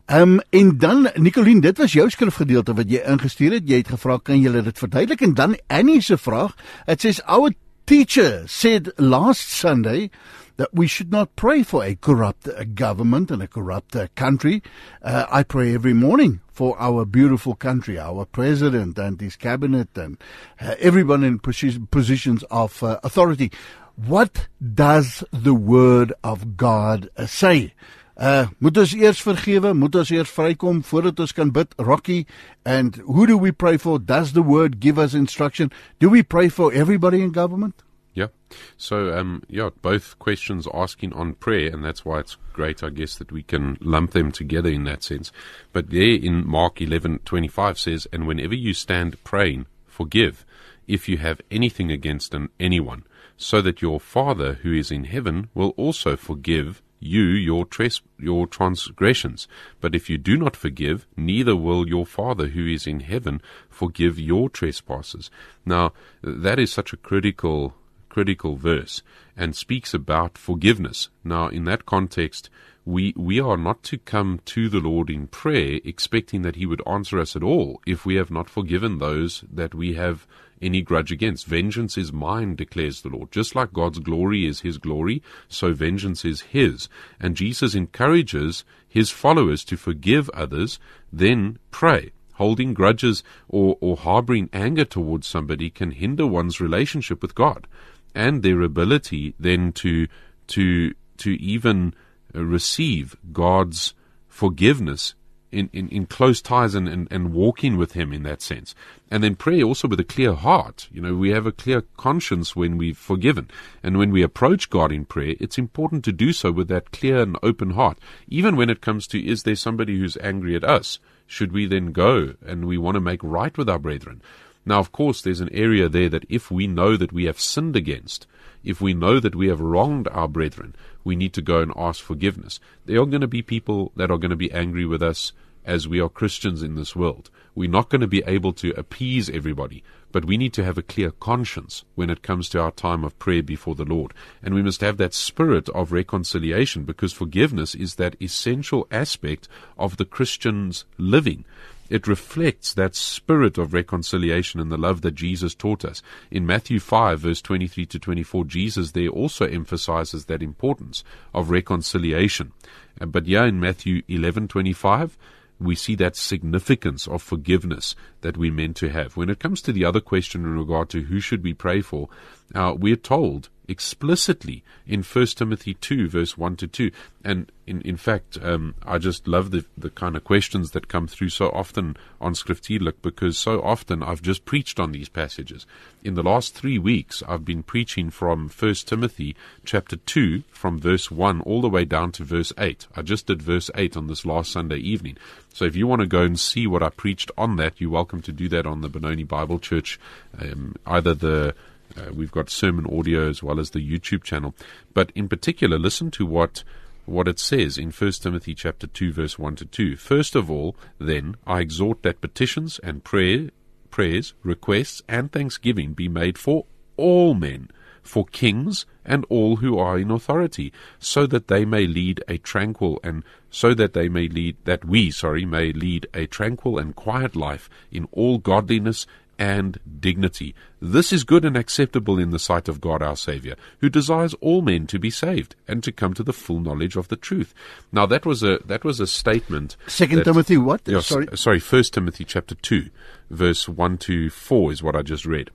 Ehm 0.09 0.21
um, 0.21 0.39
en 0.49 0.77
dan 0.77 1.09
Nicoline, 1.15 1.61
dit 1.61 1.77
was 1.77 1.93
jou 1.93 2.09
skrifgedeelte 2.09 2.73
wat 2.73 2.89
jy 2.89 2.97
ingestuur 3.05 3.51
het. 3.59 3.67
Jy 3.69 3.83
het 3.83 3.91
gevra 3.93 4.15
kan 4.17 4.39
jy 4.41 4.61
dit 4.65 4.79
verduidelik 4.81 5.21
en 5.21 5.33
dan 5.37 5.51
Annie 5.67 6.01
se 6.01 6.17
vraag. 6.17 6.55
Dit 6.87 7.05
sê 7.05 7.11
ouer 7.29 7.53
teacher 7.85 8.47
said 8.47 8.89
last 8.97 9.53
Sunday 9.53 10.09
that 10.55 10.73
we 10.73 10.87
should 10.87 11.11
not 11.11 11.35
pray 11.35 11.61
for 11.63 11.83
a 11.83 11.93
corrupt 11.93 12.47
uh, 12.47 12.63
government 12.73 13.29
and 13.29 13.43
a 13.43 13.47
corrupt 13.47 13.95
uh, 13.95 14.07
country. 14.15 14.63
Uh, 15.03 15.27
I 15.29 15.43
pray 15.43 15.75
every 15.75 15.93
morning 15.93 16.41
for 16.51 16.75
our 16.79 17.05
beautiful 17.05 17.53
country, 17.53 17.99
our 17.99 18.25
president 18.25 18.97
and 18.97 19.21
his 19.21 19.35
cabinet, 19.35 19.95
and 19.95 20.17
uh, 20.59 20.73
everyone 20.79 21.23
in 21.23 21.37
posi- 21.37 21.87
positions 21.91 22.43
of 22.49 22.81
uh, 22.81 22.99
authority. 23.03 23.51
What 23.95 24.47
does 24.59 25.23
the 25.31 25.53
word 25.53 26.13
of 26.23 26.57
God 26.57 27.09
say? 27.27 27.73
Uh 28.19 28.47
moet 28.59 28.77
ons 28.77 28.93
eers 28.93 29.21
vergewe, 29.23 29.71
moet 29.73 29.95
ons 29.95 30.09
eers 30.11 30.31
vrykom 30.35 30.81
voordat 30.83 31.19
ons 31.23 31.31
kan 31.31 31.51
bid, 31.55 31.71
Rocky. 31.79 32.25
And 32.65 32.97
who 33.07 33.25
do 33.25 33.37
we 33.37 33.53
pray 33.53 33.77
for? 33.77 33.97
Does 33.97 34.33
the 34.33 34.43
word 34.43 34.81
give 34.81 34.99
us 34.99 35.13
instruction? 35.13 35.71
Do 35.99 36.09
we 36.09 36.23
pray 36.23 36.49
for 36.49 36.73
everybody 36.73 37.21
in 37.21 37.31
government? 37.31 37.81
Yeah. 38.13 38.27
So, 38.75 39.17
um, 39.17 39.43
yeah, 39.47 39.69
both 39.81 40.19
questions 40.19 40.67
asking 40.73 41.13
on 41.13 41.35
prayer, 41.35 41.71
and 41.73 41.85
that's 41.85 42.03
why 42.03 42.19
it's 42.19 42.35
great, 42.51 42.83
I 42.83 42.89
guess, 42.89 43.15
that 43.15 43.31
we 43.31 43.43
can 43.43 43.77
lump 43.79 44.11
them 44.11 44.33
together 44.33 44.69
in 44.69 44.83
that 44.83 45.03
sense. 45.03 45.31
But 45.71 45.89
there 45.89 46.19
in 46.19 46.45
Mark 46.45 46.81
eleven 46.81 47.19
twenty 47.23 47.47
five 47.47 47.79
says, 47.79 48.05
And 48.11 48.27
whenever 48.27 48.55
you 48.55 48.73
stand 48.73 49.23
praying, 49.23 49.67
forgive 49.87 50.45
if 50.87 51.07
you 51.07 51.17
have 51.19 51.39
anything 51.49 51.89
against 51.89 52.33
an, 52.33 52.49
anyone, 52.59 53.03
so 53.37 53.61
that 53.61 53.81
your 53.81 54.01
Father 54.01 54.55
who 54.63 54.73
is 54.73 54.91
in 54.91 55.05
heaven 55.05 55.47
will 55.53 55.73
also 55.77 56.17
forgive 56.17 56.81
you 56.99 57.21
your 57.21 57.65
tres- 57.65 58.01
your 58.17 58.47
transgressions. 58.47 59.47
But 59.81 59.95
if 59.95 60.09
you 60.09 60.17
do 60.17 60.37
not 60.37 60.55
forgive, 60.55 61.07
neither 61.15 61.55
will 61.55 61.87
your 61.87 62.05
Father 62.05 62.47
who 62.47 62.65
is 62.67 62.85
in 62.85 63.01
heaven 63.01 63.41
forgive 63.69 64.19
your 64.19 64.49
trespasses. 64.49 65.31
Now, 65.65 65.93
that 66.21 66.59
is 66.59 66.71
such 66.71 66.93
a 66.93 66.97
critical 66.97 67.75
critical 68.09 68.55
verse 68.55 69.03
and 69.37 69.55
speaks 69.55 69.93
about 69.93 70.37
forgiveness. 70.37 71.09
Now, 71.23 71.47
in 71.47 71.65
that 71.65 71.85
context, 71.85 72.49
we 72.85 73.13
we 73.15 73.39
are 73.39 73.57
not 73.57 73.83
to 73.83 73.97
come 73.97 74.39
to 74.45 74.69
the 74.69 74.79
Lord 74.79 75.09
in 75.09 75.27
prayer 75.27 75.79
expecting 75.83 76.41
that 76.43 76.55
He 76.55 76.65
would 76.65 76.81
answer 76.87 77.19
us 77.19 77.35
at 77.35 77.43
all 77.43 77.81
if 77.85 78.05
we 78.05 78.15
have 78.15 78.31
not 78.31 78.49
forgiven 78.49 78.97
those 78.97 79.43
that 79.51 79.75
we 79.75 79.93
have 79.93 80.27
any 80.61 80.81
grudge 80.81 81.11
against. 81.11 81.45
Vengeance 81.45 81.97
is 81.97 82.11
mine, 82.11 82.55
declares 82.55 83.01
the 83.01 83.09
Lord. 83.09 83.31
Just 83.31 83.55
like 83.55 83.71
God's 83.73 83.99
glory 83.99 84.45
is 84.45 84.61
His 84.61 84.77
glory, 84.77 85.21
so 85.47 85.73
vengeance 85.73 86.25
is 86.25 86.41
His. 86.41 86.89
And 87.19 87.35
Jesus 87.35 87.75
encourages 87.75 88.65
His 88.87 89.09
followers 89.09 89.63
to 89.65 89.77
forgive 89.77 90.29
others, 90.31 90.79
then 91.11 91.59
pray. 91.71 92.11
Holding 92.33 92.73
grudges 92.73 93.21
or, 93.49 93.77
or 93.81 93.97
harboring 93.97 94.49
anger 94.53 94.85
towards 94.85 95.27
somebody 95.27 95.69
can 95.69 95.91
hinder 95.91 96.25
one's 96.25 96.61
relationship 96.61 97.21
with 97.21 97.35
God 97.35 97.67
and 98.15 98.43
their 98.43 98.61
ability 98.61 99.35
then 99.39 99.71
to 99.73 100.07
to 100.47 100.93
to 101.17 101.31
even 101.41 101.93
Uh, 102.35 102.45
receive 102.45 103.15
God's 103.31 103.93
forgiveness 104.27 105.15
in, 105.51 105.69
in, 105.73 105.89
in 105.89 106.05
close 106.05 106.41
ties 106.41 106.75
and, 106.75 106.87
and, 106.87 107.07
and 107.09 107.33
walking 107.33 107.77
with 107.77 107.93
Him 107.93 108.13
in 108.13 108.23
that 108.23 108.41
sense. 108.41 108.75
And 109.09 109.23
then 109.23 109.35
pray 109.35 109.63
also 109.63 109.87
with 109.87 109.99
a 109.99 110.03
clear 110.05 110.33
heart. 110.33 110.87
You 110.91 111.01
know, 111.01 111.15
we 111.15 111.31
have 111.31 111.45
a 111.45 111.51
clear 111.51 111.83
conscience 111.97 112.55
when 112.55 112.77
we've 112.77 112.97
forgiven. 112.97 113.49
And 113.81 113.97
when 113.97 114.11
we 114.11 114.21
approach 114.21 114.69
God 114.69 114.91
in 114.91 115.05
prayer, 115.05 115.35
it's 115.39 115.57
important 115.57 116.03
to 116.05 116.11
do 116.11 116.33
so 116.33 116.51
with 116.51 116.67
that 116.67 116.91
clear 116.91 117.21
and 117.21 117.37
open 117.41 117.71
heart. 117.71 117.97
Even 118.27 118.55
when 118.55 118.69
it 118.69 118.81
comes 118.81 119.07
to, 119.07 119.25
is 119.25 119.43
there 119.43 119.55
somebody 119.55 119.97
who's 119.97 120.17
angry 120.17 120.55
at 120.55 120.63
us? 120.63 120.99
Should 121.25 121.51
we 121.51 121.65
then 121.65 121.91
go 121.91 122.35
and 122.45 122.65
we 122.65 122.77
want 122.77 122.95
to 122.95 123.01
make 123.01 123.23
right 123.23 123.55
with 123.57 123.69
our 123.69 123.79
brethren? 123.79 124.21
Now, 124.65 124.79
of 124.79 124.91
course, 124.91 125.21
there's 125.21 125.41
an 125.41 125.53
area 125.53 125.89
there 125.89 126.09
that 126.09 126.25
if 126.29 126.51
we 126.51 126.67
know 126.67 126.97
that 126.97 127.13
we 127.13 127.25
have 127.25 127.39
sinned 127.39 127.75
against, 127.75 128.27
if 128.63 128.81
we 128.81 128.93
know 128.93 129.19
that 129.19 129.35
we 129.35 129.47
have 129.47 129.61
wronged 129.61 130.07
our 130.09 130.27
brethren, 130.27 130.75
we 131.09 131.15
need 131.15 131.33
to 131.33 131.41
go 131.41 131.59
and 131.59 131.73
ask 131.75 132.03
forgiveness. 132.03 132.59
There 132.85 133.01
are 133.01 133.05
going 133.07 133.21
to 133.21 133.27
be 133.27 133.41
people 133.41 133.91
that 133.95 134.11
are 134.11 134.19
going 134.19 134.29
to 134.29 134.37
be 134.37 134.51
angry 134.51 134.85
with 134.85 135.01
us 135.01 135.33
as 135.65 135.87
we 135.87 135.99
are 135.99 136.07
Christians 136.07 136.61
in 136.61 136.75
this 136.75 136.95
world. 136.95 137.31
We're 137.55 137.67
not 137.67 137.89
going 137.89 138.01
to 138.01 138.07
be 138.07 138.21
able 138.27 138.53
to 138.53 138.77
appease 138.77 139.27
everybody, 139.27 139.83
but 140.11 140.25
we 140.25 140.37
need 140.37 140.53
to 140.53 140.63
have 140.63 140.77
a 140.77 140.83
clear 140.83 141.09
conscience 141.09 141.83
when 141.95 142.11
it 142.11 142.21
comes 142.21 142.47
to 142.49 142.61
our 142.61 142.69
time 142.69 143.03
of 143.03 143.17
prayer 143.17 143.41
before 143.41 143.73
the 143.73 143.85
Lord. 143.85 144.13
And 144.43 144.53
we 144.53 144.61
must 144.61 144.81
have 144.81 144.97
that 144.97 145.15
spirit 145.15 145.67
of 145.69 145.91
reconciliation 145.91 146.83
because 146.83 147.11
forgiveness 147.11 147.73
is 147.73 147.95
that 147.95 148.21
essential 148.21 148.87
aspect 148.91 149.47
of 149.79 149.97
the 149.97 150.05
Christian's 150.05 150.85
living. 150.99 151.43
It 151.89 152.07
reflects 152.07 152.73
that 152.73 152.95
spirit 152.95 153.57
of 153.57 153.73
reconciliation 153.73 154.59
and 154.59 154.71
the 154.71 154.77
love 154.77 155.01
that 155.01 155.15
Jesus 155.15 155.55
taught 155.55 155.83
us. 155.83 156.01
In 156.29 156.45
Matthew 156.45 156.79
5, 156.79 157.19
verse 157.19 157.41
23 157.41 157.85
to 157.87 157.99
24, 157.99 158.45
Jesus 158.45 158.91
there 158.91 159.09
also 159.09 159.45
emphasizes 159.45 160.25
that 160.25 160.43
importance 160.43 161.03
of 161.33 161.49
reconciliation. 161.49 162.51
But 162.99 163.25
yeah, 163.25 163.45
in 163.45 163.59
Matthew 163.59 164.03
11, 164.07 164.49
25, 164.49 165.17
we 165.59 165.75
see 165.75 165.95
that 165.95 166.15
significance 166.15 167.07
of 167.07 167.21
forgiveness 167.21 167.95
that 168.21 168.37
we're 168.37 168.53
meant 168.53 168.77
to 168.77 168.89
have. 168.89 169.17
When 169.17 169.29
it 169.29 169.39
comes 169.39 169.61
to 169.63 169.73
the 169.73 169.85
other 169.85 169.99
question 169.99 170.45
in 170.45 170.57
regard 170.57 170.89
to 170.89 171.01
who 171.03 171.19
should 171.19 171.43
we 171.43 171.53
pray 171.53 171.81
for, 171.81 172.09
uh, 172.55 172.73
we're 172.77 172.95
told 172.95 173.49
explicitly 173.69 174.63
in 174.87 175.03
1 175.03 175.25
Timothy 175.27 175.75
2, 175.75 176.09
verse 176.09 176.37
1 176.37 176.55
to 176.57 176.67
2. 176.67 176.91
And 177.23 177.51
in, 177.67 177.81
in 177.81 177.97
fact, 177.97 178.37
um, 178.41 178.73
I 178.83 178.97
just 178.97 179.27
love 179.27 179.51
the, 179.51 179.63
the 179.77 179.91
kind 179.91 180.15
of 180.15 180.23
questions 180.23 180.71
that 180.71 180.87
come 180.87 181.05
through 181.05 181.29
so 181.29 181.49
often 181.49 181.95
on 182.19 182.33
Skriftuurlik 182.33 182.95
because 183.03 183.37
so 183.37 183.61
often 183.61 184.01
I've 184.01 184.23
just 184.23 184.45
preached 184.45 184.79
on 184.79 184.91
these 184.91 185.09
passages. 185.09 185.67
In 186.03 186.15
the 186.15 186.23
last 186.23 186.55
three 186.55 186.79
weeks, 186.79 187.21
I've 187.27 187.45
been 187.45 187.61
preaching 187.61 188.09
from 188.09 188.49
1 188.49 188.73
Timothy 188.85 189.35
chapter 189.65 189.97
2, 189.97 190.43
from 190.49 190.79
verse 190.79 191.11
1 191.11 191.41
all 191.41 191.61
the 191.61 191.69
way 191.69 191.85
down 191.85 192.11
to 192.13 192.23
verse 192.23 192.51
8. 192.57 192.87
I 192.95 193.03
just 193.03 193.27
did 193.27 193.41
verse 193.41 193.69
8 193.75 193.95
on 193.95 194.07
this 194.07 194.25
last 194.25 194.51
Sunday 194.51 194.77
evening. 194.77 195.17
So 195.53 195.65
if 195.65 195.75
you 195.75 195.85
want 195.85 196.01
to 196.01 196.07
go 196.07 196.23
and 196.23 196.39
see 196.39 196.65
what 196.65 196.81
I 196.81 196.89
preached 196.89 197.31
on 197.37 197.57
that, 197.57 197.79
you're 197.79 197.91
welcome 197.91 198.21
to 198.23 198.31
do 198.31 198.49
that 198.49 198.65
on 198.65 198.81
the 198.81 198.89
Benoni 198.89 199.25
Bible 199.25 199.59
Church, 199.59 199.99
um, 200.39 200.75
either 200.87 201.13
the 201.13 201.53
uh, 201.97 202.11
we've 202.13 202.31
got 202.31 202.49
sermon 202.49 202.85
audio 202.85 203.29
as 203.29 203.41
well 203.41 203.59
as 203.59 203.71
the 203.71 203.79
YouTube 203.79 204.23
channel. 204.23 204.55
But 204.93 205.11
in 205.15 205.27
particular, 205.27 205.77
listen 205.77 206.11
to 206.11 206.25
what 206.25 206.63
what 207.05 207.27
it 207.27 207.39
says 207.39 207.77
in 207.77 207.89
1 207.91 208.11
Timothy 208.13 208.53
chapter 208.53 208.85
2 208.85 209.11
verse 209.11 209.39
1 209.39 209.55
to 209.57 209.65
2. 209.65 209.95
First 209.95 210.35
of 210.35 210.51
all, 210.51 210.75
then, 210.99 211.35
I 211.47 211.61
exhort 211.61 212.03
that 212.03 212.21
petitions 212.21 212.79
and 212.83 213.03
prayer, 213.03 213.49
prayers, 213.89 214.35
requests 214.43 215.01
and 215.07 215.31
thanksgiving 215.31 215.93
be 215.93 216.07
made 216.07 216.37
for 216.37 216.65
all 216.97 217.33
men, 217.33 217.69
for 218.03 218.25
kings 218.25 218.85
and 219.03 219.25
all 219.29 219.57
who 219.57 219.77
are 219.79 219.97
in 219.97 220.11
authority, 220.11 220.71
so 220.99 221.25
that 221.25 221.47
they 221.47 221.65
may 221.65 221.87
lead 221.87 222.23
a 222.27 222.37
tranquil 222.37 222.99
and 223.03 223.23
so 223.49 223.73
that 223.73 223.93
they 223.93 224.07
may 224.07 224.27
lead 224.27 224.57
that 224.65 224.85
we, 224.85 225.09
sorry, 225.09 225.45
may 225.45 225.73
lead 225.73 226.05
a 226.13 226.27
tranquil 226.27 226.77
and 226.77 226.95
quiet 226.95 227.35
life 227.35 227.69
in 227.91 228.07
all 228.11 228.37
godliness 228.37 229.07
and 229.39 229.79
dignity. 229.99 230.53
This 230.81 231.13
is 231.13 231.23
good 231.23 231.45
and 231.45 231.55
acceptable 231.55 232.19
in 232.19 232.31
the 232.31 232.37
sight 232.37 232.67
of 232.67 232.81
God 232.81 233.01
our 233.01 233.15
Saviour, 233.15 233.55
who 233.79 233.89
desires 233.89 234.35
all 234.41 234.61
men 234.61 234.85
to 234.87 234.99
be 234.99 235.09
saved 235.09 235.55
and 235.67 235.81
to 235.83 235.93
come 235.93 236.13
to 236.13 236.23
the 236.23 236.33
full 236.33 236.59
knowledge 236.59 236.97
of 236.97 237.07
the 237.07 237.15
truth. 237.15 237.53
Now 237.91 238.05
that 238.05 238.25
was 238.25 238.43
a 238.43 238.59
that 238.65 238.83
was 238.83 238.99
a 238.99 239.07
statement. 239.07 239.77
Second 239.87 240.19
that, 240.19 240.23
Timothy 240.25 240.57
what? 240.57 240.81
Yeah, 240.85 240.99
sorry. 240.99 241.27
sorry, 241.35 241.59
First 241.59 241.93
Timothy 241.93 242.25
chapter 242.25 242.53
two, 242.53 242.89
verse 243.29 243.67
one 243.69 243.97
to 243.99 244.29
four 244.29 244.71
is 244.71 244.83
what 244.83 244.95
I 244.95 245.01
just 245.01 245.25
read. 245.25 245.49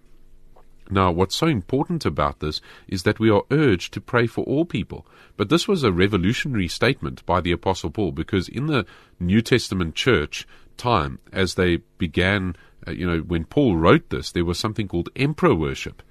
Now, 0.90 1.10
what's 1.10 1.34
so 1.34 1.46
important 1.46 2.04
about 2.04 2.40
this 2.40 2.60
is 2.88 3.04
that 3.04 3.18
we 3.18 3.30
are 3.30 3.44
urged 3.50 3.94
to 3.94 4.02
pray 4.02 4.26
for 4.26 4.44
all 4.44 4.66
people. 4.66 5.06
But 5.36 5.48
this 5.48 5.66
was 5.66 5.82
a 5.82 5.90
revolutionary 5.90 6.68
statement 6.68 7.24
by 7.24 7.40
the 7.40 7.52
Apostle 7.52 7.90
Paul 7.90 8.12
because 8.12 8.48
in 8.48 8.66
the 8.66 8.84
New 9.18 9.40
Testament 9.40 9.94
church 9.94 10.46
time, 10.76 11.20
as 11.32 11.54
they 11.54 11.78
began 11.98 12.54
uh, 12.86 12.92
you 12.92 13.06
know, 13.06 13.18
when 13.20 13.44
Paul 13.44 13.76
wrote 13.76 14.10
this, 14.10 14.30
there 14.30 14.44
was 14.44 14.58
something 14.58 14.88
called 14.88 15.08
emperor 15.16 15.54
worship. 15.54 16.02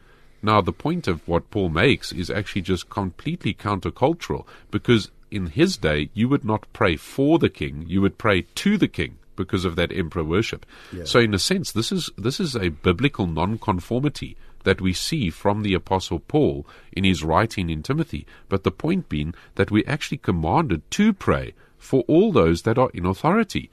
Now, 0.41 0.59
the 0.61 0.73
point 0.73 1.07
of 1.07 1.25
what 1.27 1.49
Paul 1.51 1.69
makes 1.69 2.11
is 2.11 2.29
actually 2.29 2.63
just 2.63 2.89
completely 2.89 3.53
countercultural 3.53 4.45
because 4.71 5.09
in 5.31 5.47
his 5.47 5.77
day, 5.77 6.09
you 6.13 6.27
would 6.29 6.43
not 6.43 6.71
pray 6.73 6.95
for 6.95 7.39
the 7.39 7.49
king, 7.49 7.85
you 7.87 8.01
would 8.01 8.17
pray 8.17 8.45
to 8.55 8.77
the 8.77 8.87
king 8.87 9.17
because 9.35 9.65
of 9.65 9.75
that 9.77 9.91
emperor 9.91 10.23
worship. 10.23 10.65
Yeah. 10.91 11.05
So, 11.05 11.19
in 11.19 11.33
a 11.33 11.39
sense, 11.39 11.71
this 11.71 11.91
is, 11.91 12.09
this 12.17 12.39
is 12.39 12.55
a 12.55 12.69
biblical 12.69 13.25
nonconformity 13.25 14.37
that 14.63 14.81
we 14.81 14.93
see 14.93 15.29
from 15.29 15.63
the 15.63 15.73
Apostle 15.73 16.19
Paul 16.19 16.65
in 16.91 17.03
his 17.03 17.23
writing 17.23 17.69
in 17.69 17.83
Timothy. 17.83 18.25
But 18.49 18.63
the 18.63 18.71
point 18.71 19.09
being 19.09 19.33
that 19.55 19.71
we 19.71 19.85
actually 19.85 20.17
commanded 20.17 20.89
to 20.91 21.13
pray 21.13 21.53
for 21.77 22.03
all 22.07 22.31
those 22.31 22.61
that 22.61 22.77
are 22.77 22.89
in 22.93 23.05
authority. 23.05 23.69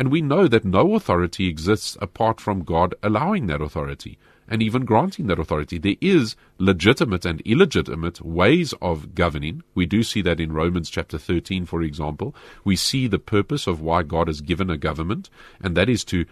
And 0.00 0.10
we 0.10 0.22
know 0.22 0.48
that 0.48 0.64
no 0.64 0.94
authority 0.94 1.46
exists 1.46 1.98
apart 2.00 2.40
from 2.40 2.64
God 2.64 2.94
allowing 3.02 3.48
that 3.48 3.60
authority 3.60 4.18
and 4.48 4.62
even 4.62 4.86
granting 4.86 5.26
that 5.26 5.38
authority. 5.38 5.76
There 5.76 5.96
is 6.00 6.36
legitimate 6.56 7.26
and 7.26 7.42
illegitimate 7.42 8.22
ways 8.22 8.72
of 8.80 9.14
governing. 9.14 9.62
We 9.74 9.84
do 9.84 10.02
see 10.02 10.22
that 10.22 10.40
in 10.40 10.54
Romans 10.54 10.88
chapter 10.88 11.18
13, 11.18 11.66
for 11.66 11.82
example. 11.82 12.34
We 12.64 12.76
see 12.76 13.08
the 13.08 13.18
purpose 13.18 13.66
of 13.66 13.82
why 13.82 14.02
God 14.02 14.28
has 14.28 14.40
given 14.40 14.70
a 14.70 14.78
government, 14.78 15.28
and 15.62 15.76
that 15.76 15.90
is 15.90 16.02
to 16.04 16.24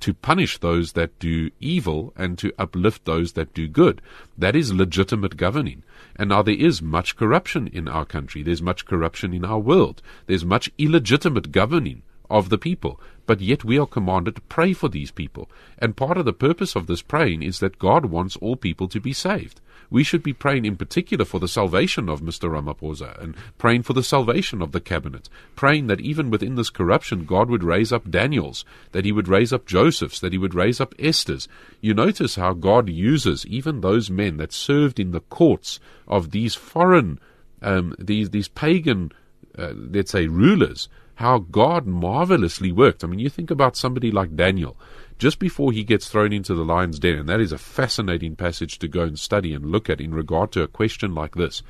to 0.00 0.14
punish 0.14 0.58
those 0.58 0.94
that 0.94 1.16
do 1.20 1.52
evil 1.60 2.12
and 2.16 2.36
to 2.38 2.52
uplift 2.58 3.04
those 3.04 3.34
that 3.34 3.54
do 3.54 3.68
good. 3.68 4.02
That 4.36 4.56
is 4.56 4.72
legitimate 4.72 5.36
governing. 5.36 5.84
And 6.16 6.30
now 6.30 6.42
there 6.42 6.56
is 6.56 6.82
much 6.82 7.14
corruption 7.14 7.68
in 7.68 7.86
our 7.86 8.04
country. 8.04 8.42
There's 8.42 8.60
much 8.60 8.84
corruption 8.84 9.32
in 9.32 9.44
our 9.44 9.60
world. 9.60 10.02
There's 10.26 10.44
much 10.44 10.72
illegitimate 10.76 11.52
governing 11.52 12.02
of 12.32 12.48
the 12.48 12.58
people. 12.58 12.98
But 13.26 13.40
yet 13.40 13.64
we 13.64 13.78
are 13.78 13.86
commanded 13.86 14.36
to 14.36 14.42
pray 14.42 14.72
for 14.72 14.88
these 14.88 15.10
people. 15.10 15.48
And 15.78 15.96
part 15.96 16.18
of 16.18 16.24
the 16.24 16.32
purpose 16.32 16.74
of 16.74 16.86
this 16.86 17.02
praying 17.02 17.42
is 17.42 17.60
that 17.60 17.78
God 17.78 18.06
wants 18.06 18.36
all 18.36 18.56
people 18.56 18.88
to 18.88 19.00
be 19.00 19.12
saved. 19.12 19.60
We 19.90 20.04
should 20.04 20.22
be 20.22 20.32
praying 20.32 20.64
in 20.64 20.76
particular 20.76 21.26
for 21.26 21.38
the 21.38 21.46
salvation 21.46 22.08
of 22.08 22.22
Mr. 22.22 22.50
Ramaphosa 22.50 23.22
and 23.22 23.36
praying 23.58 23.82
for 23.82 23.92
the 23.92 24.02
salvation 24.02 24.62
of 24.62 24.72
the 24.72 24.80
cabinet, 24.80 25.28
praying 25.54 25.86
that 25.88 26.00
even 26.00 26.30
within 26.30 26.54
this 26.54 26.70
corruption, 26.70 27.26
God 27.26 27.50
would 27.50 27.62
raise 27.62 27.92
up 27.92 28.10
Daniels, 28.10 28.64
that 28.92 29.04
he 29.04 29.12
would 29.12 29.28
raise 29.28 29.52
up 29.52 29.66
Josephs, 29.66 30.18
that 30.20 30.32
he 30.32 30.38
would 30.38 30.54
raise 30.54 30.80
up 30.80 30.94
Esther's. 30.98 31.46
You 31.82 31.92
notice 31.92 32.36
how 32.36 32.54
God 32.54 32.88
uses 32.88 33.44
even 33.46 33.82
those 33.82 34.10
men 34.10 34.38
that 34.38 34.54
served 34.54 34.98
in 34.98 35.10
the 35.10 35.20
courts 35.20 35.78
of 36.08 36.30
these 36.30 36.54
foreign, 36.54 37.20
um, 37.60 37.94
these, 37.98 38.30
these 38.30 38.48
pagan, 38.48 39.12
uh, 39.58 39.74
let's 39.74 40.12
say, 40.12 40.26
rulers 40.26 40.88
how 41.16 41.38
God 41.38 41.86
marvelously 41.86 42.72
worked. 42.72 43.04
I 43.04 43.06
mean, 43.06 43.18
you 43.18 43.28
think 43.28 43.50
about 43.50 43.76
somebody 43.76 44.10
like 44.10 44.36
Daniel, 44.36 44.76
just 45.18 45.38
before 45.38 45.72
he 45.72 45.84
gets 45.84 46.08
thrown 46.08 46.32
into 46.32 46.54
the 46.54 46.64
lion's 46.64 46.98
den, 46.98 47.18
and 47.18 47.28
that 47.28 47.40
is 47.40 47.52
a 47.52 47.58
fascinating 47.58 48.34
passage 48.34 48.78
to 48.78 48.88
go 48.88 49.02
and 49.02 49.18
study 49.18 49.54
and 49.54 49.66
look 49.66 49.88
at 49.90 50.00
in 50.00 50.14
regard 50.14 50.52
to 50.52 50.62
a 50.62 50.68
question 50.68 51.14
like 51.14 51.34
this. 51.34 51.62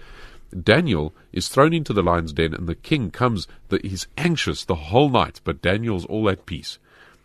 Daniel 0.59 1.15
is 1.33 1.49
thrown 1.49 1.73
into 1.73 1.93
the 1.93 2.03
lion's 2.03 2.33
den, 2.33 2.55
and 2.55 2.69
the 2.69 2.75
king 2.75 3.11
comes. 3.11 3.49
The, 3.69 3.81
he's 3.83 4.07
anxious 4.17 4.65
the 4.65 4.75
whole 4.75 5.09
night, 5.09 5.41
but 5.45 5.63
Daniel's 5.63 6.05
all 6.07 6.29
at 6.29 6.47
peace. 6.47 6.79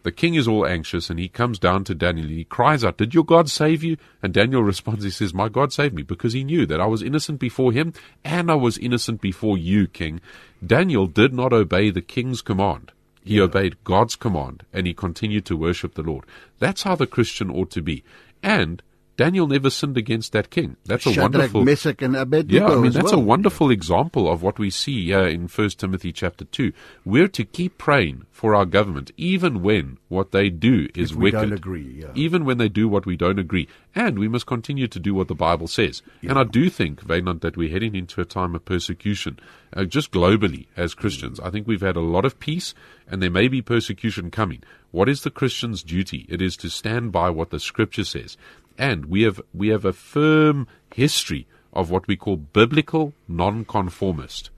The 0.07 0.13
king 0.13 0.35
is 0.35 0.47
all 0.47 0.65
anxious 0.65 1.09
and 1.09 1.19
he 1.19 1.27
comes 1.27 1.59
down 1.59 1.83
to 1.83 1.93
Daniel 1.93 2.27
and 2.27 2.37
he 2.37 2.45
cries 2.45 2.81
out, 2.85 2.95
Did 2.95 3.13
your 3.13 3.25
God 3.25 3.49
save 3.49 3.83
you? 3.83 3.97
And 4.23 4.33
Daniel 4.33 4.63
responds, 4.73 5.03
He 5.03 5.09
says, 5.09 5.33
My 5.33 5.49
God 5.49 5.73
saved 5.73 5.93
me 5.93 6.01
because 6.01 6.31
he 6.31 6.45
knew 6.45 6.65
that 6.65 6.79
I 6.79 6.85
was 6.85 7.03
innocent 7.03 7.41
before 7.41 7.73
him 7.73 7.91
and 8.23 8.49
I 8.49 8.55
was 8.55 8.77
innocent 8.77 9.19
before 9.19 9.57
you, 9.57 9.85
king. 9.85 10.21
Daniel 10.65 11.07
did 11.07 11.33
not 11.33 11.51
obey 11.51 11.89
the 11.89 12.01
king's 12.01 12.41
command. 12.41 12.93
He 13.21 13.35
yeah. 13.35 13.43
obeyed 13.43 13.83
God's 13.83 14.15
command 14.15 14.63
and 14.71 14.87
he 14.87 14.93
continued 14.93 15.43
to 15.47 15.57
worship 15.57 15.95
the 15.95 16.03
Lord. 16.03 16.23
That's 16.57 16.83
how 16.83 16.95
the 16.95 17.05
Christian 17.05 17.51
ought 17.51 17.71
to 17.71 17.81
be. 17.81 18.05
And 18.41 18.81
Daniel 19.18 19.47
never 19.47 19.72
sinned 19.72 19.97
against 19.97 20.32
that 20.34 20.51
king. 20.51 20.78
That's 20.86 21.07
a 21.07 21.09
Shadrach, 21.11 21.34
wonderful. 21.34 21.65
Meshach, 21.65 22.01
and 22.03 22.15
Abednego 22.15 22.68
yeah, 22.68 22.72
I 22.72 22.80
mean 22.80 22.91
that's 22.91 23.11
well. 23.11 23.15
a 23.15 23.24
wonderful 23.24 23.72
example 23.72 24.32
of 24.32 24.43
what 24.43 24.59
we 24.59 24.70
see 24.70 25.05
here 25.05 25.28
in 25.28 25.47
First 25.47 25.80
Timothy 25.80 26.13
chapter 26.13 26.45
two. 26.45 26.72
We're 27.03 27.28
to 27.30 27.43
keep 27.43 27.80
praying 27.80 28.28
for 28.32 28.53
our 28.53 28.65
government, 28.65 29.09
even 29.18 29.63
when 29.63 29.97
what 30.07 30.32
they 30.32 30.51
do 30.51 30.88
is 30.93 31.15
we 31.15 31.24
wicked. 31.24 31.49
Don't 31.49 31.53
agree, 31.53 32.01
yeah. 32.01 32.11
Even 32.13 32.45
when 32.45 32.59
they 32.59 32.70
do 32.70 32.88
what 32.88 33.07
we 33.07 33.18
don't 33.18 33.39
agree, 33.39 33.68
and 33.95 34.20
we 34.20 34.28
must 34.28 34.45
continue 34.45 34.88
to 34.88 34.99
do 34.99 35.15
what 35.15 35.28
the 35.28 35.34
Bible 35.36 35.68
says. 35.68 36.03
Yeah. 36.22 36.30
And 36.30 36.39
I 36.39 36.43
do 36.43 36.70
think, 36.70 37.03
Wynand, 37.03 37.41
that 37.41 37.57
we're 37.57 37.72
heading 37.72 37.95
into 37.95 38.22
a 38.22 38.26
time 38.26 38.53
of 38.53 38.65
persecution, 38.65 39.39
uh, 39.74 39.86
just 39.86 40.11
globally 40.11 40.68
as 40.78 40.93
Christians. 40.93 41.39
I 41.39 41.49
think 41.49 41.65
we've 41.65 41.82
had 41.82 41.95
a 41.95 42.01
lot 42.01 42.24
of 42.24 42.39
peace, 42.39 42.76
and 43.07 43.20
there 43.20 43.32
may 43.32 43.47
be 43.47 43.63
persecution 43.63 44.30
coming. 44.30 44.61
What 44.91 45.09
is 45.09 45.22
the 45.22 45.32
Christian's 45.32 45.82
duty? 45.82 46.28
It 46.30 46.39
is 46.39 46.55
to 46.57 46.70
stand 46.70 47.11
by 47.11 47.32
what 47.32 47.49
the 47.49 47.59
Scripture 47.59 48.05
says 48.05 48.38
and 48.78 49.05
we 49.05 49.23
have 49.23 49.41
we 49.53 49.69
have 49.69 49.86
a 49.86 49.93
firm 49.93 50.67
history 50.93 51.47
of 51.73 51.89
what 51.89 52.07
we 52.07 52.15
call 52.15 52.38
biblical 52.38 53.13
nonconformist. 53.28 54.49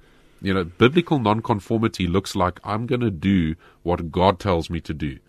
You 0.41 0.53
know, 0.53 0.63
biblical 0.63 1.19
nonconformity 1.19 2.07
looks 2.07 2.35
like 2.35 2.59
I'm 2.63 2.85
going 2.85 3.01
to 3.01 3.11
do 3.11 3.55
what 3.83 4.11
God 4.11 4.39
tells 4.39 4.69
me 4.69 4.79
to 4.81 4.93
do. 4.93 5.19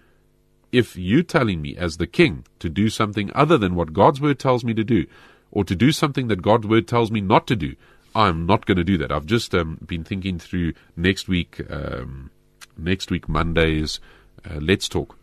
If 0.71 0.97
you're 0.97 1.25
telling 1.25 1.61
me 1.61 1.77
as 1.77 1.97
the 1.97 2.07
king 2.07 2.45
to 2.61 2.69
do 2.69 2.89
something 2.89 3.33
other 3.35 3.59
than 3.59 3.75
what 3.75 3.93
God's 3.93 4.21
word 4.21 4.39
tells 4.39 4.63
me 4.63 4.73
to 4.75 4.85
do, 4.85 5.07
or 5.51 5.65
to 5.65 5.75
do 5.75 5.91
something 5.91 6.29
that 6.29 6.43
God's 6.43 6.69
word 6.69 6.87
tells 6.87 7.11
me 7.11 7.21
not 7.21 7.49
to 7.49 7.57
do, 7.57 7.75
I'm 8.15 8.47
not 8.47 8.67
going 8.67 8.79
to 8.79 8.85
do 8.85 8.97
that. 8.99 9.11
I've 9.11 9.27
just 9.27 9.53
um, 9.53 9.79
been 9.85 10.05
thinking 10.05 10.39
through 10.39 10.75
next 10.97 11.27
week, 11.27 11.61
um, 11.69 12.31
next 12.79 13.11
week 13.11 13.29
Monday's 13.29 13.99
uh, 14.49 14.61
Let's 14.61 14.89
Talk 14.89 15.17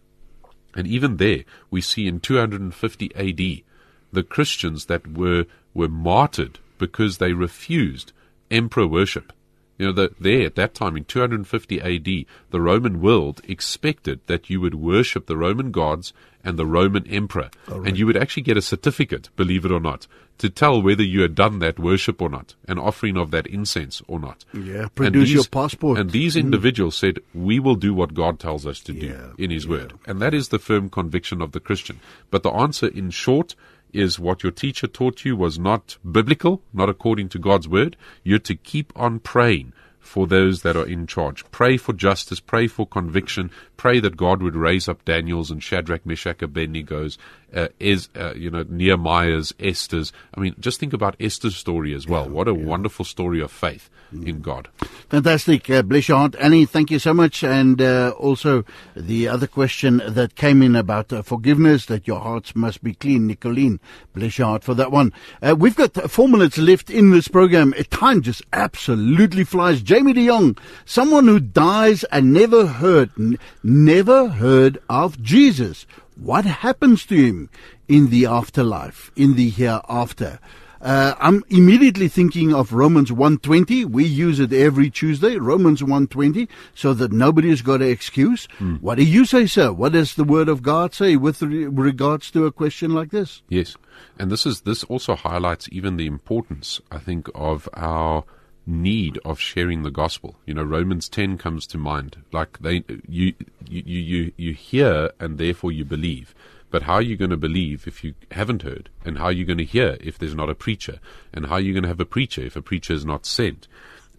and 0.75 0.87
even 0.87 1.17
there, 1.17 1.43
we 1.71 1.81
see 1.81 2.07
in 2.07 2.19
250 2.19 3.15
AD 3.15 3.63
the 4.11 4.23
Christians 4.23 4.85
that 4.85 5.07
were, 5.17 5.45
were 5.73 5.89
martyred 5.89 6.59
because 6.77 7.17
they 7.17 7.33
refused 7.33 8.13
emperor 8.49 8.87
worship. 8.87 9.33
You 9.77 9.87
know, 9.87 9.91
the, 9.91 10.11
there 10.19 10.45
at 10.45 10.55
that 10.55 10.73
time 10.73 10.97
in 10.97 11.05
250 11.05 11.81
AD, 11.81 12.25
the 12.49 12.61
Roman 12.61 12.99
world 12.99 13.41
expected 13.47 14.21
that 14.25 14.49
you 14.49 14.59
would 14.59 14.75
worship 14.75 15.27
the 15.27 15.37
Roman 15.37 15.71
gods 15.71 16.13
and 16.43 16.57
the 16.57 16.65
Roman 16.65 17.05
emperor. 17.07 17.51
Right. 17.67 17.87
And 17.87 17.97
you 17.97 18.07
would 18.07 18.17
actually 18.17 18.43
get 18.43 18.57
a 18.57 18.61
certificate, 18.61 19.29
believe 19.35 19.65
it 19.65 19.71
or 19.71 19.79
not, 19.79 20.07
to 20.37 20.49
tell 20.49 20.81
whether 20.81 21.03
you 21.03 21.21
had 21.21 21.35
done 21.35 21.59
that 21.59 21.79
worship 21.79 22.21
or 22.21 22.29
not, 22.29 22.55
an 22.67 22.77
offering 22.77 23.17
of 23.17 23.31
that 23.31 23.47
incense 23.47 24.01
or 24.07 24.19
not. 24.19 24.45
Yeah, 24.53 24.87
produce 24.93 25.29
these, 25.29 25.33
your 25.33 25.43
passport. 25.45 25.97
And 25.97 26.11
these 26.11 26.35
mm. 26.35 26.41
individuals 26.41 26.95
mm. 26.95 26.99
said, 26.99 27.19
We 27.33 27.59
will 27.59 27.75
do 27.75 27.93
what 27.93 28.13
God 28.13 28.39
tells 28.39 28.65
us 28.65 28.79
to 28.81 28.93
do 28.93 29.07
yeah, 29.07 29.27
in 29.37 29.51
His 29.51 29.65
yeah. 29.65 29.71
word. 29.71 29.93
And 30.05 30.21
that 30.21 30.33
is 30.33 30.49
the 30.49 30.59
firm 30.59 30.89
conviction 30.89 31.41
of 31.41 31.51
the 31.51 31.59
Christian. 31.59 31.99
But 32.29 32.43
the 32.43 32.51
answer, 32.51 32.87
in 32.87 33.09
short, 33.09 33.55
is 33.93 34.19
what 34.19 34.43
your 34.43 34.51
teacher 34.51 34.87
taught 34.87 35.25
you 35.25 35.35
was 35.35 35.57
not 35.57 35.97
biblical, 36.09 36.61
not 36.73 36.89
according 36.89 37.29
to 37.29 37.39
God's 37.39 37.67
word. 37.67 37.95
You're 38.23 38.39
to 38.39 38.55
keep 38.55 38.93
on 38.95 39.19
praying 39.19 39.73
for 40.07 40.25
those 40.25 40.61
that 40.61 40.77
are 40.77 40.87
in 40.87 41.05
charge. 41.05 41.43
Pray 41.51 41.75
for 41.77 41.93
justice, 41.93 42.39
pray 42.39 42.67
for 42.67 42.87
conviction, 42.87 43.51
pray 43.75 43.99
that 43.99 44.15
God 44.15 44.41
would 44.41 44.55
raise 44.55 44.87
up 44.87 45.03
Daniel's 45.03 45.51
and 45.51 45.61
Shadrach, 45.61 46.05
Meshach, 46.05 46.41
and 46.41 46.53
Abednego's, 46.53 47.17
uh, 47.53 47.67
is, 47.79 48.09
uh, 48.15 48.33
you 48.35 48.49
know, 48.49 48.65
Nehemiah's, 48.67 49.53
Esther's. 49.59 50.11
I 50.35 50.39
mean, 50.39 50.55
just 50.59 50.79
think 50.79 50.93
about 50.93 51.15
Esther's 51.19 51.55
story 51.55 51.93
as 51.93 52.07
well. 52.07 52.25
Yeah, 52.25 52.31
what 52.31 52.47
a 52.47 52.53
yeah. 52.53 52.65
wonderful 52.65 53.05
story 53.05 53.41
of 53.41 53.51
faith 53.51 53.89
mm. 54.13 54.27
in 54.27 54.41
God. 54.41 54.67
Fantastic. 55.09 55.69
Uh, 55.69 55.81
bless 55.81 56.07
your 56.07 56.17
heart. 56.17 56.35
Annie, 56.39 56.65
thank 56.65 56.91
you 56.91 56.99
so 56.99 57.13
much. 57.13 57.43
And 57.43 57.81
uh, 57.81 58.13
also 58.17 58.65
the 58.95 59.27
other 59.27 59.47
question 59.47 60.01
that 60.05 60.35
came 60.35 60.61
in 60.61 60.75
about 60.75 61.13
uh, 61.13 61.21
forgiveness, 61.21 61.85
that 61.85 62.07
your 62.07 62.19
hearts 62.19 62.55
must 62.55 62.83
be 62.83 62.93
clean. 62.93 63.27
Nicolene, 63.27 63.79
bless 64.13 64.37
your 64.37 64.47
heart 64.47 64.63
for 64.63 64.73
that 64.73 64.91
one. 64.91 65.13
Uh, 65.41 65.55
we've 65.57 65.75
got 65.75 65.93
four 66.11 66.27
minutes 66.27 66.57
left 66.57 66.89
in 66.89 67.11
this 67.11 67.27
program. 67.27 67.73
Time 67.89 68.21
just 68.21 68.41
absolutely 68.51 69.43
flies. 69.43 69.81
Jamie 69.81 70.13
de 70.13 70.27
Jong, 70.27 70.57
someone 70.85 71.27
who 71.27 71.39
dies 71.39 72.03
and 72.05 72.33
never 72.33 72.67
heard, 72.67 73.09
n- 73.17 73.39
never 73.63 74.27
heard 74.27 74.77
of 74.89 75.21
Jesus. 75.21 75.85
What 76.19 76.45
happens 76.45 77.05
to 77.07 77.15
him 77.15 77.49
in 77.87 78.09
the 78.09 78.25
afterlife, 78.25 79.11
in 79.15 79.35
the 79.35 79.49
hereafter? 79.49 80.39
Uh, 80.81 81.13
I'm 81.19 81.43
immediately 81.49 82.07
thinking 82.07 82.53
of 82.53 82.73
Romans 82.73 83.11
120. 83.11 83.85
We 83.85 84.05
use 84.05 84.39
it 84.39 84.51
every 84.51 84.89
Tuesday, 84.89 85.37
Romans 85.37 85.83
120, 85.83 86.47
so 86.73 86.93
that 86.95 87.11
nobody 87.11 87.49
has 87.49 87.61
got 87.61 87.81
an 87.81 87.89
excuse. 87.89 88.47
Mm. 88.59 88.81
What 88.81 88.95
do 88.95 89.03
you 89.03 89.25
say, 89.25 89.45
sir? 89.45 89.71
What 89.71 89.93
does 89.93 90.15
the 90.15 90.23
Word 90.23 90.49
of 90.49 90.61
God 90.63 90.93
say 90.93 91.15
with 91.15 91.41
regards 91.41 92.31
to 92.31 92.45
a 92.45 92.51
question 92.51 92.93
like 92.93 93.11
this? 93.11 93.41
Yes, 93.49 93.75
and 94.17 94.31
this 94.31 94.45
is 94.45 94.61
this 94.61 94.83
also 94.83 95.15
highlights 95.15 95.69
even 95.71 95.97
the 95.97 96.07
importance, 96.07 96.81
I 96.91 96.99
think, 96.99 97.29
of 97.33 97.69
our 97.73 98.23
need 98.67 99.17
of 99.23 99.39
sharing 99.39 99.83
the 99.83 99.91
gospel. 99.91 100.35
You 100.45 100.53
know, 100.53 100.63
Romans 100.63 101.07
10 101.09 101.37
comes 101.37 101.65
to 101.67 101.77
mind. 101.77 102.17
Like 102.31 102.59
they, 102.59 102.83
you, 103.07 103.33
you, 103.67 103.83
you, 103.83 104.31
you 104.35 104.53
hear 104.53 105.11
and 105.19 105.37
therefore 105.37 105.71
you 105.71 105.85
believe. 105.85 106.35
But 106.69 106.83
how 106.83 106.95
are 106.95 107.01
you 107.01 107.15
going 107.15 107.31
to 107.31 107.37
believe 107.37 107.87
if 107.87 108.03
you 108.03 108.13
haven't 108.31 108.63
heard? 108.63 108.89
And 109.05 109.17
how 109.17 109.25
are 109.25 109.31
you 109.31 109.45
going 109.45 109.57
to 109.57 109.63
hear 109.63 109.97
if 110.01 110.19
there's 110.19 110.35
not 110.35 110.49
a 110.49 110.55
preacher? 110.55 110.99
And 111.33 111.45
how 111.45 111.53
are 111.53 111.61
you 111.61 111.73
going 111.73 111.83
to 111.83 111.89
have 111.89 112.01
a 112.01 112.05
preacher 112.05 112.41
if 112.41 112.57
a 112.57 112.61
preacher 112.61 112.93
is 112.93 113.05
not 113.05 113.25
sent? 113.25 113.67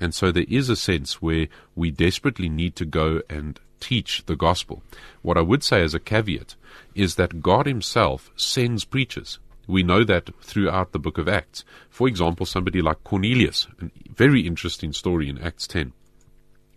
And 0.00 0.14
so 0.14 0.32
there 0.32 0.46
is 0.48 0.70
a 0.70 0.76
sense 0.76 1.20
where 1.20 1.48
we 1.74 1.90
desperately 1.90 2.48
need 2.48 2.74
to 2.76 2.86
go 2.86 3.20
and 3.28 3.60
teach 3.80 4.24
the 4.26 4.36
gospel. 4.36 4.82
What 5.22 5.36
I 5.36 5.42
would 5.42 5.62
say 5.62 5.82
as 5.82 5.94
a 5.94 6.00
caveat 6.00 6.54
is 6.94 7.16
that 7.16 7.42
God 7.42 7.66
Himself 7.66 8.30
sends 8.36 8.84
preachers. 8.84 9.38
We 9.68 9.82
know 9.82 10.02
that 10.02 10.30
throughout 10.40 10.92
the 10.92 10.98
book 10.98 11.18
of 11.18 11.28
Acts. 11.28 11.62
For 11.90 12.08
example, 12.08 12.46
somebody 12.46 12.80
like 12.80 13.04
Cornelius, 13.04 13.68
a 13.82 13.90
very 14.12 14.40
interesting 14.46 14.94
story 14.94 15.28
in 15.28 15.38
Acts 15.38 15.66
10. 15.66 15.92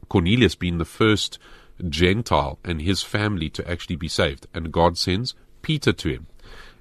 Cornelius 0.09 0.55
being 0.55 0.77
the 0.77 0.85
first 0.85 1.39
Gentile 1.87 2.59
and 2.65 2.81
his 2.81 3.01
family 3.01 3.49
to 3.51 3.67
actually 3.67 3.95
be 3.95 4.09
saved, 4.09 4.45
and 4.53 4.73
God 4.73 4.97
sends 4.97 5.33
Peter 5.61 5.93
to 5.93 6.09
him. 6.09 6.27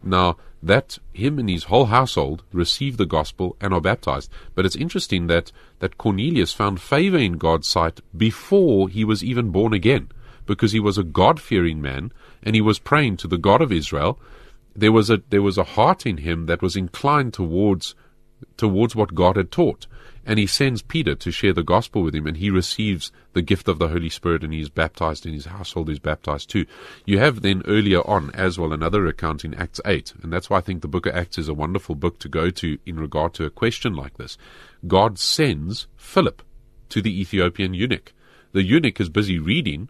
Now, 0.02 0.36
that 0.60 0.98
him 1.12 1.38
and 1.38 1.48
his 1.48 1.64
whole 1.64 1.86
household 1.86 2.42
receive 2.52 2.96
the 2.96 3.06
gospel 3.06 3.56
and 3.60 3.72
are 3.72 3.80
baptized. 3.80 4.30
But 4.56 4.66
it's 4.66 4.76
interesting 4.76 5.28
that, 5.28 5.52
that 5.78 5.96
Cornelius 5.96 6.52
found 6.52 6.80
favor 6.80 7.18
in 7.18 7.34
God's 7.34 7.68
sight 7.68 8.00
before 8.16 8.88
he 8.88 9.04
was 9.04 9.22
even 9.22 9.50
born 9.50 9.72
again, 9.72 10.10
because 10.44 10.72
he 10.72 10.80
was 10.80 10.98
a 10.98 11.04
God 11.04 11.40
fearing 11.40 11.80
man 11.80 12.12
and 12.42 12.56
he 12.56 12.60
was 12.60 12.80
praying 12.80 13.18
to 13.18 13.28
the 13.28 13.38
God 13.38 13.62
of 13.62 13.70
Israel 13.70 14.18
there 14.80 14.92
was 14.92 15.10
a 15.10 15.22
there 15.30 15.42
was 15.42 15.58
a 15.58 15.64
heart 15.64 16.06
in 16.06 16.18
him 16.18 16.46
that 16.46 16.62
was 16.62 16.76
inclined 16.76 17.32
towards 17.34 17.94
towards 18.56 18.96
what 18.96 19.14
God 19.14 19.36
had 19.36 19.50
taught. 19.50 19.86
and 20.26 20.38
he 20.38 20.46
sends 20.46 20.82
Peter 20.82 21.14
to 21.14 21.30
share 21.30 21.52
the 21.52 21.62
gospel 21.62 22.02
with 22.02 22.14
him, 22.14 22.26
and 22.26 22.36
he 22.36 22.50
receives 22.50 23.10
the 23.32 23.42
gift 23.42 23.68
of 23.68 23.78
the 23.78 23.88
Holy 23.88 24.10
Spirit, 24.10 24.44
and 24.44 24.52
he 24.52 24.60
is 24.60 24.68
baptized, 24.68 25.24
and 25.24 25.34
his 25.34 25.46
household 25.46 25.88
is 25.88 25.98
baptized 25.98 26.50
too. 26.50 26.66
You 27.06 27.18
have 27.18 27.40
then 27.40 27.62
earlier 27.66 28.06
on 28.06 28.30
as 28.34 28.58
well 28.58 28.72
another 28.72 29.06
account 29.06 29.44
in 29.44 29.54
Acts 29.54 29.80
8, 29.84 30.14
and 30.22 30.32
that's 30.32 30.50
why 30.50 30.58
I 30.58 30.60
think 30.60 30.82
the 30.82 30.88
book 30.88 31.06
of 31.06 31.16
Acts 31.16 31.38
is 31.38 31.48
a 31.48 31.54
wonderful 31.54 31.94
book 31.94 32.18
to 32.20 32.28
go 32.28 32.50
to 32.50 32.78
in 32.84 33.00
regard 33.00 33.32
to 33.34 33.46
a 33.46 33.50
question 33.50 33.94
like 33.94 34.18
this. 34.18 34.36
God 34.86 35.18
sends 35.18 35.86
Philip 35.96 36.42
to 36.90 37.00
the 37.00 37.20
Ethiopian 37.20 37.72
eunuch. 37.74 38.12
The 38.52 38.62
eunuch 38.62 39.00
is 39.00 39.08
busy 39.08 39.38
reading 39.38 39.88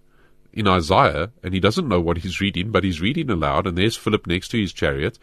in 0.53 0.67
Isaiah, 0.67 1.31
and 1.43 1.55
he 1.55 1.61
doesn't 1.61 1.89
know 1.89 2.01
what 2.01 2.19
he's 2.19 2.41
reading, 2.41 2.71
but 2.71 2.85
he's 2.85 3.01
reading 3.01 3.31
aloud, 3.31 3.67
and 3.67 3.77
there's 3.77 3.97
Philip 3.97 4.27
next 4.27 4.49
to 4.49 4.61
his 4.61 4.73
chariot. 4.73 5.19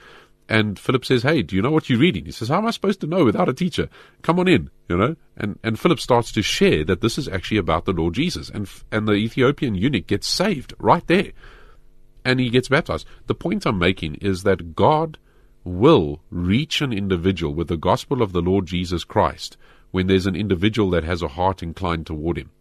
And 0.50 0.80
Philip 0.80 1.04
says, 1.04 1.24
Hey, 1.24 1.42
do 1.42 1.56
you 1.56 1.62
know 1.62 1.72
what 1.72 1.90
you're 1.90 2.00
reading? 2.00 2.26
He 2.26 2.32
says, 2.32 2.48
How 2.48 2.60
am 2.60 2.68
I 2.68 2.72
supposed 2.72 3.02
to 3.02 3.08
know 3.08 3.26
without 3.26 3.50
a 3.50 3.54
teacher? 3.54 3.90
Come 4.22 4.40
on 4.40 4.48
in, 4.48 4.70
you 4.88 4.98
know? 4.98 5.16
And, 5.36 5.60
and 5.64 5.80
Philip 5.80 6.00
starts 6.00 6.32
to 6.34 6.42
share 6.42 6.86
that 6.86 7.02
this 7.02 7.18
is 7.18 7.28
actually 7.28 7.58
about 7.58 7.86
the 7.86 7.92
Lord 7.92 8.14
Jesus. 8.14 8.50
And, 8.50 8.70
and 8.92 9.08
the 9.08 9.14
Ethiopian 9.14 9.76
eunuch 9.76 10.08
gets 10.08 10.28
saved 10.28 10.74
right 10.80 11.06
there. 11.08 11.32
And 12.24 12.40
he 12.40 12.50
gets 12.50 12.70
baptized. 12.70 13.06
The 13.28 13.36
point 13.36 13.66
I'm 13.66 13.78
making 13.78 14.16
is 14.16 14.44
that 14.44 14.76
God 14.76 15.18
will 15.66 16.22
reach 16.30 16.82
an 16.82 16.94
individual 16.94 17.54
with 17.54 17.68
the 17.68 17.78
gospel 17.78 18.22
of 18.22 18.32
the 18.32 18.42
Lord 18.42 18.66
Jesus 18.66 19.04
Christ 19.04 19.58
when 19.92 20.08
there's 20.08 20.28
an 20.28 20.36
individual 20.36 20.90
that 20.92 21.04
has 21.04 21.22
a 21.22 21.28
heart 21.30 21.64
inclined 21.64 22.06
toward 22.08 22.38
him. 22.38 22.52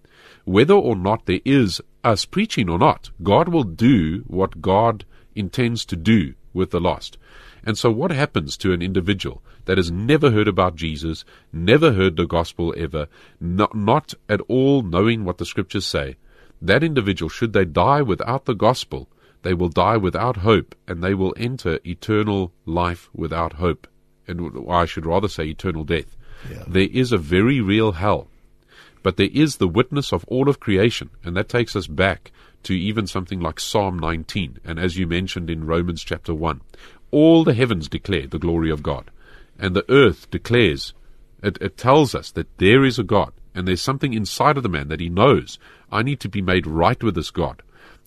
Whether 0.46 0.74
or 0.74 0.94
not 0.94 1.26
there 1.26 1.40
is 1.44 1.80
us 2.04 2.24
preaching 2.24 2.70
or 2.70 2.78
not, 2.78 3.10
God 3.20 3.48
will 3.48 3.64
do 3.64 4.22
what 4.28 4.62
God 4.62 5.04
intends 5.34 5.84
to 5.86 5.96
do 5.96 6.34
with 6.54 6.70
the 6.70 6.80
lost. 6.80 7.18
And 7.64 7.76
so, 7.76 7.90
what 7.90 8.12
happens 8.12 8.56
to 8.58 8.72
an 8.72 8.80
individual 8.80 9.42
that 9.64 9.76
has 9.76 9.90
never 9.90 10.30
heard 10.30 10.46
about 10.46 10.76
Jesus, 10.76 11.24
never 11.52 11.94
heard 11.94 12.14
the 12.14 12.26
gospel 12.26 12.72
ever, 12.76 13.08
not, 13.40 13.74
not 13.74 14.14
at 14.28 14.40
all 14.42 14.82
knowing 14.82 15.24
what 15.24 15.38
the 15.38 15.44
scriptures 15.44 15.84
say? 15.84 16.14
That 16.62 16.84
individual, 16.84 17.28
should 17.28 17.52
they 17.52 17.64
die 17.64 18.02
without 18.02 18.44
the 18.44 18.54
gospel, 18.54 19.08
they 19.42 19.52
will 19.52 19.68
die 19.68 19.96
without 19.96 20.38
hope, 20.38 20.76
and 20.86 21.02
they 21.02 21.14
will 21.14 21.34
enter 21.36 21.80
eternal 21.84 22.52
life 22.64 23.10
without 23.12 23.54
hope. 23.54 23.88
And 24.28 24.68
I 24.70 24.84
should 24.84 25.06
rather 25.06 25.28
say 25.28 25.46
eternal 25.46 25.82
death. 25.82 26.16
Yeah. 26.48 26.62
There 26.68 26.88
is 26.92 27.10
a 27.10 27.18
very 27.18 27.60
real 27.60 27.92
hell. 27.92 28.28
But 29.06 29.18
there 29.18 29.30
is 29.32 29.58
the 29.58 29.68
witness 29.68 30.12
of 30.12 30.24
all 30.24 30.48
of 30.48 30.58
creation, 30.58 31.10
and 31.22 31.36
that 31.36 31.48
takes 31.48 31.76
us 31.76 31.86
back 31.86 32.32
to 32.64 32.74
even 32.74 33.06
something 33.06 33.38
like 33.38 33.60
Psalm 33.60 34.00
19, 34.00 34.58
and 34.64 34.80
as 34.80 34.98
you 34.98 35.06
mentioned 35.06 35.48
in 35.48 35.64
Romans 35.64 36.02
chapter 36.02 36.34
1. 36.34 36.60
All 37.12 37.44
the 37.44 37.54
heavens 37.54 37.88
declare 37.88 38.26
the 38.26 38.40
glory 38.40 38.68
of 38.68 38.82
God, 38.82 39.12
and 39.60 39.76
the 39.76 39.88
earth 39.88 40.28
declares, 40.32 40.92
it, 41.40 41.56
it 41.60 41.76
tells 41.76 42.16
us 42.16 42.32
that 42.32 42.58
there 42.58 42.84
is 42.84 42.98
a 42.98 43.04
God, 43.04 43.32
and 43.54 43.68
there's 43.68 43.80
something 43.80 44.12
inside 44.12 44.56
of 44.56 44.64
the 44.64 44.68
man 44.68 44.88
that 44.88 44.98
he 44.98 45.08
knows, 45.08 45.60
I 45.92 46.02
need 46.02 46.18
to 46.18 46.28
be 46.28 46.42
made 46.42 46.66
right 46.66 47.00
with 47.00 47.14
this 47.14 47.30
God. 47.30 47.62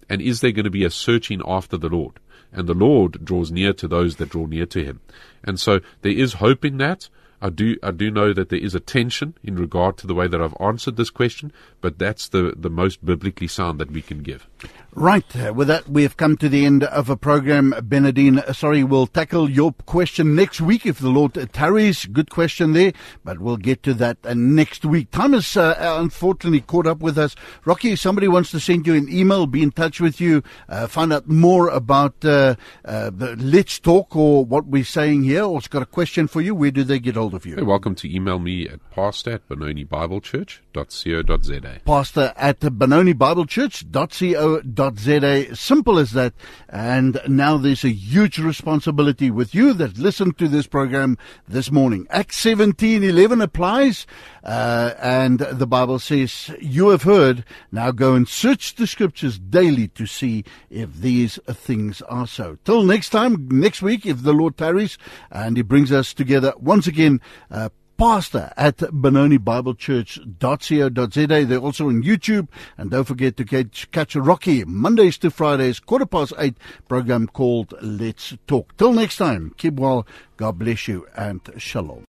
And 0.10 0.22
is 0.22 0.42
there 0.42 0.52
going 0.52 0.66
to 0.66 0.70
be 0.70 0.84
a 0.84 0.90
searching 0.90 1.42
after 1.48 1.78
the 1.78 1.88
Lord? 1.88 2.20
And 2.52 2.68
the 2.68 2.74
Lord 2.74 3.24
draws 3.24 3.54
near 3.54 3.72
to 3.72 3.88
those 3.88 4.18
that 4.18 4.32
draw 4.32 4.48
near 4.48 4.66
to 4.66 4.84
him. 4.84 5.00
And 5.46 5.62
so 5.62 5.80
there 6.02 6.12
is 6.12 6.34
hope 6.34 6.66
in 6.66 6.76
that. 6.80 7.08
I 7.42 7.50
do 7.50 7.78
I 7.82 7.92
do 7.92 8.12
know 8.12 8.34
that 8.34 8.50
there 8.50 8.60
is 8.60 8.76
a 8.76 8.80
tension 8.80 9.36
in 9.44 9.56
regard 9.56 9.98
to 9.98 10.08
the 10.08 10.14
way 10.14 10.28
that 10.28 10.42
I've 10.42 10.56
answered 10.60 10.98
this 10.98 11.10
question, 11.10 11.52
but 11.82 11.98
that's 11.98 12.30
the, 12.30 12.54
the 12.56 12.70
most 12.70 13.06
biblically 13.06 13.48
sound 13.48 13.80
that 13.80 13.92
we 13.92 14.02
can 14.02 14.22
give. 14.24 14.48
Right. 14.94 15.24
Uh, 15.36 15.54
with 15.54 15.68
that, 15.68 15.88
we 15.88 16.02
have 16.02 16.18
come 16.18 16.36
to 16.38 16.50
the 16.50 16.66
end 16.66 16.84
of 16.84 17.10
a 17.10 17.16
program. 17.16 17.74
Benedine, 17.74 18.40
uh, 18.40 18.54
sorry, 18.54 18.84
we'll 18.84 19.06
tackle 19.06 19.50
your 19.50 19.72
question 19.86 20.36
next 20.36 20.60
week 20.60 20.86
if 20.86 20.98
the 20.98 21.10
Lord 21.10 21.34
tarries. 21.54 22.06
Good 22.06 22.32
question 22.32 22.74
there, 22.74 22.94
but 23.24 23.40
we'll 23.40 23.58
get 23.58 23.84
to 23.84 23.94
that 23.94 24.18
uh, 24.24 24.34
next 24.34 24.84
week. 24.84 25.12
Time 25.12 25.34
has 25.34 25.56
uh, 25.56 25.76
unfortunately 26.00 26.62
caught 26.62 26.88
up 26.88 27.00
with 27.00 27.20
us. 27.20 27.36
Rocky, 27.66 27.96
somebody 27.96 28.28
wants 28.28 28.50
to 28.52 28.60
send 28.60 28.88
you 28.88 28.96
an 28.96 29.08
email, 29.10 29.46
be 29.46 29.62
in 29.62 29.72
touch 29.72 30.02
with 30.02 30.20
you, 30.20 30.44
uh, 30.68 30.88
find 30.88 31.14
out 31.14 31.30
more 31.30 31.70
about 31.70 32.14
uh, 32.26 32.56
the 32.84 33.36
Let's 33.40 33.80
Talk 33.80 34.16
or 34.16 34.44
what 34.44 34.66
we're 34.66 34.84
saying 34.84 35.24
here, 35.24 35.44
or 35.44 35.60
it's 35.60 35.68
got 35.68 35.84
a 35.84 35.86
question 35.86 36.28
for 36.28 36.42
you, 36.42 36.56
where 36.56 36.72
do 36.72 36.84
they 36.84 37.00
get 37.00 37.16
hold 37.16 37.29
of 37.34 37.46
you? 37.46 37.56
You're 37.56 37.66
welcome 37.66 37.96
to 37.96 38.14
email 38.14 38.40
me 38.40 38.68
at 38.68 38.80
pastor 38.92 39.40
at 39.50 40.69
benonibiblechurch.co.za. 40.88 41.82
Pastor 41.86 42.34
at 42.36 42.60
Benoni 42.78 43.14
Bible 43.14 43.46
benonibiblechurch.co.za. 43.46 45.56
Simple 45.56 46.00
as 46.00 46.12
that. 46.12 46.34
And 46.68 47.22
now 47.28 47.58
there's 47.58 47.84
a 47.84 47.90
huge 47.90 48.40
responsibility 48.40 49.32
with 49.32 49.56
you 49.56 49.74
that 49.74 49.98
listened 49.98 50.38
to 50.38 50.48
this 50.48 50.68
program 50.68 51.18
this 51.48 51.72
morning. 51.72 52.08
Acts 52.10 52.38
17 52.38 53.04
11 53.04 53.42
applies. 53.42 54.06
Uh, 54.44 54.94
and 55.00 55.40
the 55.40 55.68
Bible 55.68 56.00
says, 56.00 56.52
You 56.62 56.90
have 56.90 57.04
heard, 57.04 57.44
now 57.72 57.92
go 57.92 58.16
and 58.16 58.28
search 58.28 58.76
the 58.76 58.88
scriptures 58.88 59.38
daily 59.38 59.90
to 59.90 60.06
see 60.06 60.46
if 60.70 60.94
these 60.96 61.40
things 61.48 62.02
are 62.04 62.28
so. 62.28 62.58
Till 62.64 62.84
next 62.84 63.10
time, 63.10 63.48
next 63.52 63.82
week, 63.82 64.06
if 64.06 64.24
the 64.24 64.34
Lord 64.34 64.58
tarries 64.58 64.98
and 65.30 65.58
He 65.58 65.64
brings 65.64 65.92
us 65.92 66.14
together 66.14 66.54
once 66.58 66.88
again, 66.88 67.20
uh, 67.52 67.70
pastor 68.00 68.52
at 68.56 68.78
benonibiblechurch.co.za. 68.78 71.46
They're 71.46 71.60
also 71.60 71.90
on 71.90 72.02
YouTube. 72.02 72.48
And 72.78 72.90
don't 72.90 73.04
forget 73.04 73.36
to 73.38 73.44
catch, 73.44 73.92
catch 73.92 74.16
Rocky 74.16 74.64
Mondays 74.64 75.18
to 75.20 75.30
Fridays, 75.30 75.82
quarter 75.82 76.06
past 76.06 76.32
eight, 76.38 76.56
program 76.88 77.28
called 77.28 77.74
Let's 77.82 78.38
Talk. 78.48 78.78
Till 78.78 78.94
next 78.94 79.18
time, 79.18 79.54
keep 79.58 79.74
well. 79.74 80.08
God 80.38 80.58
bless 80.58 80.88
you 80.88 81.06
and 81.16 81.42
shalom. 81.58 82.06